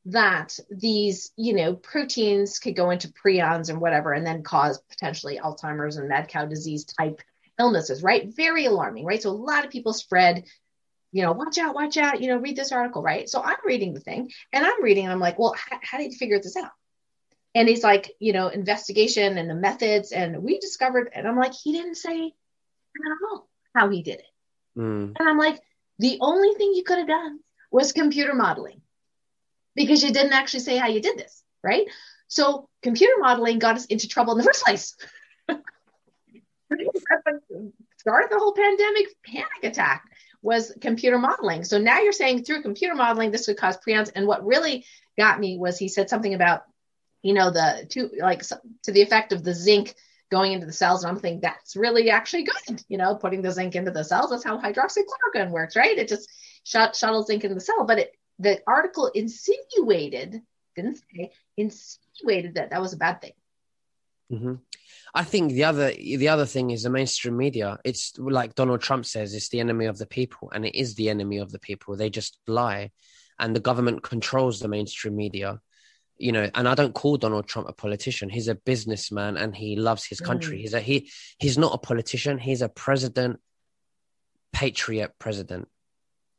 that 0.05 0.57
these, 0.69 1.31
you 1.35 1.53
know, 1.53 1.73
proteins 1.73 2.59
could 2.59 2.75
go 2.75 2.91
into 2.91 3.09
prions 3.09 3.69
and 3.69 3.81
whatever, 3.81 4.13
and 4.13 4.25
then 4.25 4.43
cause 4.43 4.79
potentially 4.89 5.39
Alzheimer's 5.43 5.97
and 5.97 6.07
mad 6.07 6.27
cow 6.27 6.45
disease 6.45 6.85
type 6.85 7.21
illnesses, 7.59 8.03
right? 8.03 8.33
Very 8.33 8.65
alarming, 8.65 9.05
right? 9.05 9.21
So 9.21 9.29
a 9.29 9.31
lot 9.31 9.65
of 9.65 9.71
people 9.71 9.93
spread, 9.93 10.45
you 11.11 11.23
know, 11.23 11.31
watch 11.31 11.57
out, 11.57 11.75
watch 11.75 11.97
out, 11.97 12.21
you 12.21 12.27
know, 12.27 12.37
read 12.37 12.55
this 12.55 12.71
article, 12.71 13.01
right? 13.01 13.29
So 13.29 13.41
I'm 13.41 13.57
reading 13.65 13.93
the 13.93 13.99
thing 13.99 14.31
and 14.51 14.65
I'm 14.65 14.83
reading, 14.83 15.05
and 15.05 15.13
I'm 15.13 15.19
like, 15.19 15.39
well, 15.39 15.55
how, 15.57 15.79
how 15.81 15.97
did 15.97 16.11
you 16.11 16.17
figure 16.17 16.39
this 16.39 16.55
out? 16.55 16.71
And 17.55 17.67
he's 17.67 17.83
like, 17.83 18.11
you 18.19 18.33
know, 18.33 18.49
investigation 18.49 19.37
and 19.37 19.49
the 19.49 19.55
methods, 19.55 20.11
and 20.11 20.43
we 20.43 20.59
discovered, 20.59 21.09
and 21.13 21.27
I'm 21.27 21.37
like, 21.37 21.53
he 21.53 21.71
didn't 21.71 21.95
say 21.95 22.25
at 22.25 23.29
all 23.31 23.47
how 23.75 23.89
he 23.89 24.03
did 24.03 24.19
it. 24.19 24.25
Mm. 24.77 25.15
And 25.17 25.29
I'm 25.29 25.37
like, 25.37 25.59
the 25.99 26.17
only 26.21 26.53
thing 26.55 26.73
you 26.75 26.83
could 26.83 26.99
have 26.99 27.07
done 27.07 27.39
was 27.71 27.93
computer 27.93 28.35
modeling 28.35 28.81
because 29.75 30.03
you 30.03 30.11
didn't 30.11 30.33
actually 30.33 30.59
say 30.59 30.77
how 30.77 30.87
you 30.87 31.01
did 31.01 31.17
this, 31.17 31.43
right? 31.63 31.87
So 32.27 32.69
computer 32.81 33.13
modeling 33.19 33.59
got 33.59 33.75
us 33.75 33.85
into 33.85 34.07
trouble 34.07 34.33
in 34.33 34.39
the 34.39 34.43
first 34.43 34.63
place. 34.63 34.95
Started 37.97 38.29
the 38.29 38.39
whole 38.39 38.53
pandemic 38.53 39.07
panic 39.25 39.63
attack 39.63 40.03
was 40.47 40.71
computer 40.79 41.19
modeling. 41.19 41.65
So 41.65 41.77
now 41.77 41.99
you're 41.99 42.13
saying 42.13 42.45
through 42.45 42.61
computer 42.61 42.95
modeling 42.95 43.31
this 43.31 43.47
would 43.47 43.57
cause 43.57 43.77
prions. 43.85 44.09
And 44.15 44.25
what 44.25 44.45
really 44.45 44.85
got 45.17 45.41
me 45.41 45.57
was 45.57 45.77
he 45.77 45.89
said 45.89 46.09
something 46.09 46.33
about, 46.33 46.63
you 47.21 47.33
know, 47.33 47.51
the 47.51 47.85
to 47.89 48.09
like 48.21 48.43
to 48.83 48.91
the 48.93 49.01
effect 49.01 49.33
of 49.33 49.43
the 49.43 49.53
zinc 49.53 49.93
going 50.31 50.53
into 50.53 50.65
the 50.65 50.71
cells. 50.71 51.03
And 51.03 51.11
I'm 51.11 51.19
thinking 51.19 51.41
that's 51.41 51.75
really 51.75 52.09
actually 52.09 52.43
good, 52.43 52.81
you 52.87 52.97
know, 52.97 53.15
putting 53.15 53.41
the 53.41 53.51
zinc 53.51 53.75
into 53.75 53.91
the 53.91 54.05
cells. 54.05 54.29
That's 54.29 54.45
how 54.45 54.57
hydroxychloroquine 54.57 55.51
works, 55.51 55.75
right? 55.75 55.97
It 55.97 56.07
just 56.07 56.29
shut, 56.63 56.95
shuttles 56.95 57.27
zinc 57.27 57.43
in 57.43 57.53
the 57.53 57.59
cell. 57.59 57.83
But 57.83 57.99
it, 57.99 58.11
the 58.39 58.61
article 58.65 59.07
insinuated, 59.07 60.41
didn't 60.77 61.01
say, 61.13 61.33
insinuated 61.57 62.55
that 62.55 62.69
that 62.69 62.81
was 62.81 62.93
a 62.93 62.97
bad 62.97 63.19
thing. 63.19 63.33
Mm-hmm. 64.31 64.55
I 65.13 65.23
think 65.23 65.53
the 65.53 65.63
other 65.63 65.91
the 65.91 66.27
other 66.27 66.45
thing 66.45 66.71
is 66.71 66.83
the 66.83 66.89
mainstream 66.89 67.37
media. 67.37 67.79
It's 67.83 68.17
like 68.17 68.55
Donald 68.55 68.81
Trump 68.81 69.05
says, 69.05 69.33
it's 69.33 69.49
the 69.49 69.59
enemy 69.59 69.85
of 69.85 69.97
the 69.97 70.05
people, 70.05 70.51
and 70.53 70.65
it 70.65 70.75
is 70.75 70.95
the 70.95 71.09
enemy 71.09 71.37
of 71.37 71.51
the 71.51 71.59
people. 71.59 71.95
They 71.95 72.09
just 72.09 72.37
lie, 72.45 72.91
and 73.39 73.55
the 73.55 73.61
government 73.61 74.03
controls 74.03 74.59
the 74.59 74.67
mainstream 74.67 75.15
media 75.15 75.61
you 76.17 76.31
know 76.31 76.49
and 76.55 76.67
i 76.67 76.75
don't 76.75 76.93
call 76.93 77.17
donald 77.17 77.47
trump 77.47 77.67
a 77.69 77.73
politician 77.73 78.29
he's 78.29 78.47
a 78.47 78.55
businessman 78.55 79.37
and 79.37 79.55
he 79.55 79.75
loves 79.75 80.05
his 80.05 80.19
country 80.19 80.57
mm. 80.57 80.61
he's 80.61 80.73
a 80.73 80.79
he 80.79 81.09
he's 81.37 81.57
not 81.57 81.73
a 81.73 81.77
politician 81.77 82.37
he's 82.37 82.61
a 82.61 82.69
president 82.69 83.39
patriot 84.51 85.13
president 85.19 85.67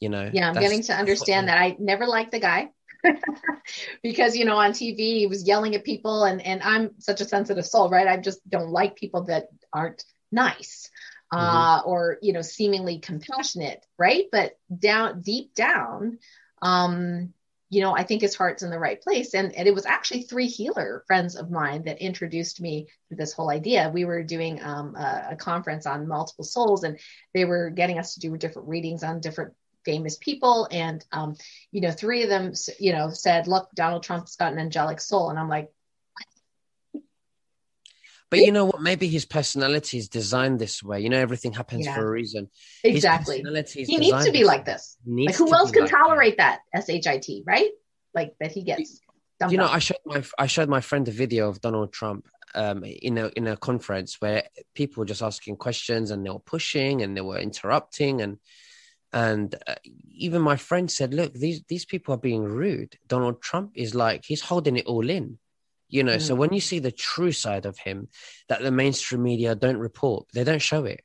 you 0.01 0.09
know 0.09 0.31
yeah 0.33 0.49
i'm 0.49 0.55
getting 0.55 0.83
to 0.83 0.93
understand 0.93 1.49
that 1.49 1.59
i 1.59 1.77
never 1.79 2.07
liked 2.07 2.33
the 2.33 2.41
guy 2.41 2.69
because 4.03 4.37
you 4.37 4.45
know 4.45 4.57
on 4.57 4.73
tv 4.73 4.97
he 4.97 5.27
was 5.27 5.47
yelling 5.47 5.75
at 5.75 5.85
people 5.85 6.25
and 6.25 6.41
and 6.43 6.63
i'm 6.63 6.91
such 6.99 7.21
a 7.21 7.25
sensitive 7.25 7.67
soul 7.67 7.89
right 7.89 8.09
i 8.09 8.17
just 8.17 8.41
don't 8.49 8.71
like 8.71 8.97
people 8.97 9.25
that 9.25 9.49
aren't 9.73 10.05
nice 10.33 10.91
mm-hmm. 11.33 11.45
uh 11.45 11.81
or 11.83 12.19
you 12.23 12.33
know 12.33 12.43
seemingly 12.43 12.99
compassionate 12.99 13.85
right 13.99 14.27
but 14.33 14.57
down 14.79 15.21
deep 15.21 15.55
down 15.55 16.19
um 16.63 17.33
you 17.71 17.83
know, 17.83 17.95
I 17.95 18.03
think 18.03 18.23
his 18.23 18.35
heart's 18.35 18.63
in 18.63 18.71
the 18.71 18.79
right 18.79 19.01
place. 19.01 19.35
And, 19.35 19.55
and 19.55 19.69
it 19.69 19.75
was 19.75 19.85
actually 19.85 20.23
three 20.23 20.47
healer 20.47 21.05
friends 21.07 21.37
of 21.37 21.51
mine 21.51 21.83
that 21.85 22.01
introduced 22.01 22.61
me 22.61 22.89
to 23.11 23.17
this 23.17 23.33
whole 23.33 23.51
idea. 23.51 23.91
We 23.93 24.07
were 24.07 24.23
doing 24.23 24.63
um, 24.63 24.97
a, 24.97 25.29
a, 25.33 25.37
conference 25.37 25.87
on 25.87 26.09
multiple 26.09 26.45
souls, 26.45 26.85
and 26.85 26.99
they 27.35 27.45
were 27.45 27.69
getting 27.69 27.99
us 27.99 28.15
to 28.15 28.21
do 28.21 28.37
different 28.39 28.69
readings 28.69 29.03
on 29.03 29.21
different 29.21 29.53
famous 29.89 30.19
people. 30.19 30.69
And, 30.71 31.03
um, 31.13 31.37
you 31.73 31.81
know, 31.81 31.91
three 31.91 32.23
of 32.23 32.29
them, 32.29 32.53
you 32.79 32.93
know, 32.93 33.09
said, 33.09 33.47
look, 33.47 33.71
Donald 33.75 34.03
Trump's 34.03 34.37
got 34.37 34.53
an 34.53 34.59
angelic 34.59 35.01
soul. 35.01 35.31
And 35.31 35.39
I'm 35.39 35.49
like, 35.49 35.71
but 38.31 38.41
you 38.41 38.53
know 38.53 38.67
what? 38.67 38.83
Maybe 38.83 39.09
his 39.09 39.25
personality 39.25 39.97
is 39.97 40.11
designed 40.11 40.59
this 40.59 40.83
way. 40.83 41.01
You 41.01 41.09
know, 41.09 41.19
everything 41.19 41.55
happens 41.55 41.87
yeah. 41.87 41.95
for 41.95 42.07
a 42.07 42.11
reason. 42.11 42.51
Exactly. 42.85 43.43
He 43.43 43.97
needs 43.97 44.27
to 44.27 44.31
be 44.31 44.45
like 44.45 44.67
this. 44.67 44.99
Like 45.07 45.35
who 45.35 45.55
else 45.55 45.71
can 45.71 45.85
like 45.85 45.91
tolerate 45.91 46.37
that? 46.37 46.61
that? 46.75 46.85
shit, 46.85 47.43
right? 47.47 47.71
Like 48.13 48.35
that 48.41 48.53
he 48.53 48.65
gets. 48.65 49.01
You 49.49 49.57
know, 49.57 49.69
I 49.69 49.79
showed 49.79 50.05
my 50.05 50.23
I 50.39 50.47
showed 50.47 50.69
my 50.69 50.83
friend 50.83 51.09
a 51.09 51.13
video 51.13 51.49
of 51.49 51.63
Donald 51.63 51.91
Trump 51.91 52.27
um, 52.55 52.85
in 52.85 53.17
a 53.17 53.31
in 53.35 53.47
a 53.47 53.57
conference 53.57 54.21
where 54.21 54.43
people 54.75 55.01
were 55.01 55.07
just 55.07 55.23
asking 55.23 55.57
questions 55.57 56.11
and 56.11 56.27
they 56.27 56.31
were 56.31 56.39
pushing 56.41 57.01
and 57.01 57.17
they 57.17 57.23
were 57.23 57.39
interrupting 57.39 58.21
and 58.21 58.39
and 59.13 59.55
uh, 59.67 59.75
even 60.11 60.43
my 60.43 60.57
friend 60.57 60.91
said, 60.91 61.15
"Look, 61.15 61.35
these 61.35 61.63
these 61.69 61.85
people 61.85 62.15
are 62.15 62.19
being 62.19 62.45
rude. 62.45 62.99
Donald 63.07 63.41
Trump 63.43 63.73
is 63.75 63.95
like 63.95 64.25
he's 64.25 64.43
holding 64.43 64.77
it 64.77 64.87
all 64.87 65.09
in." 65.09 65.39
you 65.89 66.03
know 66.05 66.17
mm. 66.17 66.21
so 66.21 66.35
when 66.35 66.53
you 66.53 66.61
see 66.61 66.79
the 66.79 66.93
true 66.93 67.33
side 67.33 67.67
of 67.67 67.79
him 67.79 68.09
that 68.49 68.63
the 68.63 68.71
mainstream 68.71 69.23
media 69.23 69.55
don't 69.55 69.79
report 69.79 70.27
they 70.33 70.45
don't 70.45 70.63
show 70.63 70.85
it 70.85 71.03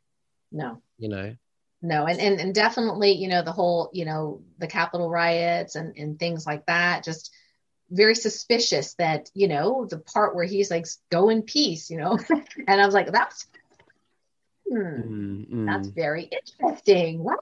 no 0.52 0.82
you 0.98 1.10
know 1.10 1.36
no 1.82 2.06
and, 2.06 2.20
and 2.20 2.40
and 2.40 2.54
definitely 2.56 3.12
you 3.12 3.28
know 3.28 3.42
the 3.42 3.52
whole 3.52 3.90
you 3.94 4.06
know 4.06 4.42
the 4.60 4.68
capitol 4.68 5.10
riots 5.10 5.76
and 5.76 5.98
and 5.98 6.20
things 6.20 6.46
like 6.46 6.66
that 6.66 7.04
just 7.04 7.32
very 7.90 8.16
suspicious 8.16 8.94
that 8.96 9.30
you 9.34 9.48
know 9.48 9.86
the 9.86 9.98
part 9.98 10.36
where 10.36 10.46
he's 10.46 10.72
like 10.72 10.86
go 11.10 11.30
in 11.30 11.42
peace 11.42 11.90
you 11.90 11.98
know 11.98 12.18
and 12.68 12.82
i 12.82 12.86
was 12.86 12.94
like 12.94 13.12
that's 13.12 13.48
hmm, 14.70 14.78
mm, 14.78 15.50
mm. 15.50 15.66
that's 15.66 15.90
very 15.90 16.24
interesting 16.24 17.24
what 17.24 17.40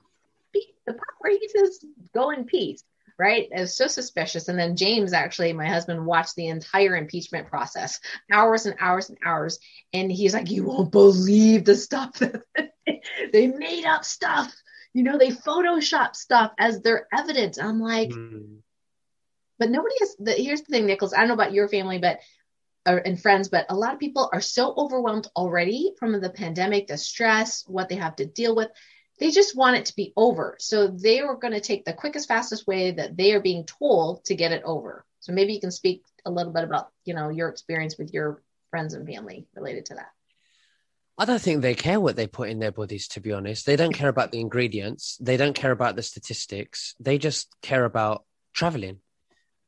the 0.85 0.93
part 0.93 1.15
where 1.19 1.31
he 1.31 1.47
says 1.47 1.83
go 2.13 2.31
in 2.31 2.45
peace 2.45 2.83
right? 3.21 3.49
It's 3.51 3.75
so 3.75 3.85
suspicious. 3.85 4.47
And 4.47 4.57
then 4.57 4.75
James, 4.75 5.13
actually, 5.13 5.53
my 5.53 5.67
husband, 5.67 6.03
watched 6.07 6.35
the 6.35 6.47
entire 6.47 6.95
impeachment 6.95 7.49
process, 7.49 7.99
hours 8.31 8.65
and 8.65 8.75
hours 8.79 9.09
and 9.09 9.17
hours. 9.23 9.59
And 9.93 10.11
he's 10.11 10.33
like, 10.33 10.49
You 10.49 10.63
won't 10.63 10.91
believe 10.91 11.63
the 11.63 11.75
stuff 11.75 12.13
that 12.17 12.41
they 13.31 13.45
made 13.45 13.85
up 13.85 14.05
stuff. 14.05 14.51
You 14.93 15.03
know, 15.03 15.19
they 15.19 15.29
Photoshop 15.29 16.15
stuff 16.15 16.51
as 16.57 16.81
their 16.81 17.07
evidence. 17.15 17.59
I'm 17.59 17.79
like, 17.79 18.09
mm. 18.09 18.57
but 19.59 19.69
nobody 19.69 19.93
is. 20.01 20.15
The, 20.17 20.31
here's 20.33 20.61
the 20.63 20.71
thing, 20.71 20.87
Nicholas. 20.87 21.13
I 21.13 21.17
don't 21.19 21.27
know 21.27 21.35
about 21.35 21.53
your 21.53 21.69
family, 21.69 21.99
but 21.99 22.19
or, 22.87 22.97
and 22.97 23.21
friends, 23.21 23.49
but 23.49 23.67
a 23.69 23.75
lot 23.75 23.93
of 23.93 23.99
people 23.99 24.31
are 24.33 24.41
so 24.41 24.73
overwhelmed 24.75 25.27
already 25.35 25.93
from 25.99 26.19
the 26.19 26.29
pandemic, 26.31 26.87
the 26.87 26.97
stress, 26.97 27.63
what 27.67 27.87
they 27.87 27.95
have 27.95 28.15
to 28.15 28.25
deal 28.25 28.55
with 28.55 28.69
they 29.21 29.29
just 29.29 29.55
want 29.55 29.77
it 29.77 29.85
to 29.85 29.95
be 29.95 30.13
over. 30.17 30.57
So 30.59 30.87
they 30.87 31.19
are 31.19 31.35
going 31.35 31.53
to 31.53 31.61
take 31.61 31.85
the 31.85 31.93
quickest, 31.93 32.27
fastest 32.27 32.65
way 32.65 32.89
that 32.89 33.15
they 33.15 33.33
are 33.33 33.39
being 33.39 33.65
told 33.65 34.25
to 34.25 34.35
get 34.35 34.51
it 34.51 34.63
over. 34.65 35.05
So 35.19 35.31
maybe 35.31 35.53
you 35.53 35.59
can 35.59 35.69
speak 35.69 36.03
a 36.25 36.31
little 36.31 36.51
bit 36.51 36.63
about, 36.63 36.89
you 37.05 37.13
know, 37.13 37.29
your 37.29 37.47
experience 37.49 37.99
with 37.99 38.11
your 38.15 38.41
friends 38.71 38.95
and 38.95 39.07
family 39.07 39.45
related 39.55 39.85
to 39.85 39.93
that. 39.93 40.09
I 41.19 41.25
don't 41.25 41.39
think 41.39 41.61
they 41.61 41.75
care 41.75 41.99
what 41.99 42.15
they 42.15 42.25
put 42.25 42.49
in 42.49 42.57
their 42.57 42.71
bodies, 42.71 43.09
to 43.09 43.21
be 43.21 43.31
honest. 43.31 43.67
They 43.67 43.75
don't 43.75 43.93
care 43.93 44.09
about 44.09 44.31
the 44.31 44.39
ingredients. 44.39 45.19
They 45.21 45.37
don't 45.37 45.53
care 45.53 45.71
about 45.71 45.95
the 45.95 46.01
statistics. 46.01 46.95
They 46.99 47.19
just 47.19 47.47
care 47.61 47.85
about 47.85 48.25
traveling. 48.53 49.01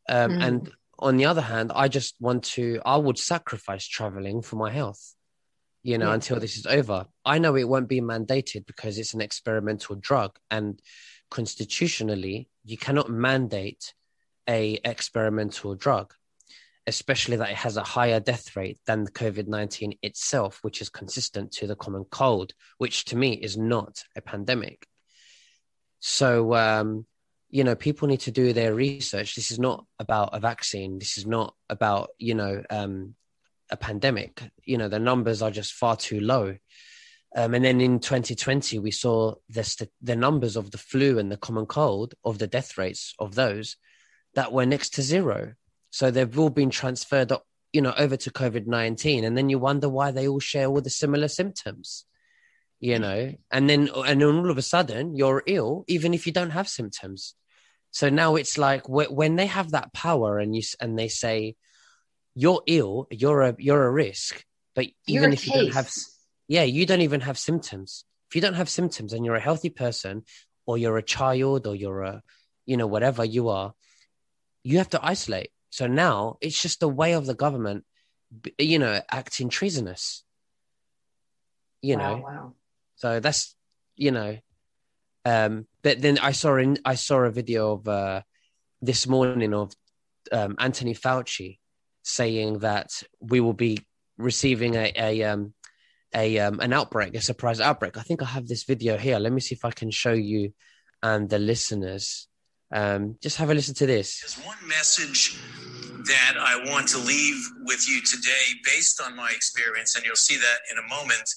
Um, 0.09 0.31
mm. 0.31 0.43
And 0.43 0.71
on 0.97 1.17
the 1.17 1.25
other 1.25 1.41
hand, 1.41 1.71
I 1.75 1.89
just 1.89 2.15
want 2.19 2.45
to, 2.55 2.81
I 2.83 2.97
would 2.97 3.19
sacrifice 3.19 3.85
traveling 3.85 4.41
for 4.41 4.55
my 4.55 4.71
health 4.71 5.13
you 5.83 5.97
know, 5.97 6.07
yeah. 6.07 6.13
until 6.13 6.39
this 6.39 6.57
is 6.57 6.65
over. 6.65 7.05
I 7.25 7.39
know 7.39 7.55
it 7.55 7.67
won't 7.67 7.89
be 7.89 8.01
mandated 8.01 8.65
because 8.65 8.97
it's 8.97 9.13
an 9.13 9.21
experimental 9.21 9.95
drug, 9.97 10.39
and 10.49 10.81
constitutionally, 11.29 12.49
you 12.63 12.77
cannot 12.77 13.09
mandate 13.09 13.93
a 14.49 14.79
experimental 14.85 15.75
drug, 15.75 16.13
especially 16.87 17.37
that 17.37 17.49
it 17.49 17.55
has 17.55 17.77
a 17.77 17.83
higher 17.83 18.19
death 18.19 18.55
rate 18.55 18.79
than 18.87 19.03
the 19.03 19.11
COVID 19.11 19.47
nineteen 19.47 19.95
itself, 20.01 20.59
which 20.61 20.81
is 20.81 20.89
consistent 20.89 21.51
to 21.53 21.67
the 21.67 21.75
common 21.75 22.05
cold, 22.05 22.53
which 22.77 23.05
to 23.05 23.17
me 23.17 23.33
is 23.33 23.57
not 23.57 24.03
a 24.15 24.21
pandemic. 24.21 24.87
So, 25.99 26.53
um, 26.55 27.05
you 27.49 27.63
know, 27.63 27.75
people 27.75 28.07
need 28.07 28.21
to 28.21 28.31
do 28.31 28.51
their 28.51 28.73
research. 28.73 29.35
This 29.35 29.51
is 29.51 29.59
not 29.59 29.85
about 29.99 30.29
a 30.33 30.39
vaccine. 30.39 30.99
This 30.99 31.17
is 31.17 31.25
not 31.25 31.55
about 31.69 32.09
you 32.17 32.35
know 32.35 32.63
um, 32.69 33.15
a 33.69 33.77
pandemic. 33.77 34.43
You 34.63 34.77
know, 34.77 34.87
the 34.87 34.99
numbers 34.99 35.41
are 35.41 35.51
just 35.51 35.73
far 35.73 35.95
too 35.95 36.19
low. 36.19 36.57
Um, 37.35 37.55
and 37.55 37.65
then 37.65 37.81
in 37.81 37.99
2020, 37.99 38.79
we 38.79 38.91
saw 38.91 39.35
the, 39.49 39.63
st- 39.63 39.89
the 40.01 40.15
numbers 40.15 40.55
of 40.55 40.71
the 40.71 40.77
flu 40.77 41.17
and 41.17 41.31
the 41.31 41.37
common 41.37 41.65
cold, 41.65 42.13
of 42.23 42.37
the 42.37 42.47
death 42.47 42.77
rates 42.77 43.13
of 43.17 43.33
those 43.35 43.75
that 44.35 44.53
were 44.53 44.65
next 44.65 44.95
to 44.95 45.01
zero. 45.01 45.53
So 45.89 46.11
they've 46.11 46.39
all 46.39 46.49
been 46.49 46.69
transferred, 46.69 47.31
you 47.71 47.81
know, 47.81 47.93
over 47.97 48.17
to 48.17 48.31
COVID 48.31 48.67
19. 48.67 49.23
And 49.23 49.35
then 49.37 49.49
you 49.49 49.57
wonder 49.57 49.89
why 49.89 50.11
they 50.11 50.27
all 50.27 50.39
share 50.39 50.67
all 50.67 50.81
the 50.81 50.89
similar 50.89 51.27
symptoms, 51.27 52.05
you 52.79 52.99
know, 52.99 53.33
and 53.49 53.69
then, 53.69 53.89
and 53.95 54.21
then 54.21 54.27
all 54.27 54.51
of 54.51 54.57
a 54.57 54.63
sudden 54.63 55.15
you're 55.15 55.43
ill, 55.47 55.85
even 55.87 56.13
if 56.13 56.27
you 56.27 56.33
don't 56.33 56.51
have 56.51 56.67
symptoms. 56.67 57.33
So 57.91 58.09
now 58.09 58.35
it's 58.35 58.57
like 58.57 58.89
when 58.89 59.35
they 59.35 59.45
have 59.45 59.71
that 59.71 59.93
power 59.93 60.39
and 60.39 60.55
you, 60.55 60.63
and 60.79 60.97
they 60.97 61.07
say, 61.07 61.55
you're 62.35 62.63
ill, 62.67 63.07
you're 63.11 63.41
a 63.41 63.55
you're 63.57 63.85
a 63.85 63.91
risk. 63.91 64.43
but 64.75 64.87
even 65.07 65.33
if 65.33 65.45
you 65.47 65.53
don't 65.53 65.73
have 65.73 65.89
yeah 66.47 66.63
you 66.63 66.85
don't 66.85 67.01
even 67.01 67.21
have 67.21 67.37
symptoms 67.37 68.05
if 68.29 68.35
you 68.35 68.41
don't 68.41 68.55
have 68.55 68.69
symptoms 68.69 69.13
and 69.13 69.25
you're 69.25 69.35
a 69.35 69.39
healthy 69.49 69.69
person 69.69 70.23
or 70.65 70.77
you're 70.77 70.97
a 70.97 71.03
child 71.03 71.67
or 71.67 71.75
you're 71.75 72.01
a 72.01 72.21
you 72.65 72.77
know 72.77 72.87
whatever 72.87 73.23
you 73.23 73.49
are 73.49 73.73
you 74.63 74.77
have 74.77 74.89
to 74.89 74.99
isolate 75.05 75.51
so 75.69 75.87
now 75.87 76.37
it's 76.41 76.59
just 76.61 76.79
the 76.79 76.87
way 76.87 77.13
of 77.13 77.25
the 77.25 77.35
government 77.35 77.85
you 78.57 78.79
know 78.79 78.99
acting 79.11 79.49
treasonous 79.49 80.23
you 81.81 81.95
wow, 81.95 82.01
know 82.01 82.21
wow. 82.21 82.53
so 82.95 83.19
that's 83.19 83.55
you 83.95 84.11
know 84.11 84.37
um 85.25 85.67
but 85.83 86.01
then 86.01 86.17
i 86.19 86.31
saw 86.31 86.55
in 86.55 86.77
i 86.85 86.95
saw 86.95 87.19
a 87.19 87.31
video 87.31 87.73
of 87.73 87.87
uh 87.87 88.21
this 88.81 89.07
morning 89.07 89.53
of 89.53 89.71
um 90.31 90.55
anthony 90.59 90.95
fauci 90.95 91.59
saying 92.03 92.59
that 92.59 93.01
we 93.19 93.39
will 93.39 93.53
be 93.53 93.79
receiving 94.17 94.75
a, 94.75 94.91
a 94.95 95.23
um 95.23 95.53
a 96.15 96.37
um, 96.39 96.59
an 96.59 96.73
outbreak, 96.73 97.15
a 97.15 97.21
surprise 97.21 97.59
outbreak. 97.59 97.97
I 97.97 98.01
think 98.01 98.21
I 98.21 98.25
have 98.25 98.47
this 98.47 98.63
video 98.63 98.97
here. 98.97 99.17
Let 99.19 99.33
me 99.33 99.41
see 99.41 99.55
if 99.55 99.65
I 99.65 99.71
can 99.71 99.89
show 99.89 100.13
you 100.13 100.53
and 101.01 101.29
the 101.29 101.39
listeners. 101.39 102.27
Um, 102.71 103.17
just 103.21 103.37
have 103.37 103.49
a 103.49 103.53
listen 103.53 103.75
to 103.75 103.85
this. 103.85 104.21
There's 104.21 104.45
one 104.45 104.67
message 104.67 105.39
that 106.05 106.35
I 106.39 106.69
want 106.71 106.87
to 106.89 106.97
leave 106.97 107.41
with 107.65 107.87
you 107.87 108.01
today, 108.01 108.45
based 108.63 109.01
on 109.01 109.15
my 109.15 109.31
experience, 109.31 109.95
and 109.95 110.05
you'll 110.05 110.15
see 110.15 110.37
that 110.37 110.59
in 110.71 110.77
a 110.77 110.87
moment. 110.87 111.29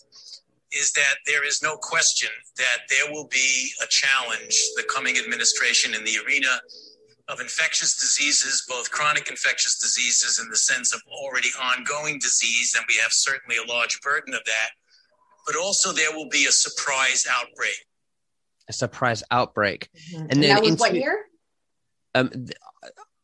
Is 0.72 0.92
that 0.92 1.14
there 1.26 1.46
is 1.46 1.62
no 1.62 1.76
question 1.76 2.28
that 2.56 2.80
there 2.90 3.12
will 3.12 3.28
be 3.28 3.70
a 3.82 3.86
challenge, 3.86 4.58
the 4.76 4.82
coming 4.92 5.16
administration 5.16 5.94
in 5.94 6.04
the 6.04 6.18
arena 6.26 6.60
of 7.28 7.40
infectious 7.40 7.98
diseases, 7.98 8.64
both 8.68 8.90
chronic 8.90 9.28
infectious 9.28 9.78
diseases 9.78 10.38
in 10.38 10.48
the 10.48 10.56
sense 10.56 10.94
of 10.94 11.00
already 11.10 11.48
ongoing 11.60 12.18
disease, 12.18 12.74
and 12.76 12.84
we 12.88 12.94
have 12.96 13.12
certainly 13.12 13.56
a 13.56 13.68
large 13.68 14.00
burden 14.00 14.32
of 14.32 14.44
that, 14.44 14.70
but 15.46 15.56
also 15.56 15.92
there 15.92 16.12
will 16.12 16.28
be 16.28 16.46
a 16.46 16.52
surprise 16.52 17.26
outbreak. 17.30 17.76
A 18.68 18.72
surprise 18.72 19.22
outbreak. 19.30 19.88
Mm-hmm. 19.96 20.22
And, 20.22 20.32
and 20.32 20.42
then 20.42 20.50
that 20.50 20.60
was 20.60 20.70
into, 20.70 20.80
what 20.80 20.94
year? 20.94 21.26
Um, 22.14 22.30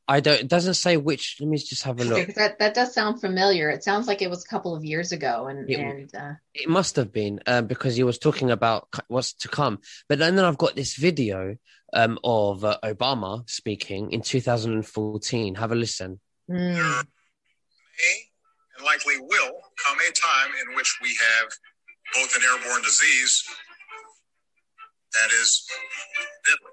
I 0.09 0.21
don't. 0.21 0.41
It 0.41 0.49
doesn't 0.49 0.75
say 0.75 0.97
which. 0.97 1.37
Let 1.41 1.49
me 1.49 1.59
just 1.59 1.85
have 1.85 2.01
a 2.01 2.05
look. 2.05 2.19
Okay, 2.19 2.33
that 2.37 2.59
that 2.59 2.75
does 2.75 2.93
sound 2.93 3.21
familiar. 3.21 3.71
It 3.71 3.85
sounds 3.85 4.07
like 4.07 4.21
it 4.21 4.31
was 4.31 4.45
a 4.45 4.49
couple 4.49 4.75
of 4.75 4.85
years 4.85 5.13
ago, 5.13 5.47
and 5.47 5.71
it, 5.71 5.79
and 5.79 6.15
uh... 6.15 6.33
it 6.55 6.69
must 6.69 6.97
have 6.97 7.13
been 7.13 7.41
uh, 7.47 7.63
because 7.63 7.97
he 7.97 8.03
was 8.03 8.19
talking 8.19 8.51
about 8.51 8.89
what's 9.09 9.33
to 9.35 9.49
come. 9.49 9.79
But 10.09 10.19
then, 10.19 10.37
then 10.37 10.45
I've 10.45 10.59
got 10.59 10.75
this 10.75 10.97
video 10.97 11.57
um, 11.93 12.19
of 12.25 12.65
uh, 12.65 12.79
Obama 12.83 13.49
speaking 13.49 14.11
in 14.11 14.23
2014. 14.23 15.55
Have 15.55 15.73
a 15.73 15.77
listen. 15.77 16.21
Mm. 16.51 16.75
There 16.75 16.83
may 16.83 18.33
and 18.77 18.85
likely 18.85 19.19
will 19.19 19.53
come 19.85 19.99
a 19.99 20.13
time 20.13 20.53
in 20.67 20.77
which 20.77 20.99
we 21.03 21.09
have 21.09 21.53
both 22.15 22.37
an 22.37 22.43
airborne 22.43 22.83
disease 22.83 23.45
that 25.15 25.31
is 25.41 25.65
deadly. 26.47 26.73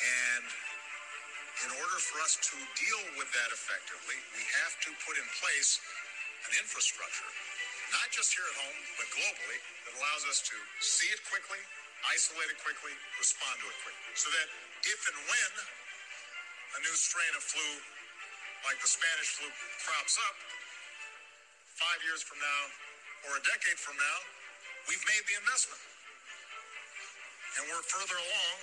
And 0.00 0.44
in 1.66 1.70
order 1.76 1.98
for 2.00 2.16
us 2.24 2.40
to 2.40 2.56
deal 2.72 3.02
with 3.20 3.28
that 3.36 3.50
effectively, 3.52 4.16
we 4.32 4.44
have 4.64 4.74
to 4.80 4.90
put 5.04 5.20
in 5.20 5.26
place 5.44 5.76
an 6.48 6.52
infrastructure, 6.56 7.28
not 7.92 8.08
just 8.08 8.32
here 8.32 8.46
at 8.48 8.56
home, 8.64 8.80
but 8.96 9.06
globally, 9.12 9.60
that 9.84 9.92
allows 10.00 10.24
us 10.32 10.40
to 10.40 10.56
see 10.80 11.08
it 11.12 11.20
quickly, 11.28 11.60
isolate 12.08 12.48
it 12.48 12.56
quickly, 12.64 12.96
respond 13.20 13.60
to 13.60 13.66
it 13.68 13.78
quickly. 13.84 14.08
So 14.16 14.32
that 14.32 14.48
if 14.88 15.00
and 15.04 15.18
when 15.28 15.52
a 16.76 16.78
new 16.80 16.96
strain 16.96 17.28
of 17.36 17.44
flu, 17.44 17.68
like 18.64 18.80
the 18.80 18.88
Spanish 18.88 19.36
flu, 19.36 19.48
crops 19.84 20.16
up, 20.16 20.36
five 21.76 22.00
years 22.08 22.24
from 22.24 22.40
now 22.40 22.62
or 23.28 23.36
a 23.36 23.42
decade 23.44 23.76
from 23.76 24.00
now, 24.00 24.18
we've 24.88 25.04
made 25.04 25.24
the 25.28 25.36
investment. 25.44 25.80
And 27.60 27.68
we're 27.68 27.84
further 27.84 28.16
along 28.16 28.56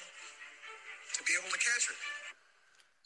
to 1.14 1.22
be 1.30 1.34
able 1.38 1.54
to 1.54 1.62
catch 1.62 1.94
it. 1.94 2.17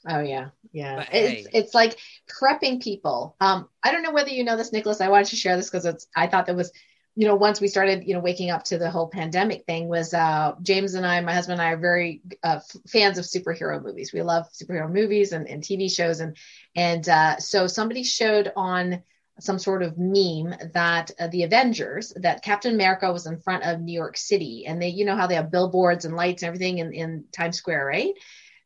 Oh 0.07 0.19
yeah, 0.19 0.49
yeah. 0.71 0.97
But 0.97 1.09
it's 1.11 1.47
hey. 1.47 1.59
it's 1.59 1.73
like 1.75 1.97
prepping 2.27 2.81
people. 2.81 3.35
Um, 3.39 3.69
I 3.83 3.91
don't 3.91 4.03
know 4.03 4.11
whether 4.11 4.29
you 4.29 4.43
know 4.43 4.57
this, 4.57 4.71
Nicholas. 4.71 5.01
I 5.01 5.09
wanted 5.09 5.27
to 5.27 5.35
share 5.35 5.57
this 5.57 5.69
because 5.69 5.85
it's. 5.85 6.07
I 6.15 6.27
thought 6.27 6.47
that 6.47 6.55
was, 6.55 6.71
you 7.15 7.27
know, 7.27 7.35
once 7.35 7.61
we 7.61 7.67
started, 7.67 8.07
you 8.07 8.15
know, 8.15 8.19
waking 8.19 8.49
up 8.49 8.63
to 8.65 8.77
the 8.79 8.89
whole 8.89 9.09
pandemic 9.09 9.65
thing 9.65 9.87
was 9.87 10.13
uh, 10.13 10.53
James 10.63 10.95
and 10.95 11.05
I, 11.05 11.21
my 11.21 11.33
husband 11.33 11.59
and 11.59 11.67
I, 11.67 11.73
are 11.73 11.77
very 11.77 12.21
uh, 12.41 12.59
fans 12.87 13.19
of 13.19 13.25
superhero 13.25 13.81
movies. 13.81 14.11
We 14.11 14.23
love 14.23 14.47
superhero 14.51 14.91
movies 14.91 15.33
and, 15.33 15.47
and 15.47 15.61
TV 15.61 15.91
shows, 15.91 16.19
and 16.19 16.35
and 16.75 17.07
uh, 17.07 17.37
so 17.37 17.67
somebody 17.67 18.03
showed 18.03 18.51
on 18.55 19.03
some 19.39 19.59
sort 19.59 19.81
of 19.81 19.97
meme 19.97 20.55
that 20.73 21.11
uh, 21.19 21.27
the 21.27 21.43
Avengers, 21.43 22.13
that 22.17 22.43
Captain 22.43 22.73
America 22.73 23.11
was 23.11 23.25
in 23.25 23.39
front 23.39 23.63
of 23.63 23.81
New 23.81 23.93
York 23.93 24.17
City, 24.17 24.65
and 24.67 24.81
they, 24.81 24.89
you 24.89 25.05
know, 25.05 25.15
how 25.15 25.27
they 25.27 25.35
have 25.35 25.51
billboards 25.51 26.05
and 26.05 26.15
lights 26.15 26.43
and 26.43 26.47
everything 26.47 26.77
in, 26.77 26.93
in 26.93 27.25
Times 27.31 27.57
Square, 27.57 27.85
right? 27.85 28.13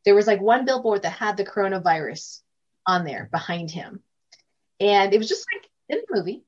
There 0.06 0.14
was 0.14 0.26
like 0.26 0.40
one 0.40 0.64
billboard 0.64 1.02
that 1.02 1.10
had 1.10 1.36
the 1.36 1.44
coronavirus 1.44 2.40
on 2.86 3.04
there 3.04 3.28
behind 3.30 3.70
him. 3.70 4.00
And 4.80 5.12
it 5.12 5.18
was 5.18 5.28
just 5.28 5.44
like 5.52 5.68
in 5.88 5.98
the 5.98 6.16
movie. 6.16 6.44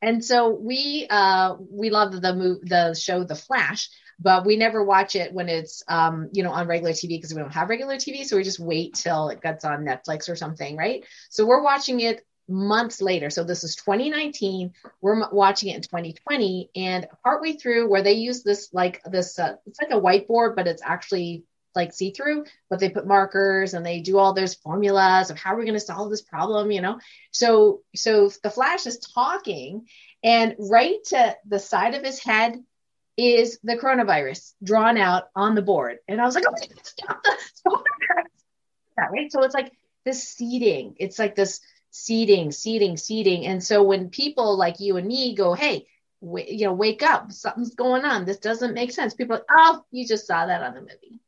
And 0.00 0.24
so 0.24 0.50
we 0.50 1.06
uh 1.10 1.56
we 1.58 1.90
love 1.90 2.20
the 2.20 2.34
move 2.34 2.60
the 2.62 2.94
show 2.94 3.24
The 3.24 3.34
Flash, 3.34 3.90
but 4.18 4.46
we 4.46 4.56
never 4.56 4.82
watch 4.82 5.16
it 5.16 5.32
when 5.32 5.48
it's 5.48 5.82
um 5.88 6.30
you 6.32 6.42
know 6.42 6.52
on 6.52 6.66
regular 6.66 6.92
TV 6.92 7.08
because 7.10 7.34
we 7.34 7.40
don't 7.40 7.52
have 7.52 7.68
regular 7.68 7.96
TV, 7.96 8.24
so 8.24 8.36
we 8.36 8.44
just 8.44 8.60
wait 8.60 8.94
till 8.94 9.28
it 9.28 9.42
gets 9.42 9.64
on 9.64 9.84
Netflix 9.84 10.28
or 10.28 10.36
something, 10.36 10.76
right? 10.76 11.04
So 11.30 11.46
we're 11.46 11.62
watching 11.62 12.00
it 12.00 12.24
months 12.48 13.02
later. 13.02 13.28
So 13.28 13.44
this 13.44 13.64
is 13.64 13.74
2019. 13.74 14.72
We're 15.02 15.28
watching 15.30 15.70
it 15.70 15.76
in 15.76 15.82
2020, 15.82 16.70
and 16.76 17.06
partway 17.24 17.54
through, 17.54 17.90
where 17.90 18.02
they 18.02 18.12
use 18.12 18.44
this 18.44 18.72
like 18.72 19.02
this, 19.04 19.38
uh, 19.38 19.56
it's 19.66 19.80
like 19.80 19.90
a 19.90 20.00
whiteboard, 20.00 20.54
but 20.54 20.68
it's 20.68 20.82
actually 20.82 21.44
like 21.78 21.94
see 21.94 22.10
through, 22.10 22.44
but 22.68 22.78
they 22.78 22.90
put 22.90 23.06
markers 23.06 23.72
and 23.72 23.86
they 23.86 24.00
do 24.00 24.18
all 24.18 24.34
those 24.34 24.54
formulas 24.54 25.30
of 25.30 25.38
how 25.38 25.54
we're 25.54 25.64
going 25.64 25.72
to 25.74 25.80
solve 25.80 26.10
this 26.10 26.20
problem, 26.20 26.70
you 26.70 26.82
know? 26.82 26.98
So, 27.30 27.80
so 27.94 28.30
the 28.42 28.50
flash 28.50 28.86
is 28.86 28.98
talking 28.98 29.86
and 30.22 30.56
right 30.58 31.02
to 31.06 31.36
the 31.46 31.58
side 31.58 31.94
of 31.94 32.04
his 32.04 32.22
head 32.22 32.62
is 33.16 33.58
the 33.62 33.76
coronavirus 33.76 34.52
drawn 34.62 34.98
out 34.98 35.24
on 35.34 35.54
the 35.54 35.62
board. 35.62 35.98
And 36.06 36.20
I 36.20 36.24
was 36.24 36.34
like, 36.34 36.44
oh, 36.48 36.54
stop 36.82 37.22
the, 37.22 37.36
stop 37.54 37.84
that, 38.96 39.10
right? 39.10 39.30
So 39.32 39.42
it's 39.42 39.54
like 39.54 39.72
this 40.04 40.22
seeding. 40.22 40.96
It's 40.98 41.18
like 41.18 41.34
this 41.34 41.60
seeding, 41.90 42.52
seeding, 42.52 42.96
seeding. 42.96 43.46
And 43.46 43.62
so 43.62 43.82
when 43.82 44.10
people 44.10 44.56
like 44.56 44.80
you 44.80 44.96
and 44.96 45.06
me 45.06 45.34
go, 45.34 45.54
hey, 45.54 45.86
w- 46.20 46.46
you 46.48 46.66
know, 46.66 46.72
wake 46.72 47.02
up, 47.02 47.32
something's 47.32 47.74
going 47.74 48.04
on. 48.04 48.24
This 48.24 48.38
doesn't 48.38 48.74
make 48.74 48.92
sense. 48.92 49.14
People 49.14 49.36
are 49.36 49.38
like, 49.38 49.48
oh, 49.50 49.84
you 49.90 50.06
just 50.06 50.26
saw 50.26 50.46
that 50.46 50.62
on 50.62 50.74
the 50.74 50.80
movie. 50.80 51.20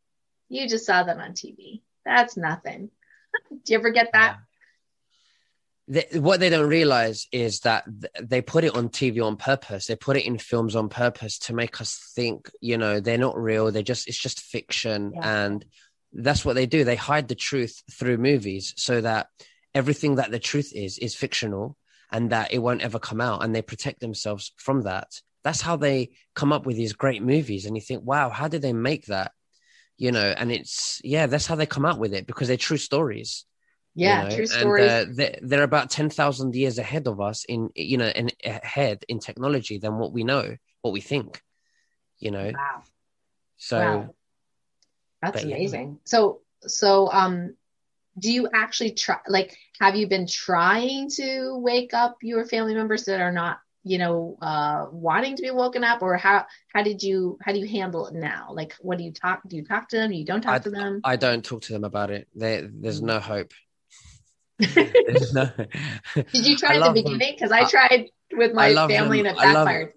You 0.51 0.69
just 0.69 0.85
saw 0.85 1.05
that 1.05 1.17
on 1.17 1.33
TV. 1.33 1.81
That's 2.05 2.37
nothing. 2.37 2.91
Do 3.51 3.73
you 3.73 3.79
ever 3.79 3.91
get 3.91 4.11
that? 4.13 4.39
They, 5.87 6.07
what 6.19 6.41
they 6.41 6.51
don't 6.51 6.69
realize 6.69 7.27
is 7.33 7.61
that 7.61 7.85
they 8.21 8.43
put 8.43 8.65
it 8.65 8.77
on 8.77 8.91
TV 8.91 9.25
on 9.25 9.37
purpose. 9.37 9.87
They 9.87 9.97
put 9.97 10.17
it 10.17 10.27
in 10.27 10.39
films 10.39 10.77
on 10.77 10.89
purpose 10.89 11.39
to 11.41 11.55
make 11.55 11.81
us 11.81 12.13
think, 12.15 12.51
you 12.61 12.79
know, 12.79 13.01
they're 13.01 13.17
not 13.17 13.39
real. 13.39 13.71
They 13.71 13.83
just, 13.83 14.09
it's 14.09 14.19
just 14.19 14.41
fiction. 14.41 15.13
Yeah. 15.15 15.45
And 15.45 15.65
that's 16.13 16.45
what 16.45 16.55
they 16.55 16.67
do. 16.67 16.85
They 16.85 16.97
hide 16.97 17.29
the 17.29 17.35
truth 17.35 17.83
through 17.91 18.19
movies 18.19 18.75
so 18.77 19.01
that 19.01 19.29
everything 19.75 20.17
that 20.17 20.31
the 20.31 20.39
truth 20.39 20.73
is, 20.75 20.99
is 20.99 21.15
fictional 21.15 21.77
and 22.11 22.31
that 22.31 22.53
it 22.53 22.59
won't 22.59 22.83
ever 22.83 22.99
come 22.99 23.21
out. 23.21 23.45
And 23.45 23.55
they 23.55 23.63
protect 23.63 24.01
themselves 24.01 24.53
from 24.57 24.83
that. 24.83 25.09
That's 25.45 25.61
how 25.61 25.77
they 25.77 26.11
come 26.35 26.53
up 26.53 26.67
with 26.67 26.77
these 26.77 26.93
great 26.93 27.23
movies. 27.23 27.67
And 27.67 27.77
you 27.77 27.83
think, 27.83 28.05
wow, 28.05 28.31
how 28.31 28.49
did 28.49 28.63
they 28.63 28.73
make 28.73 29.07
that? 29.07 29.33
You 30.01 30.13
know, 30.13 30.33
and 30.35 30.51
it's 30.51 30.99
yeah, 31.05 31.27
that's 31.27 31.47
how 31.47 31.57
they 31.57 31.67
come 31.67 31.85
out 31.85 31.99
with 31.99 32.15
it 32.15 32.27
because 32.27 32.49
they're 32.49 32.57
true 32.57 32.79
stories. 32.79 33.45
Yeah, 33.95 34.23
you 34.23 34.29
know? 34.31 34.35
true 34.35 34.47
stories. 34.47 34.91
And, 34.91 35.11
uh, 35.11 35.13
they're, 35.15 35.39
they're, 35.43 35.63
about 35.63 35.91
ten 35.91 36.09
thousand 36.09 36.55
years 36.55 36.79
ahead 36.79 37.07
of 37.07 37.21
us 37.21 37.45
in 37.45 37.69
you 37.75 37.99
know, 37.99 38.09
in 38.09 38.31
ahead 38.43 39.05
in 39.09 39.19
technology 39.19 39.77
than 39.77 39.99
what 39.99 40.15
we 40.15 40.25
know, 40.25 40.57
what 40.81 40.95
we 40.95 41.03
think. 41.03 41.43
You 42.19 42.31
know. 42.31 42.51
Wow. 42.55 42.83
So. 43.59 43.79
Wow. 43.79 44.15
That's 45.21 45.45
amazing. 45.45 45.89
Yeah. 45.89 45.99
So 46.05 46.41
so 46.63 47.13
um 47.13 47.55
do 48.19 48.33
you 48.33 48.49
actually 48.55 48.93
try 48.93 49.19
like 49.29 49.55
have 49.81 49.97
you 49.97 50.07
been 50.09 50.27
trying 50.27 51.11
to 51.11 51.59
wake 51.59 51.93
up 51.93 52.17
your 52.23 52.47
family 52.47 52.75
members 52.75 53.05
that 53.05 53.21
are 53.21 53.33
not 53.33 53.61
you 53.83 53.99
know 53.99 54.37
uh 54.43 54.87
wanting 54.93 55.37
to 55.37 55.43
be 55.43 55.51
woken 55.51 55.85
up 55.85 56.03
or 56.03 56.17
how 56.17 56.45
how 56.73 56.83
did 56.83 57.03
you 57.03 57.39
how 57.43 57.53
do 57.53 57.59
you 57.59 57.67
handle 57.67 58.07
it 58.07 58.15
now? 58.15 58.49
Like 58.53 58.75
what 58.81 58.99
do 58.99 59.05
you 59.05 59.13
talk 59.13 59.41
do 59.47 59.57
you 59.57 59.65
talk 59.65 59.89
to 59.89 59.97
them? 59.97 60.13
You 60.13 60.25
don't 60.25 60.43
talk 60.43 60.55
I, 60.55 60.59
to 60.61 60.71
them? 60.71 61.01
I 61.05 61.17
don't 61.17 61.45
talk 61.45 61.63
to 61.63 61.73
them 61.73 61.85
about 61.85 62.11
it. 62.11 62.29
There 62.35 62.69
there's 62.73 63.03
no 63.03 63.21
hope. 63.21 63.53
There's 64.59 65.33
no... 65.33 65.51
did 66.15 66.47
you 66.47 66.55
try 66.55 66.77
at 66.77 66.85
the 66.85 66.93
beginning? 66.93 67.33
Because 67.33 67.51
I, 67.51 67.65
tried 67.65 68.11
with 68.31 68.53
my 68.53 68.75
family 68.75 69.23
them. 69.23 69.29
and 69.29 69.39
it 69.39 69.41
backfired 69.41 69.93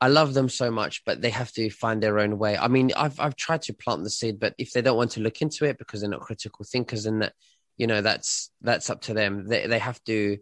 I 0.00 0.08
love, 0.08 0.20
I 0.20 0.20
love 0.20 0.34
them 0.34 0.48
so 0.48 0.70
much, 0.70 1.04
but 1.04 1.20
they 1.20 1.30
have 1.30 1.52
to 1.52 1.70
find 1.70 2.02
their 2.02 2.18
own 2.18 2.38
way. 2.38 2.56
I 2.56 2.68
mean, 2.68 2.92
I've 2.96 3.18
I've 3.20 3.36
tried 3.36 3.62
to 3.62 3.74
plant 3.74 4.04
the 4.04 4.10
seed, 4.10 4.38
but 4.38 4.54
if 4.56 4.72
they 4.72 4.80
don't 4.80 4.96
want 4.96 5.12
to 5.12 5.20
look 5.20 5.42
into 5.42 5.64
it 5.64 5.76
because 5.76 6.00
they're 6.00 6.10
not 6.10 6.20
critical 6.20 6.64
thinkers, 6.64 7.06
and 7.06 7.22
that 7.22 7.34
you 7.76 7.86
know 7.86 8.00
that's 8.00 8.50
that's 8.60 8.90
up 8.90 9.02
to 9.02 9.14
them. 9.14 9.48
They 9.48 9.66
they 9.66 9.78
have 9.78 10.02
to 10.04 10.38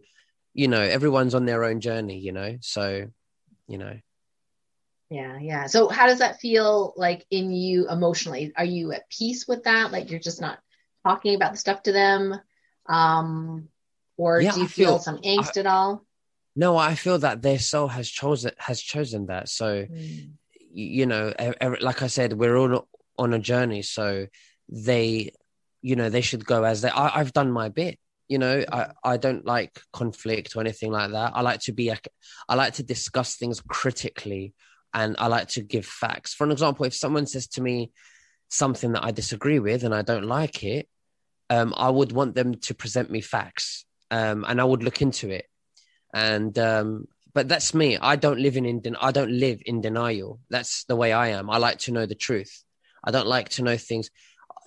you 0.57 0.67
know 0.67 0.81
everyone's 0.81 1.35
on 1.35 1.45
their 1.45 1.63
own 1.63 1.79
journey 1.79 2.17
you 2.17 2.33
know? 2.33 2.57
So 2.61 3.07
you 3.67 3.77
know. 3.77 3.95
Yeah 5.09 5.37
yeah. 5.39 5.67
So 5.67 5.87
how 5.87 6.07
does 6.07 6.19
that 6.19 6.41
feel 6.41 6.93
like 6.97 7.25
in 7.31 7.51
you 7.51 7.87
emotionally? 7.89 8.51
Are 8.57 8.65
you 8.65 8.91
at 8.91 9.09
peace 9.09 9.47
with 9.47 9.63
that? 9.63 9.91
Like 9.93 10.09
you're 10.09 10.19
just 10.19 10.41
not 10.41 10.59
talking 11.05 11.35
about 11.35 11.53
the 11.53 11.57
stuff 11.57 11.83
to 11.83 11.93
them 11.93 12.35
um 12.89 13.69
or 14.17 14.41
Yeah, 14.41 14.51
do 14.53 14.59
you 14.61 14.65
I 14.65 14.69
feel, 14.69 14.99
some 14.99 15.19
angst 15.19 15.57
at 15.57 15.67
all? 15.67 16.03
No 16.55 16.75
i 16.75 16.95
feel 16.95 17.19
that 17.19 17.41
their 17.41 17.59
soul 17.59 17.87
has 17.87 18.09
chosen 18.09 18.51
has 18.57 18.81
chosen 18.81 19.27
that. 19.27 19.47
So 19.49 19.85
y- 19.89 20.93
you 20.99 21.05
know 21.05 21.33
like 21.81 22.01
i 22.01 22.07
said 22.07 22.33
we're 22.33 22.57
all 22.57 22.87
on 23.17 23.33
a 23.33 23.39
journey. 23.39 23.83
So 23.83 24.27
they 24.69 25.31
you 25.81 25.95
know 25.95 26.09
they 26.09 26.21
should 26.21 26.45
go 26.45 26.63
as 26.63 26.81
they 26.81 26.89
I, 26.89 27.19
i've 27.19 27.31
done 27.31 27.51
my 27.51 27.69
bit 27.69 27.99
you 28.27 28.37
know 28.37 28.63
i 28.71 28.87
i 29.03 29.17
don't 29.17 29.45
like 29.45 29.79
conflict 29.93 30.55
or 30.55 30.61
anything 30.61 30.91
like 30.91 31.11
that. 31.11 31.31
I 31.35 31.41
like 31.41 31.61
to 31.61 31.71
be 31.71 31.91
i 31.91 32.55
like 32.55 32.73
to 32.73 32.83
discuss 32.83 33.35
things 33.35 33.61
critically 33.61 34.53
and 34.93 35.15
i 35.19 35.27
like 35.27 35.49
to 35.49 35.61
give 35.61 35.85
facts. 35.85 36.33
For 36.33 36.43
an 36.43 36.51
example 36.51 36.85
if 36.85 36.93
someone 36.93 37.25
says 37.25 37.47
to 37.49 37.61
me 37.61 37.91
something 38.49 38.93
that 38.93 39.03
i 39.03 39.11
disagree 39.11 39.59
with 39.59 39.83
and 39.83 39.93
i 39.93 40.01
don't 40.01 40.25
like 40.25 40.63
it 40.63 40.87
um 41.49 41.73
i 41.75 41.89
would 41.89 42.11
want 42.11 42.35
them 42.35 42.55
to 42.55 42.73
present 42.73 43.09
me 43.09 43.21
facts 43.21 43.85
um 44.11 44.45
and 44.47 44.59
i 44.61 44.63
would 44.63 44.83
look 44.83 45.01
into 45.01 45.29
it. 45.29 45.45
And 46.13 46.57
um 46.59 47.07
but 47.33 47.47
that's 47.47 47.75
me. 47.75 47.99
I 47.99 48.15
don't 48.15 48.39
live 48.39 48.57
in, 48.57 48.65
in 48.65 48.95
i 48.99 49.11
don't 49.11 49.31
live 49.31 49.61
in 49.65 49.81
denial. 49.81 50.39
That's 50.49 50.85
the 50.85 50.95
way 50.95 51.13
i 51.13 51.29
am. 51.29 51.49
I 51.49 51.57
like 51.57 51.79
to 51.79 51.91
know 51.91 52.05
the 52.05 52.15
truth. 52.15 52.63
I 53.03 53.11
don't 53.11 53.27
like 53.27 53.49
to 53.49 53.63
know 53.63 53.77
things 53.77 54.09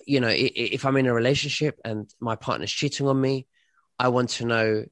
you 0.05 0.19
know 0.19 0.31
if 0.31 0.85
i'm 0.85 0.97
in 0.97 1.07
a 1.07 1.13
relationship 1.13 1.79
and 1.85 2.13
my 2.19 2.35
partner's 2.35 2.71
cheating 2.71 3.07
on 3.07 3.19
me 3.19 3.47
i 3.99 4.07
want 4.07 4.29
to 4.29 4.45
know 4.45 4.85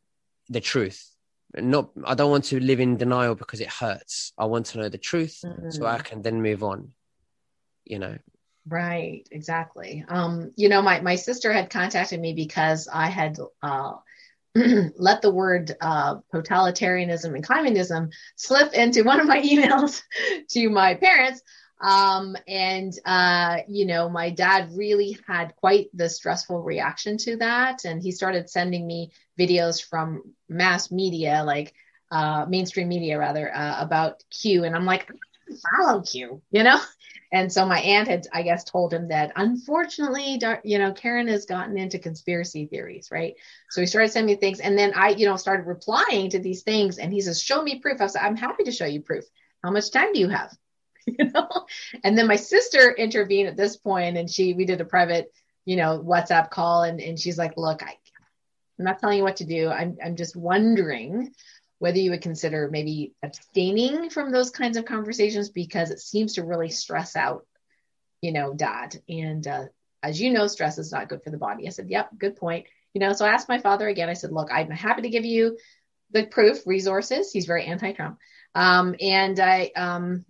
the 0.49 0.62
truth 0.62 1.16
not 1.55 1.89
i 2.05 2.14
don't 2.14 2.32
want 2.32 2.43
to 2.43 2.60
live 2.60 2.80
in 2.80 2.97
denial 2.97 3.36
because 3.36 3.60
it 3.60 3.70
hurts 3.70 4.34
i 4.38 4.45
want 4.45 4.66
to 4.66 4.78
know 4.78 4.89
the 4.89 4.97
truth 4.97 5.43
so 5.70 5.86
i 5.86 5.97
can 5.99 6.22
then 6.22 6.41
move 6.41 6.64
on 6.64 6.91
you 7.86 7.99
know 7.99 8.18
Right, 8.70 9.28
exactly. 9.32 10.05
Um, 10.07 10.51
you 10.55 10.70
know, 10.70 10.82
my 10.82 11.01
my 11.01 11.16
sister 11.16 11.51
had 11.51 11.72
contacted 11.72 12.20
me 12.20 12.34
because 12.34 12.88
I 12.91 13.07
had 13.07 13.39
uh, 13.64 13.93
let 14.55 15.22
the 15.22 15.32
word 15.32 15.76
uh, 15.82 16.18
totalitarianism 16.34 17.34
and 17.34 17.43
communism 17.43 18.10
slip 18.36 18.74
into 18.74 19.03
one 19.03 19.20
of 19.20 19.28
my 19.28 19.41
emails 19.41 20.01
to 20.49 20.70
my 20.70 20.93
parents. 20.95 21.41
Um, 21.82 22.36
and 22.47 22.93
uh, 23.05 23.59
you 23.67 23.86
know, 23.86 24.09
my 24.09 24.32
dad 24.32 24.69
really 24.73 25.17
had 25.27 25.55
quite 25.55 25.89
the 25.93 26.09
stressful 26.09 26.61
reaction 26.61 27.17
to 27.19 27.38
that, 27.38 27.86
and 27.86 28.01
he 28.01 28.11
started 28.11 28.49
sending 28.49 28.86
me 28.86 29.11
videos 29.39 29.82
from 29.84 30.23
mass 30.49 30.91
media, 30.91 31.43
like 31.45 31.73
uh, 32.11 32.45
mainstream 32.49 32.89
media, 32.89 33.17
rather, 33.17 33.53
uh, 33.53 33.82
about 33.82 34.23
Q, 34.30 34.65
and 34.65 34.75
I'm 34.75 34.86
like, 34.86 35.09
follow 35.77 36.01
Q, 36.01 36.41
you 36.51 36.63
know. 36.63 36.80
And 37.32 37.53
so 37.53 37.63
my 37.65 37.80
aunt 37.80 38.07
had, 38.07 38.27
I 38.34 38.41
guess, 38.41 38.63
told 38.63 38.91
him 38.91 39.09
that 39.09 39.34
unfortunately, 39.36 40.39
you 40.63 40.80
know, 40.80 40.93
Karen 40.93 41.27
has 41.27 41.45
gotten 41.45 41.77
into 41.77 41.99
conspiracy 41.99 42.65
theories, 42.65 43.09
right? 43.11 43.36
So 43.69 43.82
he 43.82 43.88
started 43.88 44.11
sending 44.11 44.34
me 44.36 44.39
things, 44.39 44.59
and 44.59 44.77
then 44.77 44.93
I, 44.95 45.09
you 45.09 45.27
know, 45.27 45.36
started 45.36 45.67
replying 45.67 46.32
to 46.32 46.39
these 46.39 46.63
things, 46.63 46.97
and 46.97 47.13
he 47.13 47.21
says, 47.21 47.41
"Show 47.41 47.61
me 47.61 47.80
proof." 47.80 48.01
I 48.01 48.07
said, 48.07 48.23
"I'm 48.23 48.36
happy 48.36 48.63
to 48.63 48.71
show 48.71 48.86
you 48.86 49.01
proof. 49.01 49.25
How 49.63 49.69
much 49.69 49.91
time 49.91 50.11
do 50.11 50.19
you 50.19 50.30
have?" 50.30 50.57
you 51.06 51.30
know. 51.32 51.47
And 52.04 52.18
then 52.18 52.28
my 52.28 52.36
sister 52.36 52.91
intervened 52.91 53.50
at 53.50 53.58
this 53.58 53.78
point, 53.78 54.18
and 54.18 54.30
she, 54.30 54.54
we 54.54 54.66
did 54.66 54.82
a 54.82 54.86
private, 54.86 55.32
you 55.66 55.76
know, 55.76 56.04
WhatsApp 56.06 56.50
call, 56.50 56.84
and 56.84 57.00
and 57.00 57.20
she's 57.20 57.38
like, 57.38 57.54
"Look, 57.58 57.84
I, 57.84 57.97
I'm 58.78 58.86
not 58.86 59.00
telling 59.00 59.18
you 59.18 59.24
what 59.24 59.38
to 59.38 59.45
do. 59.45 59.70
I'm, 59.70 59.97
I'm 60.04 60.16
just 60.16 60.36
wondering." 60.36 61.34
Whether 61.82 62.00
you 62.00 62.12
would 62.12 62.22
consider 62.22 62.68
maybe 62.70 63.14
abstaining 63.24 64.10
from 64.10 64.34
those 64.34 64.50
kinds 64.50 64.76
of 64.76 64.84
conversations 64.84 65.47
because 65.47 65.91
it 65.91 66.02
seems 66.02 66.34
to 66.34 66.43
really 66.43 66.68
stress 66.68 67.16
out 67.16 67.45
you 68.22 68.32
know, 68.32 68.54
dad. 68.54 69.02
And 69.08 69.45
uh, 69.47 69.66
as 70.04 70.20
you 70.20 70.32
know, 70.32 70.47
stress 70.47 70.78
is 70.78 70.91
not 70.91 71.10
good 71.10 71.24
for 71.24 71.30
the 71.30 71.38
body. 71.38 71.68
I 71.68 71.72
said, 71.72 71.89
yep, 71.89 72.10
good 72.18 72.36
point. 72.36 72.66
You 72.93 73.02
know, 73.02 73.14
so 73.14 73.26
I 73.26 73.30
asked 73.30 73.50
my 73.50 73.60
father 73.60 73.88
again. 73.88 74.10
I 74.10 74.14
said, 74.14 74.32
look, 74.32 74.50
I'm 74.52 74.70
happy 74.70 75.04
to 75.04 75.10
give 75.10 75.26
you 75.26 75.58
the 76.12 76.26
proof, 76.26 76.66
resources. 76.66 77.32
He's 77.32 77.45
very 77.45 77.66
anti-Trump. 77.66 78.18
Um, 78.56 78.95
and 79.00 79.39
I, 79.39 79.72
um, 79.76 80.26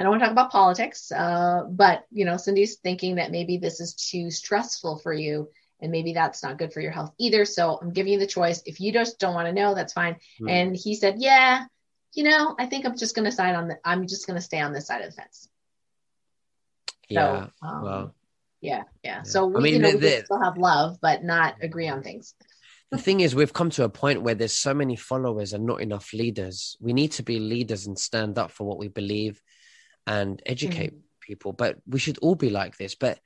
I 0.00 0.02
don't 0.02 0.12
want 0.12 0.22
to 0.22 0.26
talk 0.26 0.32
about 0.32 0.50
politics, 0.50 1.12
uh, 1.12 1.64
but 1.68 2.06
you 2.10 2.24
know, 2.24 2.38
Cindy's 2.38 2.76
thinking 2.76 3.16
that 3.16 3.30
maybe 3.30 3.58
this 3.58 3.80
is 3.80 3.94
too 3.94 4.30
stressful 4.30 4.98
for 4.98 5.12
you, 5.12 5.50
and 5.78 5.92
maybe 5.92 6.14
that's 6.14 6.42
not 6.42 6.56
good 6.56 6.72
for 6.72 6.80
your 6.80 6.90
health 6.90 7.12
either. 7.18 7.44
So 7.44 7.78
I'm 7.80 7.92
giving 7.92 8.14
you 8.14 8.18
the 8.18 8.26
choice. 8.26 8.62
If 8.64 8.80
you 8.80 8.92
just 8.92 9.18
don't 9.18 9.34
want 9.34 9.48
to 9.48 9.52
know, 9.52 9.74
that's 9.74 9.92
fine. 9.92 10.16
Mm. 10.40 10.50
And 10.50 10.76
he 10.76 10.94
said, 10.94 11.16
yeah, 11.18 11.66
you 12.14 12.24
know, 12.24 12.56
I 12.58 12.64
think 12.64 12.86
I'm 12.86 12.96
just 12.96 13.14
going 13.14 13.26
to 13.26 13.32
side 13.32 13.54
on 13.54 13.68
the. 13.68 13.78
I'm 13.84 14.06
just 14.06 14.26
going 14.26 14.36
to 14.38 14.42
stay 14.42 14.60
on 14.60 14.72
this 14.72 14.86
side 14.86 15.02
of 15.02 15.10
the 15.10 15.16
fence. 15.16 15.48
yeah 17.10 17.46
So, 17.60 17.68
um, 17.68 17.82
well 17.82 18.14
yeah, 18.62 18.82
yeah. 19.04 19.22
So 19.22 19.46
we, 19.46 19.56
I 19.56 19.60
mean, 19.60 19.74
you 19.74 19.78
know, 19.80 19.90
the- 19.92 19.96
we 19.98 20.12
can 20.16 20.24
still 20.24 20.42
have 20.42 20.56
love, 20.58 20.98
but 21.00 21.24
not 21.24 21.56
agree 21.62 21.88
on 21.88 22.02
things. 22.02 22.34
the 22.90 22.98
thing 22.98 23.20
is 23.20 23.34
we've 23.34 23.52
come 23.52 23.70
to 23.70 23.84
a 23.84 23.88
point 23.88 24.22
where 24.22 24.34
there's 24.34 24.52
so 24.56 24.74
many 24.74 24.96
followers 24.96 25.52
and 25.52 25.64
not 25.64 25.80
enough 25.80 26.12
leaders 26.12 26.76
we 26.80 26.92
need 26.92 27.12
to 27.12 27.22
be 27.22 27.38
leaders 27.38 27.86
and 27.86 27.98
stand 27.98 28.36
up 28.38 28.50
for 28.50 28.64
what 28.66 28.78
we 28.78 28.88
believe 28.88 29.40
and 30.14 30.42
educate 30.54 30.92
people 31.28 31.52
but 31.52 31.72
we 31.86 31.98
should 32.04 32.18
all 32.18 32.34
be 32.46 32.50
like 32.60 32.74
this. 32.76 32.94
But 32.94 33.16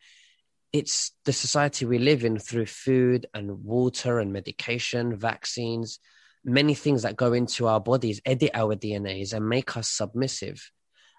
it's 0.78 1.12
the 1.24 1.32
society 1.32 1.82
we 1.86 1.98
live 2.10 2.22
in 2.28 2.38
through 2.38 2.66
food 2.66 3.26
and 3.34 3.46
water 3.64 4.12
and 4.20 4.32
medication 4.32 5.04
vaccines 5.16 6.00
many 6.44 6.74
things 6.74 7.02
that 7.02 7.16
go 7.16 7.32
into 7.32 7.66
our 7.66 7.80
bodies 7.80 8.20
edit 8.32 8.50
our 8.54 8.74
dnas 8.76 9.32
and 9.32 9.48
make 9.48 9.76
us 9.78 9.88
submissive. 9.88 10.58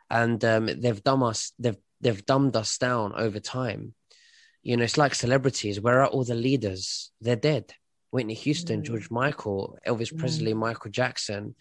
And 0.10 0.44
um, 0.46 0.66
they've 0.82 1.04
dumb 1.04 1.24
us 1.24 1.52
they've 1.58 1.78
they've 2.02 2.26
dumbed 2.26 2.56
us 2.56 2.78
down 2.78 3.14
over 3.26 3.40
time. 3.40 3.82
You 4.62 4.78
know 4.78 4.84
it's 4.84 4.98
like 5.04 5.16
celebrities. 5.16 5.82
Where 5.82 6.02
are 6.02 6.08
all 6.08 6.24
the 6.24 6.36
leaders? 6.36 7.12
They're 7.22 7.36
dead. 7.52 7.74
Whitney 8.12 8.36
Houston, 8.36 8.82
Mm. 8.82 8.86
George 8.86 9.10
Michael, 9.10 9.78
Elvis 9.86 10.14
Mm. 10.14 10.20
Presley, 10.20 10.54
Michael 10.54 10.92
Jackson, 10.92 11.56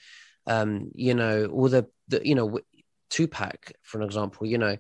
um, 0.47 0.91
you 0.95 1.15
know, 1.15 1.47
all 1.47 1.69
the, 1.69 1.87
the 2.09 2.21
you 2.31 2.35
know, 2.35 2.61
Tupac, 3.11 3.73
for 3.83 3.99
an 3.99 4.05
example, 4.05 4.47
you 4.47 4.59
know, 4.59 4.77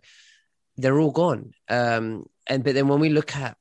they're 0.76 0.98
all 0.98 1.10
gone. 1.10 1.52
Um, 1.68 2.26
and 2.46 2.64
but 2.64 2.74
then 2.74 2.88
when 2.88 3.00
we 3.00 3.08
look 3.08 3.36
at 3.36 3.56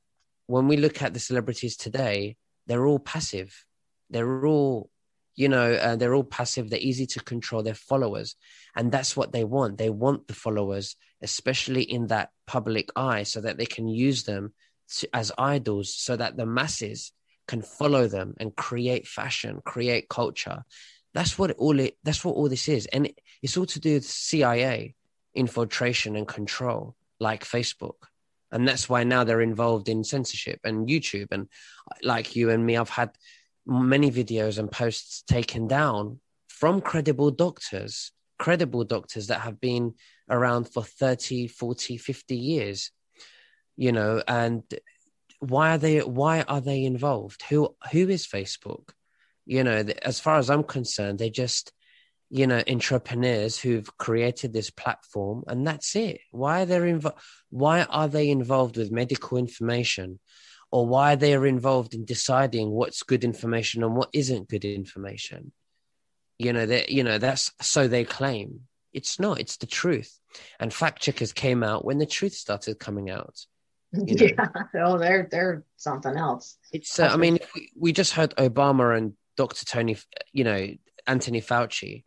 when 0.46 0.68
we 0.68 0.76
look 0.76 1.02
at 1.02 1.14
the 1.14 1.20
celebrities 1.20 1.76
today, 1.76 2.36
they're 2.66 2.86
all 2.86 2.98
passive. 2.98 3.64
They're 4.10 4.46
all, 4.46 4.90
you 5.34 5.48
know, 5.48 5.72
uh, 5.72 5.96
they're 5.96 6.14
all 6.14 6.24
passive. 6.24 6.68
They're 6.68 6.78
easy 6.78 7.06
to 7.06 7.20
control 7.20 7.62
their 7.62 7.74
followers, 7.74 8.36
and 8.76 8.92
that's 8.92 9.16
what 9.16 9.32
they 9.32 9.44
want. 9.44 9.78
They 9.78 9.90
want 9.90 10.28
the 10.28 10.34
followers, 10.34 10.96
especially 11.22 11.82
in 11.82 12.08
that 12.08 12.30
public 12.46 12.90
eye, 12.96 13.22
so 13.22 13.40
that 13.40 13.56
they 13.58 13.66
can 13.66 13.88
use 13.88 14.24
them 14.24 14.52
to, 14.98 15.08
as 15.14 15.32
idols, 15.38 15.94
so 15.94 16.16
that 16.16 16.36
the 16.36 16.46
masses 16.46 17.12
can 17.46 17.62
follow 17.62 18.06
them 18.06 18.34
and 18.38 18.56
create 18.56 19.06
fashion, 19.06 19.60
create 19.64 20.08
culture. 20.08 20.64
That's 21.14 21.38
what 21.38 21.52
all 21.52 21.78
it, 21.80 21.96
that's 22.02 22.24
what 22.24 22.34
all 22.34 22.48
this 22.48 22.68
is. 22.68 22.86
And 22.86 23.06
it, 23.06 23.20
it's 23.42 23.56
all 23.56 23.66
to 23.66 23.80
do 23.80 23.94
with 23.94 24.04
CIA 24.04 24.94
infiltration 25.34 26.16
and 26.16 26.26
control, 26.26 26.96
like 27.20 27.44
Facebook. 27.44 28.08
And 28.50 28.68
that's 28.68 28.88
why 28.88 29.04
now 29.04 29.24
they're 29.24 29.40
involved 29.40 29.88
in 29.88 30.04
censorship 30.04 30.60
and 30.64 30.88
YouTube. 30.88 31.28
And 31.30 31.48
like 32.02 32.36
you 32.36 32.50
and 32.50 32.64
me, 32.64 32.76
I've 32.76 32.88
had 32.88 33.10
many 33.66 34.10
videos 34.10 34.58
and 34.58 34.70
posts 34.70 35.22
taken 35.22 35.66
down 35.66 36.20
from 36.48 36.80
credible 36.80 37.30
doctors, 37.30 38.12
credible 38.38 38.84
doctors 38.84 39.28
that 39.28 39.40
have 39.40 39.60
been 39.60 39.94
around 40.28 40.64
for 40.64 40.82
30, 40.82 41.48
40, 41.48 41.96
50 41.96 42.36
years, 42.36 42.90
you 43.76 43.92
know, 43.92 44.22
and 44.28 44.62
why 45.40 45.74
are 45.74 45.78
they 45.78 45.98
why 45.98 46.42
are 46.42 46.60
they 46.60 46.84
involved 46.84 47.42
who 47.42 47.74
who 47.92 48.08
is 48.08 48.26
facebook 48.26 48.90
you 49.46 49.64
know 49.64 49.84
as 50.02 50.20
far 50.20 50.38
as 50.38 50.50
i'm 50.50 50.64
concerned 50.64 51.18
they're 51.18 51.30
just 51.30 51.72
you 52.30 52.46
know 52.46 52.62
entrepreneurs 52.68 53.58
who've 53.58 53.96
created 53.98 54.52
this 54.52 54.70
platform 54.70 55.44
and 55.46 55.66
that's 55.66 55.94
it 55.94 56.20
why 56.30 56.62
are 56.62 56.66
they 56.66 56.78
invo- 56.78 57.18
why 57.50 57.82
are 57.84 58.08
they 58.08 58.30
involved 58.30 58.76
with 58.76 58.90
medical 58.90 59.38
information 59.38 60.18
or 60.72 60.86
why 60.86 61.14
they 61.14 61.34
are 61.34 61.46
involved 61.46 61.94
in 61.94 62.04
deciding 62.04 62.70
what's 62.70 63.02
good 63.02 63.24
information 63.24 63.84
and 63.84 63.94
what 63.94 64.08
isn't 64.12 64.48
good 64.48 64.64
information 64.64 65.52
you 66.38 66.52
know 66.52 66.66
that 66.66 66.88
you 66.88 67.04
know 67.04 67.18
that's 67.18 67.52
so 67.60 67.86
they 67.86 68.04
claim 68.04 68.62
it's 68.92 69.20
not 69.20 69.38
it's 69.38 69.58
the 69.58 69.66
truth 69.66 70.18
and 70.58 70.72
fact 70.72 71.02
checkers 71.02 71.32
came 71.32 71.62
out 71.62 71.84
when 71.84 71.98
the 71.98 72.06
truth 72.06 72.34
started 72.34 72.78
coming 72.78 73.10
out 73.10 73.46
You 74.06 74.16
know. 74.16 74.44
Yeah. 74.74 74.84
Oh, 74.86 74.98
they're 74.98 75.28
they're 75.30 75.64
something 75.76 76.16
else. 76.16 76.58
It's. 76.72 76.98
Uh, 76.98 77.06
I 77.12 77.16
mean, 77.16 77.38
we, 77.54 77.70
we 77.78 77.92
just 77.92 78.12
heard 78.12 78.34
Obama 78.36 78.96
and 78.96 79.12
Dr. 79.36 79.64
Tony, 79.64 79.96
you 80.32 80.44
know, 80.44 80.68
Anthony 81.06 81.40
Fauci, 81.40 82.04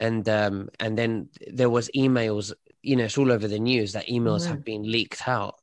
and 0.00 0.28
um, 0.28 0.68
and 0.80 0.96
then 0.96 1.28
there 1.48 1.70
was 1.70 1.90
emails. 1.96 2.52
You 2.82 2.96
know, 2.96 3.04
it's 3.04 3.18
all 3.18 3.30
over 3.30 3.46
the 3.46 3.58
news 3.58 3.92
that 3.92 4.08
emails 4.08 4.42
Mhm. 4.44 4.48
have 4.48 4.64
been 4.64 4.82
leaked 4.90 5.26
out, 5.28 5.54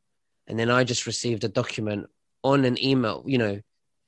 and 0.47 0.57
then 0.57 0.69
I 0.69 0.83
just 0.83 1.05
received 1.05 1.43
a 1.43 1.49
document 1.49 2.07
on 2.43 2.65
an 2.65 2.81
email. 2.83 3.23
You 3.27 3.37
know, 3.37 3.61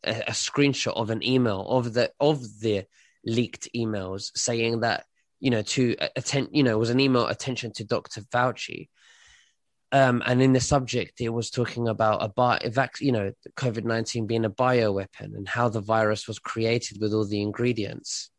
a, 0.04 0.22
a 0.28 0.32
screenshot 0.32 0.94
of 0.96 1.10
an 1.10 1.24
email 1.24 1.66
of 1.68 1.94
the 1.94 2.12
of 2.20 2.60
the 2.60 2.86
leaked 3.26 3.70
emails 3.76 4.32
saying 4.36 4.80
that 4.82 5.06
you 5.40 5.50
know 5.52 5.62
to 5.62 5.96
attend 6.16 6.50
you 6.52 6.64
know 6.64 6.72
it 6.72 6.80
was 6.80 6.90
an 6.90 7.00
email 7.00 7.28
attention 7.28 7.72
to 7.74 7.84
Dr. 7.84 8.22
Fauci. 8.22 8.90
Um, 9.94 10.24
and 10.26 10.42
in 10.42 10.54
the 10.54 10.62
subject, 10.62 11.20
it 11.20 11.30
was 11.30 11.50
talking 11.50 11.90
about 11.90 12.24
a 12.24 12.30
bio, 12.30 12.60
you 13.02 13.12
know, 13.12 13.34
COVID 13.58 13.84
nineteen 13.84 14.26
being 14.26 14.46
a 14.46 14.50
bioweapon 14.50 15.36
and 15.36 15.48
how 15.48 15.68
the 15.68 15.82
virus 15.82 16.28
was 16.28 16.40
created 16.40 17.02
with 17.02 17.14
all 17.14 17.26
the 17.26 17.42
ingredients. 17.42 18.30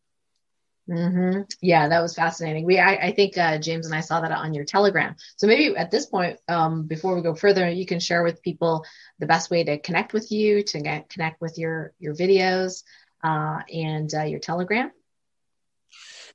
Mm-hmm. 0.89 1.43
Yeah, 1.61 1.89
that 1.89 2.01
was 2.01 2.15
fascinating. 2.15 2.65
We, 2.65 2.79
I, 2.79 2.95
I 2.95 3.13
think 3.13 3.39
uh, 3.39 3.59
James 3.59 3.87
and 3.87 3.95
I 3.95 4.01
saw 4.01 4.21
that 4.21 4.33
on 4.33 4.53
your 4.53 4.65
Telegram. 4.65 5.15
So 5.37 5.47
maybe 5.47 5.77
at 5.77 5.91
this 5.91 6.07
point, 6.07 6.39
um, 6.49 6.87
before 6.87 7.15
we 7.15 7.23
go 7.23 7.35
further, 7.35 7.71
you 7.71 7.87
can 7.87 8.01
share 8.01 8.25
with 8.25 8.43
people 8.43 8.85
the 9.21 9.27
best 9.27 9.51
way 9.51 9.63
to 9.63 9.79
connect 9.79 10.13
with 10.13 10.33
you, 10.33 10.63
to 10.65 10.81
get, 10.81 11.09
connect 11.09 11.41
with 11.41 11.57
your 11.59 11.93
your 11.99 12.15
videos, 12.15 12.83
uh, 13.23 13.61
and 13.73 14.13
uh, 14.15 14.23
your 14.23 14.41
Telegram. 14.41 14.91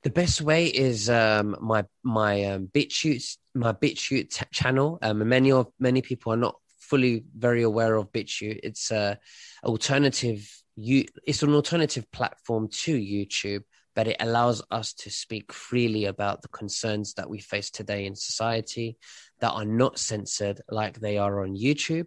The 0.02 0.10
best 0.10 0.40
way 0.40 0.66
is 0.66 1.10
um, 1.10 1.56
my 1.60 1.84
my 2.02 2.44
um, 2.44 2.68
BitChute 2.68 3.36
my 3.54 3.72
BitChute 3.72 4.30
t- 4.30 4.44
channel. 4.52 4.98
Um, 5.02 5.28
many 5.28 5.52
of 5.52 5.68
many 5.78 6.02
people 6.02 6.32
are 6.32 6.36
not 6.36 6.56
fully 6.78 7.24
very 7.36 7.62
aware 7.62 7.96
of 7.96 8.12
BitChute. 8.12 8.60
It's 8.62 8.90
a 8.90 9.18
alternative. 9.64 10.48
You, 10.80 11.06
it's 11.26 11.42
an 11.42 11.54
alternative 11.54 12.08
platform 12.12 12.68
to 12.68 12.96
YouTube 12.96 13.64
but 13.98 14.06
it 14.06 14.16
allows 14.20 14.62
us 14.70 14.92
to 14.92 15.10
speak 15.10 15.52
freely 15.52 16.04
about 16.04 16.40
the 16.40 16.46
concerns 16.48 17.14
that 17.14 17.28
we 17.28 17.40
face 17.40 17.68
today 17.68 18.06
in 18.06 18.14
society 18.14 18.96
that 19.40 19.50
are 19.50 19.64
not 19.64 19.98
censored 19.98 20.60
like 20.70 21.00
they 21.00 21.18
are 21.18 21.42
on 21.42 21.56
YouTube. 21.56 22.06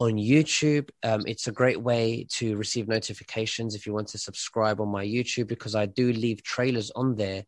On 0.00 0.14
YouTube, 0.14 0.88
um, 1.02 1.24
it's 1.26 1.46
a 1.46 1.52
great 1.52 1.78
way 1.78 2.26
to 2.30 2.56
receive 2.56 2.88
notifications 2.88 3.74
if 3.74 3.86
you 3.86 3.92
want 3.92 4.08
to 4.08 4.18
subscribe 4.18 4.80
on 4.80 4.88
my 4.88 5.04
YouTube 5.04 5.46
because 5.46 5.74
I 5.74 5.84
do 5.84 6.10
leave 6.10 6.42
trailers 6.42 6.90
on 6.92 7.16
there 7.16 7.44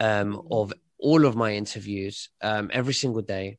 um, 0.00 0.42
of 0.50 0.72
all 0.98 1.24
of 1.24 1.36
my 1.36 1.54
interviews 1.54 2.30
um, 2.42 2.68
every 2.72 2.94
single 2.94 3.22
day. 3.22 3.58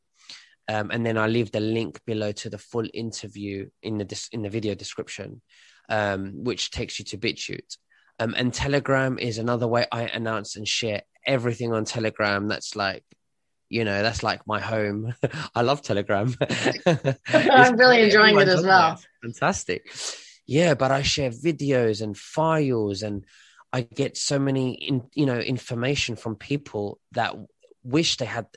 Um, 0.68 0.92
and 0.92 1.06
then 1.06 1.18
I 1.18 1.28
leave 1.28 1.52
the 1.52 1.62
link 1.62 2.02
below 2.06 2.34
to 2.34 2.50
the 2.50 2.58
full 2.58 2.88
interview 2.94 3.70
in 3.82 4.00
the 4.00 4.28
in 4.34 4.42
the 4.42 4.50
video 4.50 4.76
description, 4.76 5.42
um, 5.88 6.44
which 6.44 6.72
takes 6.72 7.00
you 7.00 7.06
to 7.06 7.18
BitChute. 7.18 7.78
Um, 8.20 8.34
and 8.36 8.54
Telegram 8.54 9.18
is 9.18 9.38
another 9.38 9.68
way 9.68 9.86
I 9.94 10.08
announce 10.08 10.58
and 10.58 10.68
share 10.68 11.04
everything 11.26 11.72
on 11.72 11.86
Telegram. 11.86 12.50
That's 12.50 12.76
like, 12.76 13.06
you 13.70 13.84
know, 13.84 14.02
that's 14.02 14.24
like 14.24 14.46
my 14.48 14.60
home. 14.60 15.14
I 15.56 15.62
love 15.62 15.82
Telegram. 15.82 16.36
I'm 16.86 17.78
really 17.78 18.04
enjoying 18.04 18.40
it 18.40 18.48
as 18.48 18.64
well. 18.64 19.00
Fantastic. 19.22 19.92
Yeah, 20.46 20.76
but 20.76 20.92
I 20.92 21.02
share 21.02 21.32
videos 21.32 22.02
and 22.02 22.16
files 22.18 23.02
and 23.02 23.26
I 23.74 23.82
get 23.82 24.16
so 24.16 24.40
many, 24.40 24.74
in, 24.74 25.04
you 25.14 25.26
know, 25.26 25.40
information 25.40 26.16
from 26.16 26.36
people 26.36 27.00
that 27.14 27.36
wish 27.84 28.18
they 28.18 28.26
had 28.26 28.48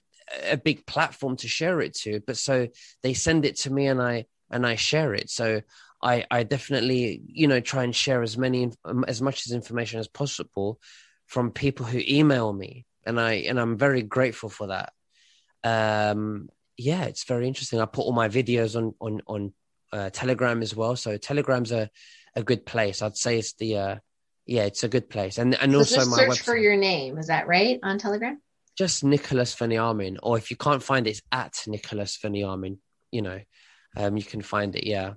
a 0.49 0.57
big 0.57 0.87
platform 0.87 1.37
to 1.39 1.49
share 1.49 1.81
it 1.81 1.95
to, 1.95 2.21
but 2.27 2.37
so 2.37 2.69
they 3.03 3.15
send 3.15 3.45
it 3.45 3.57
to 3.57 3.71
me 3.73 3.87
and 3.87 4.01
I 4.01 4.27
and 4.51 4.67
I 4.67 4.77
share 4.77 5.15
it. 5.15 5.31
So 5.31 5.63
I, 6.03 6.25
I 6.31 6.43
definitely, 6.45 7.23
you 7.27 7.49
know, 7.49 7.61
try 7.61 7.85
and 7.85 7.95
share 7.95 8.23
as 8.23 8.39
many, 8.39 8.71
um, 8.85 9.05
as 9.09 9.21
much 9.21 9.47
as 9.47 9.53
information 9.53 10.01
as 10.01 10.09
possible 10.09 10.79
from 11.27 11.51
people 11.51 11.87
who 11.87 12.01
email 12.07 12.53
me, 12.53 12.87
and 13.05 13.21
I, 13.21 13.33
and 13.35 13.59
I'm 13.61 13.77
very 13.77 14.03
grateful 14.03 14.49
for 14.49 14.69
that. 14.69 14.93
Um, 15.65 16.49
yeah, 16.77 17.05
it's 17.05 17.25
very 17.25 17.49
interesting. 17.49 17.81
I 17.81 17.87
put 17.87 18.03
all 18.03 18.13
my 18.13 18.29
videos 18.29 18.77
on 18.77 18.95
on 19.01 19.21
on 19.27 19.53
uh, 19.93 20.11
Telegram 20.11 20.63
as 20.63 20.75
well, 20.75 20.97
so 20.97 21.17
Telegram's 21.17 21.73
a 21.73 21.91
a 22.37 22.43
good 22.43 22.65
place. 22.65 23.03
I'd 23.03 23.17
say 23.17 23.39
it's 23.39 23.55
the, 23.55 23.77
uh, 23.77 23.97
yeah, 24.47 24.63
it's 24.63 24.85
a 24.85 24.89
good 24.89 25.11
place, 25.11 25.39
and 25.39 25.55
and 25.55 25.73
so 25.73 25.79
also 25.79 26.07
my 26.07 26.17
search 26.17 26.29
website. 26.29 26.45
for 26.45 26.57
your 26.57 26.77
name. 26.77 27.19
Is 27.19 27.27
that 27.27 27.49
right 27.49 27.79
on 27.83 27.99
Telegram? 27.99 28.41
Just 28.77 29.03
Nicholas 29.05 29.55
Veniamin, 29.55 30.19
or 30.23 30.39
if 30.39 30.51
you 30.51 30.57
can't 30.57 30.83
find 30.83 31.07
it, 31.07 31.11
it's 31.11 31.23
at 31.33 31.63
Nicholas 31.67 32.17
Veniamin. 32.23 32.79
You 33.11 33.23
know, 33.23 33.41
um, 33.97 34.17
you 34.17 34.23
can 34.23 34.41
find 34.41 34.75
it. 34.77 34.87
Yeah. 34.87 35.15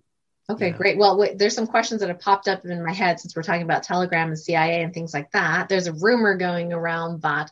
Okay, 0.50 0.70
yeah. 0.70 0.78
great. 0.78 0.98
Well, 0.98 1.18
wait, 1.18 1.38
there's 1.38 1.56
some 1.56 1.68
questions 1.68 2.02
that 2.02 2.10
have 2.10 2.20
popped 2.20 2.48
up 2.48 2.66
in 2.66 2.84
my 2.84 2.92
head 2.92 3.20
since 3.20 3.36
we're 3.36 3.44
talking 3.44 3.62
about 3.62 3.84
Telegram 3.84 4.30
and 4.30 4.40
CIA 4.40 4.84
and 4.84 4.94
things 4.94 5.14
like 5.14 5.32
that. 5.32 5.70
There's 5.70 5.88
a 5.88 5.94
rumor 5.94 6.36
going 6.36 6.74
around 6.74 7.22
that 7.22 7.52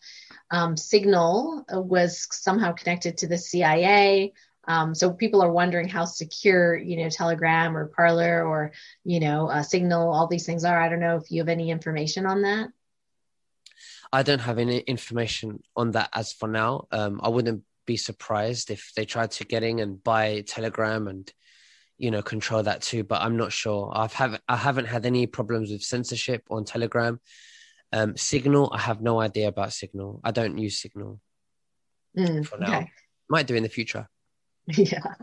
um, 0.51 0.75
Signal 0.77 1.65
was 1.69 2.27
somehow 2.31 2.71
connected 2.71 3.17
to 3.17 3.27
the 3.27 3.37
CIA. 3.37 4.33
Um, 4.67 4.93
so 4.93 5.11
people 5.11 5.41
are 5.41 5.51
wondering 5.51 5.87
how 5.87 6.05
secure, 6.05 6.75
you 6.77 6.97
know, 6.97 7.09
Telegram 7.09 7.75
or 7.75 7.87
Parler 7.87 8.45
or, 8.45 8.71
you 9.03 9.19
know, 9.19 9.49
uh, 9.49 9.63
Signal, 9.63 10.13
all 10.13 10.27
these 10.27 10.45
things 10.45 10.63
are. 10.63 10.79
I 10.79 10.89
don't 10.89 10.99
know 10.99 11.17
if 11.17 11.31
you 11.31 11.41
have 11.41 11.49
any 11.49 11.71
information 11.71 12.25
on 12.25 12.43
that. 12.43 12.69
I 14.11 14.23
don't 14.23 14.39
have 14.39 14.57
any 14.57 14.79
information 14.79 15.61
on 15.75 15.91
that 15.91 16.09
as 16.13 16.33
for 16.33 16.47
now. 16.47 16.87
Um, 16.91 17.19
I 17.23 17.29
wouldn't 17.29 17.63
be 17.85 17.97
surprised 17.97 18.69
if 18.69 18.91
they 18.95 19.05
tried 19.05 19.31
to 19.31 19.45
get 19.45 19.63
in 19.63 19.79
and 19.79 20.03
buy 20.03 20.41
Telegram 20.41 21.07
and 21.07 21.31
you 21.99 22.09
know 22.11 22.21
control 22.21 22.63
that 22.63 22.81
too 22.81 23.03
but 23.03 23.21
i'm 23.21 23.35
not 23.35 23.51
sure 23.51 23.91
i've 23.93 24.13
have 24.13 24.39
i 24.47 24.55
haven't 24.55 24.85
had 24.85 25.05
any 25.05 25.27
problems 25.27 25.69
with 25.69 25.83
censorship 25.83 26.43
on 26.49 26.63
telegram 26.63 27.19
um 27.93 28.15
signal 28.17 28.71
i 28.73 28.79
have 28.79 29.01
no 29.01 29.19
idea 29.19 29.47
about 29.47 29.73
signal 29.73 30.19
i 30.23 30.31
don't 30.31 30.57
use 30.57 30.81
signal 30.81 31.19
mm, 32.17 32.45
for 32.45 32.57
now 32.57 32.77
okay. 32.77 32.91
might 33.29 33.47
do 33.47 33.55
in 33.55 33.63
the 33.63 33.69
future 33.69 34.07
yeah 34.67 35.15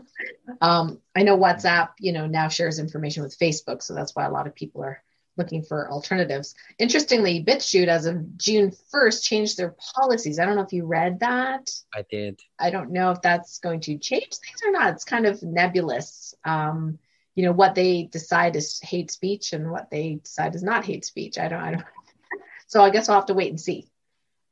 um 0.61 0.99
i 1.15 1.23
know 1.23 1.37
whatsapp 1.37 1.89
you 1.99 2.11
know 2.11 2.27
now 2.27 2.47
shares 2.47 2.79
information 2.79 3.23
with 3.23 3.37
facebook 3.37 3.81
so 3.81 3.93
that's 3.93 4.15
why 4.15 4.25
a 4.25 4.31
lot 4.31 4.47
of 4.47 4.55
people 4.55 4.83
are 4.83 5.01
looking 5.37 5.63
for 5.63 5.89
alternatives. 5.91 6.55
Interestingly, 6.79 7.43
BitChute, 7.43 7.87
as 7.87 8.05
of 8.05 8.37
June 8.37 8.71
1st, 8.93 9.23
changed 9.23 9.57
their 9.57 9.75
policies. 9.95 10.39
I 10.39 10.45
don't 10.45 10.55
know 10.55 10.63
if 10.63 10.73
you 10.73 10.85
read 10.85 11.19
that. 11.19 11.69
I 11.93 12.03
did. 12.09 12.39
I 12.59 12.71
don't 12.71 12.91
know 12.91 13.11
if 13.11 13.21
that's 13.21 13.59
going 13.59 13.81
to 13.81 13.97
change 13.97 14.35
things 14.35 14.61
or 14.65 14.71
not. 14.71 14.93
It's 14.93 15.05
kind 15.05 15.25
of 15.25 15.41
nebulous. 15.43 16.33
Um, 16.43 16.99
you 17.35 17.43
know 17.43 17.51
what 17.51 17.75
they 17.75 18.09
decide 18.11 18.55
is 18.55 18.79
hate 18.81 19.11
speech 19.11 19.53
and 19.53 19.69
what 19.69 19.91
they 19.91 20.15
decide 20.23 20.55
is 20.55 20.63
not 20.63 20.85
hate 20.85 21.05
speech. 21.05 21.37
I 21.37 21.47
don't. 21.47 21.61
I 21.61 21.71
don't. 21.71 21.85
So 22.67 22.81
I 22.81 22.89
guess 22.89 23.09
I'll 23.09 23.15
have 23.15 23.25
to 23.27 23.33
wait 23.33 23.49
and 23.49 23.59
see. 23.59 23.89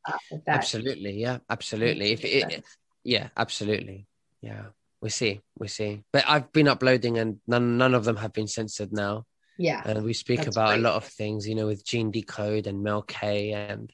Uh, 0.06 0.38
absolutely. 0.48 1.20
Yeah. 1.20 1.40
Absolutely. 1.50 2.12
If 2.12 2.26
it, 2.26 2.64
yeah. 3.04 3.30
Absolutely. 3.38 4.08
Yeah. 4.42 4.66
We 5.02 5.10
see. 5.10 5.42
We 5.58 5.68
see. 5.68 6.04
But 6.12 6.26
I've 6.28 6.52
been 6.52 6.68
uploading, 6.68 7.18
and 7.18 7.40
none 7.46 7.78
none 7.78 7.94
of 7.94 8.06
them 8.06 8.16
have 8.18 8.34
been 8.34 8.48
censored 8.48 8.92
now. 8.92 9.26
Yeah. 9.58 9.82
And 9.86 10.04
we 10.04 10.14
speak 10.14 10.48
about 10.48 10.70
great. 10.70 10.80
a 10.80 10.82
lot 10.82 10.96
of 10.96 11.06
things, 11.06 11.48
you 11.48 11.56
know, 11.56 11.68
with 11.68 11.86
Gene 11.86 12.12
Decode 12.12 12.68
and 12.68 12.84
Mel 12.84 13.04
K 13.04 13.52
and 13.52 13.92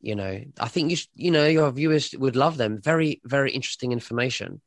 you 0.00 0.14
know, 0.14 0.40
I 0.60 0.68
think 0.68 0.90
you 0.90 0.96
should, 0.96 1.08
you 1.14 1.30
know, 1.30 1.46
your 1.46 1.70
viewers 1.72 2.14
would 2.16 2.36
love 2.36 2.56
them. 2.56 2.80
Very, 2.80 3.20
very 3.24 3.50
interesting 3.50 3.92
information. 3.92 4.60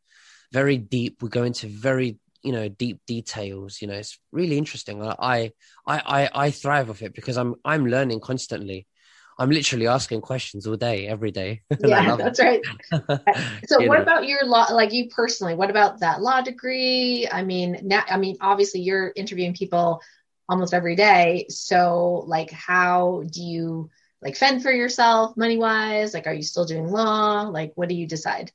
Very 0.51 0.77
deep. 0.77 1.21
We 1.21 1.29
go 1.29 1.43
into 1.43 1.67
very, 1.67 2.17
you 2.43 2.51
know, 2.51 2.69
deep 2.69 2.99
details. 3.07 3.81
You 3.81 3.87
know, 3.87 3.95
it's 3.95 4.19
really 4.31 4.57
interesting. 4.57 5.03
I, 5.03 5.15
I, 5.19 5.51
I, 5.87 6.29
I 6.33 6.51
thrive 6.51 6.87
with 6.89 7.01
it 7.01 7.13
because 7.13 7.37
I'm, 7.37 7.55
I'm 7.63 7.85
learning 7.85 8.19
constantly. 8.21 8.87
I'm 9.39 9.49
literally 9.49 9.87
asking 9.87 10.21
questions 10.21 10.67
all 10.67 10.75
day, 10.75 11.07
every 11.07 11.31
day. 11.31 11.61
Yeah, 11.79 12.15
that's 12.15 12.39
it. 12.39 12.43
right. 12.43 12.61
so, 13.65 13.85
what 13.87 13.97
know. 13.97 14.03
about 14.03 14.27
your 14.27 14.45
law? 14.45 14.65
Like 14.71 14.93
you 14.93 15.09
personally, 15.09 15.55
what 15.55 15.69
about 15.71 16.01
that 16.01 16.21
law 16.21 16.41
degree? 16.41 17.27
I 17.31 17.43
mean, 17.43 17.79
now, 17.81 18.03
I 18.07 18.17
mean, 18.17 18.37
obviously, 18.39 18.81
you're 18.81 19.11
interviewing 19.15 19.55
people 19.55 20.01
almost 20.51 20.73
every 20.73 20.97
day. 20.97 21.45
So 21.49 22.25
like 22.27 22.51
how 22.51 23.23
do 23.31 23.41
you 23.41 23.89
like 24.21 24.35
fend 24.35 24.61
for 24.61 24.71
yourself 24.71 25.37
money 25.37 25.57
wise? 25.57 26.13
Like 26.13 26.27
are 26.27 26.33
you 26.33 26.43
still 26.43 26.65
doing 26.65 26.87
law? 26.87 27.43
Like 27.43 27.71
what 27.75 27.87
do 27.87 27.95
you 27.95 28.05
decide? 28.05 28.51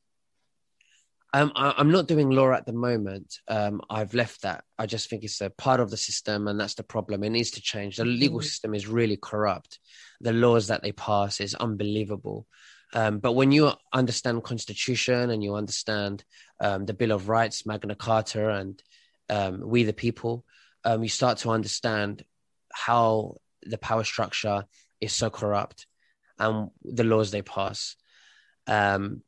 Um, 1.32 1.52
I, 1.54 1.74
am 1.78 1.90
not 1.90 2.08
doing 2.08 2.30
law 2.30 2.52
at 2.52 2.66
the 2.66 2.72
moment. 2.72 3.40
Um, 3.48 3.80
I've 3.90 4.14
left 4.14 4.42
that. 4.42 4.64
I 4.78 4.86
just 4.86 5.10
think 5.10 5.24
it's 5.24 5.40
a 5.40 5.50
part 5.50 5.80
of 5.80 5.90
the 5.90 5.96
system, 5.96 6.48
and 6.48 6.58
that's 6.58 6.74
the 6.74 6.82
problem. 6.82 7.24
It 7.24 7.30
needs 7.30 7.50
to 7.52 7.60
change. 7.60 7.96
The 7.96 8.04
legal 8.04 8.38
mm-hmm. 8.38 8.44
system 8.46 8.74
is 8.74 8.86
really 8.86 9.16
corrupt. 9.16 9.78
The 10.20 10.32
laws 10.32 10.68
that 10.68 10.82
they 10.82 10.92
pass 10.92 11.40
is 11.40 11.54
unbelievable. 11.54 12.46
Um, 12.94 13.18
but 13.18 13.32
when 13.32 13.52
you 13.52 13.72
understand 13.92 14.44
constitution 14.44 15.30
and 15.30 15.42
you 15.42 15.54
understand 15.56 16.24
um, 16.60 16.86
the 16.86 16.94
Bill 16.94 17.12
of 17.12 17.28
Rights, 17.28 17.66
Magna 17.66 17.94
Carta, 17.94 18.54
and 18.54 18.82
um, 19.28 19.60
we 19.62 19.82
the 19.82 19.92
people, 19.92 20.44
um, 20.84 21.02
you 21.02 21.08
start 21.08 21.38
to 21.38 21.50
understand 21.50 22.24
how 22.72 23.36
the 23.62 23.78
power 23.78 24.04
structure 24.04 24.64
is 25.00 25.12
so 25.12 25.28
corrupt 25.30 25.86
and 26.38 26.70
the 26.84 27.04
laws 27.04 27.30
they 27.30 27.42
pass. 27.42 27.96
Um, 28.66 29.22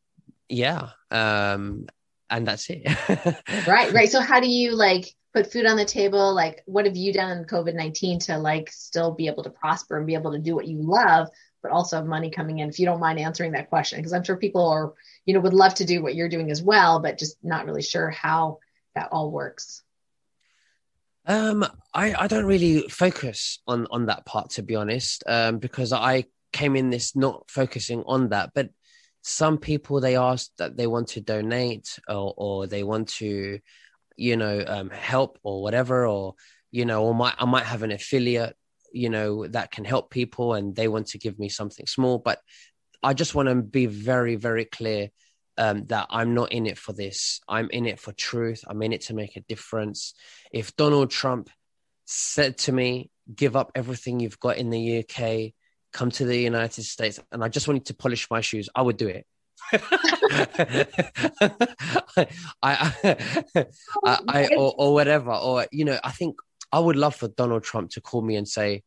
yeah. 0.49 0.90
Um, 1.11 1.86
and 2.30 2.46
that's 2.46 2.68
it. 2.70 2.86
right, 3.66 3.92
right. 3.92 4.11
So 4.11 4.20
how 4.20 4.40
do 4.40 4.49
you 4.49 4.74
like 4.74 5.14
put 5.34 5.53
food 5.53 5.66
on 5.66 5.76
the 5.76 5.84
table? 5.84 6.34
Like 6.34 6.62
what 6.66 6.86
have 6.86 6.96
you 6.96 7.12
done 7.12 7.38
in 7.38 7.44
COVID-19 7.44 8.26
to 8.26 8.38
like 8.38 8.70
still 8.70 9.12
be 9.12 9.26
able 9.26 9.44
to 9.44 9.51
prosper 9.51 9.96
and 9.96 10.07
be 10.07 10.14
able 10.14 10.32
to 10.32 10.38
do 10.38 10.55
what 10.55 10.66
you 10.66 10.78
love, 10.80 11.28
but 11.62 11.72
also 11.72 11.96
have 11.96 12.07
money 12.07 12.30
coming 12.30 12.59
in? 12.59 12.68
If 12.68 12.78
you 12.78 12.86
don't 12.86 13.01
mind 13.01 13.18
answering 13.18 13.53
that 13.53 13.70
question, 13.70 13.99
because 13.99 14.12
I'm 14.12 14.24
sure 14.24 14.36
people 14.36 14.68
are, 14.68 14.92
you 15.24 15.34
know, 15.34 15.40
would 15.40 15.55
love 15.55 15.74
to 15.76 15.84
do 15.84 16.03
what 16.03 16.14
you're 16.14 16.28
doing 16.28 16.51
as 16.51 16.62
well, 16.62 17.01
but 17.01 17.18
just 17.18 17.36
not 17.42 17.66
really 17.66 17.82
sure 17.82 18.11
how 18.11 18.59
that 18.94 19.09
all 19.12 19.30
works. 19.30 19.82
Um, 21.26 21.64
I, 21.92 22.14
I 22.14 22.26
don't 22.26 22.46
really 22.46 22.88
focus 22.88 23.59
on 23.66 23.86
on 23.90 24.07
that 24.07 24.24
part 24.24 24.51
to 24.51 24.62
be 24.62 24.76
honest, 24.76 25.22
um, 25.26 25.59
because 25.59 25.92
I 25.92 26.24
came 26.53 26.74
in 26.74 26.88
this 26.88 27.14
not 27.14 27.51
focusing 27.51 28.03
on 28.07 28.30
that. 28.30 28.53
But 28.55 28.70
some 29.23 29.59
people 29.59 30.01
they 30.01 30.16
ask 30.16 30.51
that 30.59 30.77
they 30.77 30.87
want 30.87 31.09
to 31.09 31.21
donate 31.21 31.99
or 32.09 32.35
or 32.37 32.66
they 32.66 32.83
want 32.83 33.09
to, 33.09 33.59
you 34.16 34.37
know, 34.37 34.64
um, 34.66 34.91
help 34.91 35.39
or 35.43 35.62
whatever, 35.62 36.07
or 36.07 36.35
you 36.71 36.85
know, 36.85 37.05
or 37.05 37.14
might 37.14 37.35
I 37.39 37.45
might 37.45 37.64
have 37.64 37.83
an 37.83 37.93
affiliate, 37.93 38.57
you 38.93 39.11
know, 39.11 39.47
that 39.49 39.71
can 39.71 39.85
help 39.85 40.11
people 40.11 40.55
and 40.55 40.75
they 40.75 40.89
want 40.89 41.09
to 41.09 41.19
give 41.19 41.39
me 41.39 41.49
something 41.49 41.87
small. 41.87 42.19
But 42.19 42.41
I 43.03 43.14
just 43.14 43.35
want 43.35 43.49
to 43.49 43.55
be 43.57 43.87
very 43.87 44.37
very 44.37 44.64
clear 44.64 45.11
um, 45.59 45.87
that 45.87 46.07
I'm 46.11 46.35
not 46.35 46.53
in 46.53 46.66
it 46.66 46.79
for 46.79 46.93
this. 46.93 47.41
I'm 47.49 47.69
in 47.71 47.87
it 47.87 47.99
for 47.99 48.12
truth. 48.12 48.64
I'm 48.66 48.81
in 48.83 48.93
it 48.93 49.03
to 49.03 49.14
make 49.14 49.37
a 49.37 49.41
difference. 49.41 50.14
If 50.53 50.77
Donald 50.77 51.11
Trump 51.11 51.51
said 52.07 52.57
to 52.59 52.73
me, 52.73 53.11
give 53.35 53.57
up 53.57 53.73
everything 53.75 54.21
you've 54.21 54.41
got 54.41 54.57
in 54.57 54.71
the 54.71 55.01
UK, 55.01 55.53
come 55.99 56.11
to 56.12 56.24
the 56.24 56.38
United 56.38 56.84
States, 56.84 57.18
and 57.32 57.42
I 57.42 57.49
just 57.49 57.66
wanted 57.66 57.86
to 57.86 57.94
polish 57.94 58.30
my 58.30 58.40
shoes, 58.40 58.68
I 58.74 58.82
would 58.82 58.96
do 58.96 59.09
it. 59.09 59.26
I, 59.72 59.80
I, 62.62 62.94
I, 64.28 64.49
oh, 64.53 64.57
or, 64.57 64.74
or 64.78 64.94
whatever, 64.94 65.32
or 65.32 65.66
you 65.72 65.84
know, 65.84 65.99
I 66.05 66.12
think 66.12 66.36
I 66.72 66.78
would 66.78 66.94
love 66.94 67.16
for 67.16 67.26
Donald 67.26 67.64
Trump 67.64 67.90
to 67.90 68.01
call 68.01 68.22
me 68.22 68.36
and 68.36 68.46
say, 68.46 68.84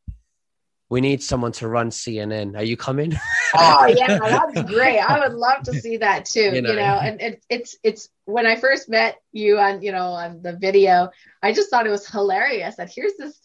we 0.89 1.01
need 1.01 1.22
someone 1.22 1.51
to 1.53 1.68
run 1.68 1.89
CNN. 1.89 2.57
Are 2.57 2.64
you 2.64 2.78
coming? 2.78 3.14
Ah, 3.53 3.80
oh 3.82 3.88
yeah, 3.88 4.18
that's 4.55 4.62
great. 4.72 4.99
I 4.99 5.20
would 5.20 5.38
love 5.38 5.64
to 5.64 5.74
see 5.74 5.97
that 5.97 6.24
too. 6.24 6.51
You 6.53 6.62
know, 6.62 6.70
you 6.70 6.76
know 6.78 6.99
and 7.03 7.20
it, 7.20 7.43
it's 7.49 7.76
it's 7.84 8.07
when 8.24 8.45
I 8.45 8.55
first 8.55 8.88
met 8.88 9.18
you 9.34 9.59
on 9.59 9.82
you 9.82 9.91
know 9.91 10.12
on 10.24 10.41
the 10.41 10.55
video, 10.55 11.09
I 11.43 11.51
just 11.51 11.70
thought 11.70 11.86
it 11.86 11.89
was 11.89 12.07
hilarious 12.07 12.78
that 12.78 12.89
here's 12.95 13.18
this 13.18 13.38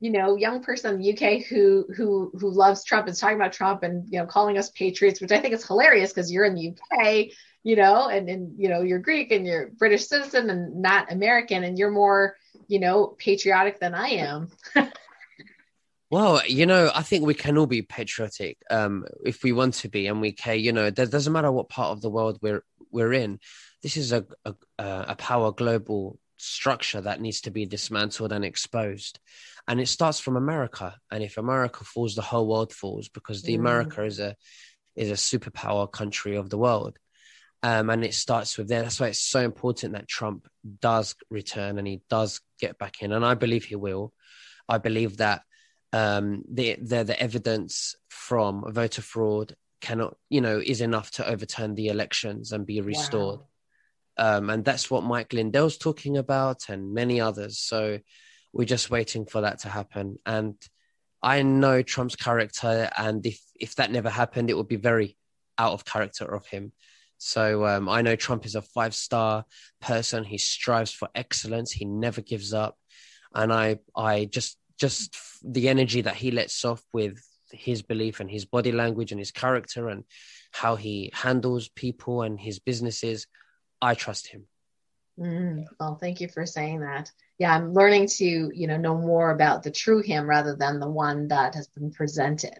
you 0.00 0.10
know 0.10 0.36
young 0.36 0.62
person 0.62 0.94
in 0.94 1.00
the 1.00 1.12
UK 1.12 1.44
who 1.44 1.86
who 1.94 2.30
who 2.38 2.50
loves 2.50 2.84
Trump 2.84 3.08
is 3.08 3.18
talking 3.18 3.36
about 3.36 3.52
Trump 3.52 3.82
and 3.82 4.04
you 4.10 4.18
know 4.18 4.26
calling 4.26 4.58
us 4.58 4.70
patriots, 4.70 5.20
which 5.20 5.32
I 5.32 5.40
think 5.40 5.54
is 5.54 5.66
hilarious 5.66 6.12
because 6.12 6.30
you're 6.30 6.44
in 6.44 6.54
the 6.54 6.74
UK, 6.74 7.28
you 7.64 7.76
know, 7.76 8.08
and 8.08 8.28
and 8.28 8.58
you 8.58 8.68
know 8.68 8.82
you're 8.82 9.00
Greek 9.00 9.32
and 9.32 9.46
you're 9.46 9.70
British 9.70 10.06
citizen 10.06 10.50
and 10.50 10.80
not 10.82 11.12
American, 11.12 11.64
and 11.64 11.78
you're 11.78 11.90
more 11.90 12.36
you 12.68 12.78
know 12.78 13.08
patriotic 13.18 13.80
than 13.80 13.94
I 13.94 14.08
am. 14.08 14.50
Well, 16.10 16.40
you 16.46 16.64
know, 16.64 16.90
I 16.94 17.02
think 17.02 17.26
we 17.26 17.34
can 17.34 17.58
all 17.58 17.66
be 17.66 17.82
patriotic 17.82 18.56
um, 18.70 19.04
if 19.26 19.42
we 19.42 19.52
want 19.52 19.74
to 19.74 19.90
be, 19.90 20.06
and 20.06 20.22
we 20.22 20.32
care. 20.32 20.54
You 20.54 20.72
know, 20.72 20.86
it 20.86 20.94
doesn't 20.94 21.32
matter 21.32 21.52
what 21.52 21.68
part 21.68 21.90
of 21.90 22.00
the 22.00 22.08
world 22.08 22.38
we're 22.40 22.64
we're 22.90 23.12
in. 23.12 23.40
This 23.82 23.98
is 23.98 24.12
a 24.12 24.24
a, 24.46 24.54
a 24.78 25.16
power 25.16 25.52
global 25.52 26.18
structure 26.38 27.00
that 27.00 27.20
needs 27.20 27.42
to 27.42 27.50
be 27.50 27.66
dismantled 27.66 28.32
and 28.32 28.44
exposed, 28.44 29.18
and 29.68 29.80
it 29.80 29.86
starts 29.86 30.18
from 30.18 30.36
America. 30.36 30.96
And 31.10 31.22
if 31.22 31.36
America 31.36 31.84
falls, 31.84 32.14
the 32.14 32.22
whole 32.22 32.48
world 32.48 32.72
falls 32.72 33.08
because 33.10 33.42
the 33.42 33.54
mm. 33.54 33.60
America 33.60 34.02
is 34.02 34.18
a 34.18 34.34
is 34.96 35.10
a 35.10 35.38
superpower 35.38 35.90
country 35.92 36.36
of 36.36 36.50
the 36.50 36.58
world. 36.58 36.98
Um, 37.62 37.90
and 37.90 38.04
it 38.04 38.14
starts 38.14 38.56
with 38.56 38.68
there. 38.68 38.82
That's 38.82 38.98
why 38.98 39.08
it's 39.08 39.20
so 39.20 39.40
important 39.40 39.92
that 39.92 40.08
Trump 40.08 40.48
does 40.80 41.14
return 41.30 41.78
and 41.78 41.86
he 41.86 42.00
does 42.08 42.40
get 42.58 42.78
back 42.78 43.02
in, 43.02 43.12
and 43.12 43.24
I 43.24 43.34
believe 43.34 43.64
he 43.64 43.76
will. 43.76 44.12
I 44.68 44.78
believe 44.78 45.18
that 45.18 45.42
um, 45.92 46.44
the, 46.50 46.76
the 46.80 47.04
the 47.04 47.20
evidence 47.20 47.94
from 48.08 48.64
voter 48.72 49.02
fraud 49.02 49.54
cannot, 49.80 50.16
you 50.30 50.40
know, 50.40 50.62
is 50.64 50.80
enough 50.80 51.10
to 51.12 51.28
overturn 51.28 51.74
the 51.74 51.88
elections 51.88 52.52
and 52.52 52.64
be 52.64 52.80
restored. 52.80 53.40
Wow. 53.40 54.38
Um, 54.38 54.50
and 54.50 54.64
that's 54.64 54.90
what 54.90 55.04
Mike 55.04 55.32
Lindell's 55.32 55.76
talking 55.76 56.16
about, 56.16 56.68
and 56.70 56.94
many 56.94 57.20
others. 57.20 57.58
So 57.58 57.98
we're 58.52 58.64
just 58.64 58.90
waiting 58.90 59.26
for 59.26 59.42
that 59.42 59.60
to 59.60 59.68
happen. 59.68 60.18
And 60.26 60.54
I 61.22 61.42
know 61.42 61.82
Trump's 61.82 62.16
character, 62.16 62.90
and 62.96 63.24
if 63.26 63.40
if 63.58 63.74
that 63.76 63.90
never 63.90 64.10
happened, 64.10 64.50
it 64.50 64.56
would 64.56 64.68
be 64.68 64.76
very 64.76 65.16
out 65.58 65.72
of 65.72 65.84
character 65.84 66.24
of 66.24 66.46
him. 66.46 66.72
So 67.18 67.66
um, 67.66 67.88
I 67.88 68.02
know 68.02 68.14
Trump 68.14 68.46
is 68.46 68.54
a 68.54 68.62
five 68.62 68.94
star 68.94 69.44
person. 69.80 70.24
He 70.24 70.38
strives 70.38 70.92
for 70.92 71.08
excellence. 71.14 71.72
He 71.72 71.84
never 71.84 72.20
gives 72.20 72.54
up, 72.54 72.76
and 73.34 73.52
I 73.52 73.78
I 73.96 74.26
just 74.26 74.58
just 74.78 75.16
the 75.42 75.68
energy 75.68 76.02
that 76.02 76.14
he 76.16 76.30
lets 76.30 76.64
off 76.64 76.82
with 76.92 77.20
his 77.50 77.82
belief 77.82 78.20
and 78.20 78.30
his 78.30 78.44
body 78.44 78.72
language 78.72 79.10
and 79.10 79.18
his 79.18 79.32
character 79.32 79.88
and 79.88 80.04
how 80.52 80.76
he 80.76 81.10
handles 81.14 81.68
people 81.68 82.22
and 82.22 82.38
his 82.38 82.58
businesses, 82.58 83.26
I 83.80 83.94
trust 83.94 84.28
him. 84.28 84.46
Mm, 85.18 85.64
well, 85.80 85.96
thank 85.96 86.20
you 86.20 86.28
for 86.28 86.46
saying 86.46 86.80
that. 86.80 87.10
Yeah, 87.38 87.54
I'm 87.54 87.72
learning 87.72 88.08
to, 88.18 88.50
you 88.54 88.66
know, 88.66 88.76
know 88.76 88.96
more 88.96 89.30
about 89.30 89.62
the 89.62 89.70
true 89.70 90.02
him 90.02 90.26
rather 90.26 90.56
than 90.56 90.80
the 90.80 90.88
one 90.88 91.28
that 91.28 91.54
has 91.54 91.68
been 91.68 91.90
presented, 91.92 92.58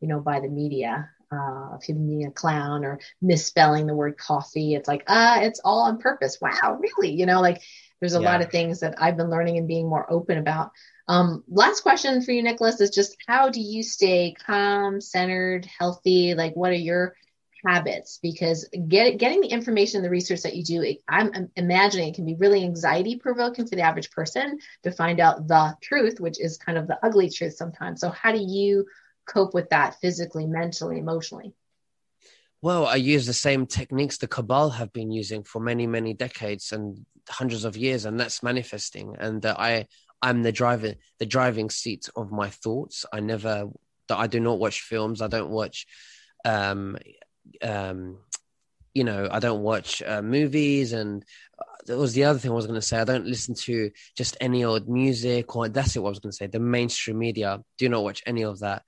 you 0.00 0.08
know, 0.08 0.20
by 0.20 0.40
the 0.40 0.48
media. 0.48 1.10
Uh, 1.32 1.76
of 1.76 1.82
him 1.82 2.06
being 2.06 2.26
a 2.26 2.30
clown 2.30 2.84
or 2.84 3.00
misspelling 3.22 3.86
the 3.86 3.94
word 3.94 4.18
coffee. 4.18 4.74
It's 4.74 4.86
like, 4.86 5.02
ah, 5.08 5.38
uh, 5.38 5.40
it's 5.40 5.62
all 5.64 5.84
on 5.84 5.96
purpose. 5.96 6.36
Wow, 6.42 6.78
really? 6.78 7.14
You 7.14 7.24
know, 7.24 7.40
like 7.40 7.62
there's 8.00 8.14
a 8.14 8.20
yeah. 8.20 8.32
lot 8.32 8.42
of 8.42 8.50
things 8.50 8.80
that 8.80 8.96
I've 9.00 9.16
been 9.16 9.30
learning 9.30 9.56
and 9.56 9.66
being 9.66 9.88
more 9.88 10.12
open 10.12 10.36
about. 10.36 10.72
Um, 11.08 11.42
last 11.48 11.80
question 11.80 12.20
for 12.20 12.32
you, 12.32 12.42
Nicholas, 12.42 12.80
is 12.82 12.90
just 12.90 13.16
how 13.26 13.48
do 13.48 13.60
you 13.60 13.82
stay 13.82 14.34
calm, 14.44 15.00
centered, 15.00 15.64
healthy? 15.78 16.34
Like, 16.34 16.54
what 16.54 16.72
are 16.72 16.74
your 16.74 17.14
habits? 17.64 18.18
Because 18.22 18.68
get, 18.88 19.18
getting 19.18 19.40
the 19.40 19.48
information, 19.48 20.02
the 20.02 20.10
research 20.10 20.42
that 20.42 20.56
you 20.56 20.64
do, 20.64 20.96
I'm 21.08 21.50
imagining 21.56 22.08
it 22.08 22.14
can 22.14 22.24
be 22.24 22.34
really 22.34 22.64
anxiety 22.64 23.16
provoking 23.16 23.66
for 23.66 23.76
the 23.76 23.82
average 23.82 24.10
person 24.10 24.58
to 24.82 24.92
find 24.92 25.20
out 25.20 25.46
the 25.48 25.76
truth, 25.80 26.20
which 26.20 26.40
is 26.40 26.58
kind 26.58 26.78
of 26.78 26.86
the 26.86 26.98
ugly 27.04 27.30
truth 27.30 27.54
sometimes. 27.54 28.00
So, 28.00 28.10
how 28.10 28.32
do 28.32 28.42
you 28.42 28.86
cope 29.26 29.54
with 29.54 29.70
that 29.70 29.96
physically, 30.00 30.46
mentally, 30.46 30.98
emotionally? 30.98 31.54
Well, 32.60 32.86
I 32.86 32.94
use 32.94 33.26
the 33.26 33.32
same 33.32 33.66
techniques 33.66 34.18
the 34.18 34.28
Cabal 34.28 34.70
have 34.70 34.92
been 34.92 35.10
using 35.10 35.42
for 35.42 35.60
many, 35.60 35.86
many 35.88 36.14
decades 36.14 36.70
and 36.70 37.04
hundreds 37.28 37.64
of 37.64 37.76
years, 37.76 38.04
and 38.04 38.18
that's 38.18 38.42
manifesting. 38.42 39.16
And 39.18 39.44
uh, 39.44 39.56
I, 39.58 39.86
I'm 40.22 40.42
the 40.42 40.52
driver, 40.52 40.94
the 41.18 41.26
driving 41.26 41.70
seat 41.70 42.08
of 42.14 42.30
my 42.30 42.50
thoughts. 42.50 43.04
I 43.12 43.18
never, 43.18 43.68
that 44.08 44.16
I 44.16 44.28
do 44.28 44.38
not 44.38 44.60
watch 44.60 44.80
films. 44.80 45.20
I 45.20 45.26
don't 45.26 45.50
watch, 45.50 45.86
um, 46.44 46.96
um, 47.62 48.18
you 48.94 49.04
know, 49.04 49.28
I 49.30 49.38
don't 49.38 49.62
watch 49.62 50.02
uh, 50.02 50.22
movies. 50.22 50.92
And 50.92 51.24
uh, 51.58 51.64
that 51.86 51.98
was 51.98 52.14
the 52.14 52.24
other 52.24 52.38
thing 52.38 52.50
I 52.50 52.54
was 52.54 52.66
going 52.66 52.80
to 52.80 52.86
say. 52.86 52.98
I 52.98 53.04
don't 53.04 53.26
listen 53.26 53.54
to 53.54 53.90
just 54.16 54.36
any 54.40 54.64
old 54.64 54.88
music, 54.88 55.56
or 55.56 55.68
that's 55.68 55.96
it. 55.96 56.00
What 56.00 56.08
I 56.08 56.10
was 56.10 56.18
going 56.20 56.32
to 56.32 56.36
say. 56.36 56.46
The 56.46 56.60
mainstream 56.60 57.18
media 57.18 57.62
do 57.78 57.88
not 57.88 58.04
watch 58.04 58.22
any 58.26 58.42
of 58.42 58.60
that. 58.60 58.82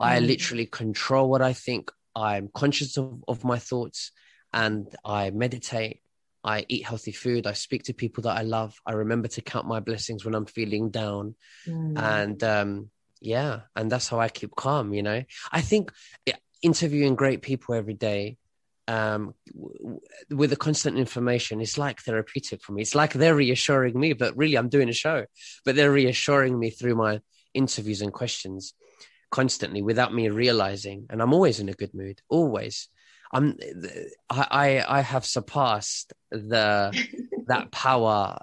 Mm. 0.00 0.06
I 0.06 0.18
literally 0.20 0.66
control 0.66 1.28
what 1.28 1.42
I 1.42 1.52
think. 1.52 1.90
I'm 2.16 2.48
conscious 2.52 2.96
of, 2.96 3.22
of 3.28 3.44
my 3.44 3.58
thoughts, 3.58 4.10
and 4.52 4.86
I 5.04 5.30
meditate 5.30 6.00
I 6.42 6.64
eat 6.68 6.86
healthy 6.86 7.12
food. 7.12 7.46
I 7.46 7.52
speak 7.52 7.84
to 7.84 7.94
people 7.94 8.22
that 8.22 8.36
I 8.36 8.42
love. 8.42 8.74
I 8.86 8.92
remember 8.92 9.28
to 9.28 9.42
count 9.42 9.66
my 9.66 9.80
blessings 9.80 10.24
when 10.24 10.34
I'm 10.34 10.46
feeling 10.46 10.90
down. 10.90 11.34
Mm. 11.66 11.98
And 11.98 12.44
um, 12.44 12.90
yeah, 13.20 13.60
and 13.76 13.90
that's 13.90 14.08
how 14.08 14.20
I 14.20 14.28
keep 14.28 14.54
calm, 14.56 14.94
you 14.94 15.02
know. 15.02 15.22
I 15.52 15.60
think 15.60 15.92
interviewing 16.62 17.14
great 17.14 17.42
people 17.42 17.74
every 17.74 17.94
day 17.94 18.36
um, 18.88 19.34
w- 19.54 20.00
with 20.30 20.50
the 20.50 20.56
constant 20.56 20.98
information 20.98 21.60
is 21.60 21.78
like 21.78 22.00
therapeutic 22.00 22.62
for 22.62 22.72
me. 22.72 22.82
It's 22.82 22.94
like 22.94 23.12
they're 23.12 23.36
reassuring 23.36 23.98
me, 23.98 24.14
but 24.14 24.36
really 24.36 24.56
I'm 24.56 24.68
doing 24.68 24.88
a 24.88 24.92
show, 24.92 25.26
but 25.64 25.76
they're 25.76 25.92
reassuring 25.92 26.58
me 26.58 26.70
through 26.70 26.96
my 26.96 27.20
interviews 27.54 28.02
and 28.02 28.12
questions 28.12 28.74
constantly 29.30 29.80
without 29.80 30.12
me 30.12 30.28
realizing. 30.28 31.06
And 31.08 31.22
I'm 31.22 31.32
always 31.32 31.60
in 31.60 31.68
a 31.68 31.74
good 31.74 31.94
mood, 31.94 32.20
always. 32.28 32.88
I'm 33.32 33.56
I 34.28 34.84
I 34.86 35.00
have 35.02 35.24
surpassed 35.24 36.12
the 36.32 36.92
that 37.46 37.70
power 37.70 38.38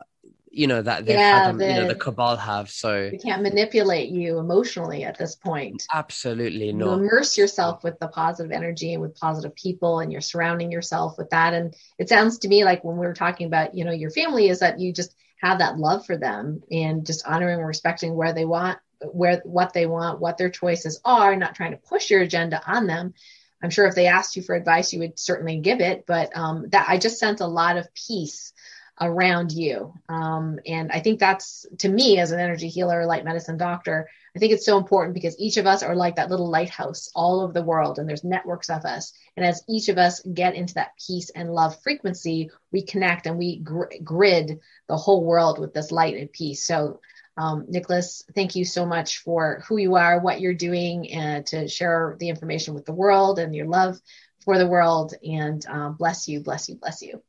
you 0.58 0.66
know 0.66 0.82
that 0.82 1.06
they 1.06 1.14
yeah, 1.14 1.46
had, 1.46 1.58
the, 1.58 1.68
you 1.68 1.74
know 1.74 1.88
the 1.88 1.96
cabal 1.96 2.36
have 2.36 2.70
so 2.70 3.10
they 3.10 3.18
can't 3.18 3.44
manipulate 3.44 4.10
you 4.10 4.40
emotionally 4.40 5.04
at 5.04 5.18
this 5.18 5.36
point 5.36 5.86
absolutely 5.94 6.74
no 6.74 6.94
immerse 6.94 7.38
yourself 7.38 7.84
with 7.84 7.98
the 8.00 8.08
positive 8.08 8.52
energy 8.52 8.94
and 8.94 9.02
with 9.02 9.16
positive 9.16 9.56
people 9.56 10.00
and 10.00 10.12
you're 10.12 10.22
surrounding 10.22 10.72
yourself 10.72 11.18
with 11.18 11.30
that 11.30 11.54
and 11.54 11.76
it 12.00 12.10
sounds 12.10 12.40
to 12.40 12.48
me 12.48 12.64
like 12.66 12.84
when 12.84 12.98
we 12.98 13.06
were 13.06 13.14
talking 13.14 13.46
about 13.46 13.76
you 13.76 13.86
know 13.86 13.92
your 13.92 14.10
family 14.10 14.50
is 14.50 14.60
that 14.60 14.80
you 14.80 14.92
just 14.92 15.16
have 15.40 15.60
that 15.60 15.78
love 15.78 16.06
for 16.06 16.18
them 16.18 16.62
and 16.72 17.06
just 17.06 17.26
honoring 17.28 17.60
and 17.60 17.68
respecting 17.68 18.16
where 18.16 18.34
they 18.34 18.46
want 18.46 18.80
where 19.12 19.42
what 19.46 19.74
they 19.74 19.86
want 19.86 20.20
what 20.20 20.38
their 20.40 20.50
choices 20.50 21.00
are 21.06 21.36
not 21.36 21.54
trying 21.54 21.72
to 21.72 21.78
push 21.78 22.10
your 22.10 22.22
agenda 22.22 22.60
on 22.66 22.88
them 22.88 23.14
I'm 23.62 23.72
sure 23.72 23.88
if 23.88 23.96
they 23.96 24.06
asked 24.06 24.36
you 24.36 24.44
for 24.44 24.54
advice, 24.54 24.94
you 24.94 25.00
would 25.00 25.18
certainly 25.18 25.58
give 25.58 25.82
it. 25.82 26.06
But 26.06 26.36
um, 26.38 26.70
that 26.70 26.88
I 26.88 27.00
just 27.00 27.18
sense 27.18 27.42
a 27.42 27.48
lot 27.48 27.78
of 27.78 27.92
peace 27.96 28.54
around 29.00 29.52
you, 29.52 29.94
um, 30.10 30.60
and 30.66 30.92
I 30.92 31.00
think 31.00 31.20
that's 31.20 31.66
to 31.80 31.90
me 31.90 32.20
as 32.20 32.32
an 32.32 32.40
energy 32.40 32.68
healer, 32.68 33.06
light 33.06 33.26
medicine 33.26 33.58
doctor. 33.58 34.10
I 34.36 34.40
think 34.40 34.54
it's 34.54 34.66
so 34.66 34.78
important 34.78 35.14
because 35.14 35.40
each 35.40 35.58
of 35.58 35.66
us 35.66 35.84
are 35.84 35.96
like 35.96 36.16
that 36.16 36.30
little 36.30 36.50
lighthouse 36.50 37.10
all 37.16 37.42
over 37.42 37.54
the 37.54 37.64
world, 37.64 38.00
and 38.00 38.08
there's 38.08 38.24
networks 38.24 38.70
of 38.70 38.86
us. 38.86 39.14
And 39.36 39.46
as 39.46 39.64
each 39.68 39.90
of 39.90 39.98
us 39.98 40.22
get 40.22 40.56
into 40.56 40.76
that 40.76 40.92
peace 41.06 41.30
and 41.30 41.54
love 41.54 41.82
frequency, 41.82 42.52
we 42.72 42.84
connect 42.84 43.28
and 43.28 43.38
we 43.38 43.60
gr- 43.60 43.86
grid 44.04 44.60
the 44.88 44.98
whole 44.98 45.24
world 45.24 45.60
with 45.60 45.74
this 45.74 45.92
light 45.92 46.16
and 46.16 46.32
peace. 46.32 46.66
So 46.66 47.00
Um, 47.40 47.66
Nicholas, 47.70 48.24
thank 48.34 48.56
you 48.56 48.66
so 48.66 48.84
much 48.84 49.20
for 49.20 49.62
who 49.68 49.78
you 49.78 49.96
are, 49.96 50.20
what 50.20 50.42
you're 50.42 50.56
doing, 50.56 51.12
and 51.14 51.46
to 51.48 51.68
share 51.68 52.16
the 52.20 52.30
information 52.30 52.74
with 52.74 52.86
the 52.86 52.98
world 52.98 53.38
and 53.38 53.54
your 53.56 53.68
love 53.68 54.02
for 54.44 54.58
the 54.58 54.66
world. 54.66 55.14
And 55.22 55.64
um, 55.68 55.94
bless 55.98 56.28
you, 56.28 56.42
bless 56.42 56.68
you, 56.68 56.76
bless 56.78 57.04
you. 57.04 57.22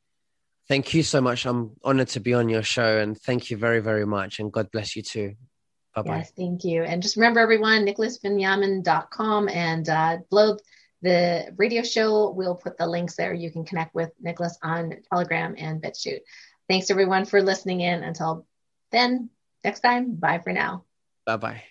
Thank 0.68 0.92
you 0.92 1.02
so 1.02 1.20
much. 1.20 1.46
I'm 1.46 1.72
honored 1.82 2.08
to 2.08 2.20
be 2.20 2.34
on 2.34 2.48
your 2.48 2.62
show, 2.62 2.98
and 2.98 3.18
thank 3.18 3.50
you 3.50 3.56
very, 3.56 3.80
very 3.80 4.04
much. 4.04 4.38
And 4.38 4.52
God 4.52 4.70
bless 4.70 4.96
you 4.96 5.02
too. 5.02 5.34
Bye 5.94 6.02
bye. 6.02 6.16
Yes, 6.18 6.32
thank 6.36 6.64
you. 6.64 6.82
And 6.82 7.02
just 7.02 7.16
remember, 7.16 7.40
everyone, 7.40 7.86
nicholasveniamin.com 7.86 9.48
and 9.48 9.88
uh, 9.88 10.18
below 10.28 10.58
the 11.00 11.54
radio 11.56 11.82
show, 11.82 12.30
we'll 12.30 12.54
put 12.54 12.76
the 12.76 12.86
links 12.86 13.16
there. 13.16 13.32
You 13.32 13.50
can 13.50 13.64
connect 13.64 13.94
with 13.94 14.10
Nicholas 14.20 14.58
on 14.62 14.94
Telegram 15.10 15.54
and 15.56 15.80
BitChute. 15.80 16.20
Thanks, 16.68 16.90
everyone, 16.90 17.24
for 17.24 17.40
listening 17.40 17.80
in. 17.80 18.02
Until 18.02 18.46
then, 18.92 19.30
next 19.64 19.80
time, 19.80 20.16
bye 20.16 20.38
for 20.38 20.52
now. 20.52 20.84
Bye 21.24 21.36
bye. 21.36 21.62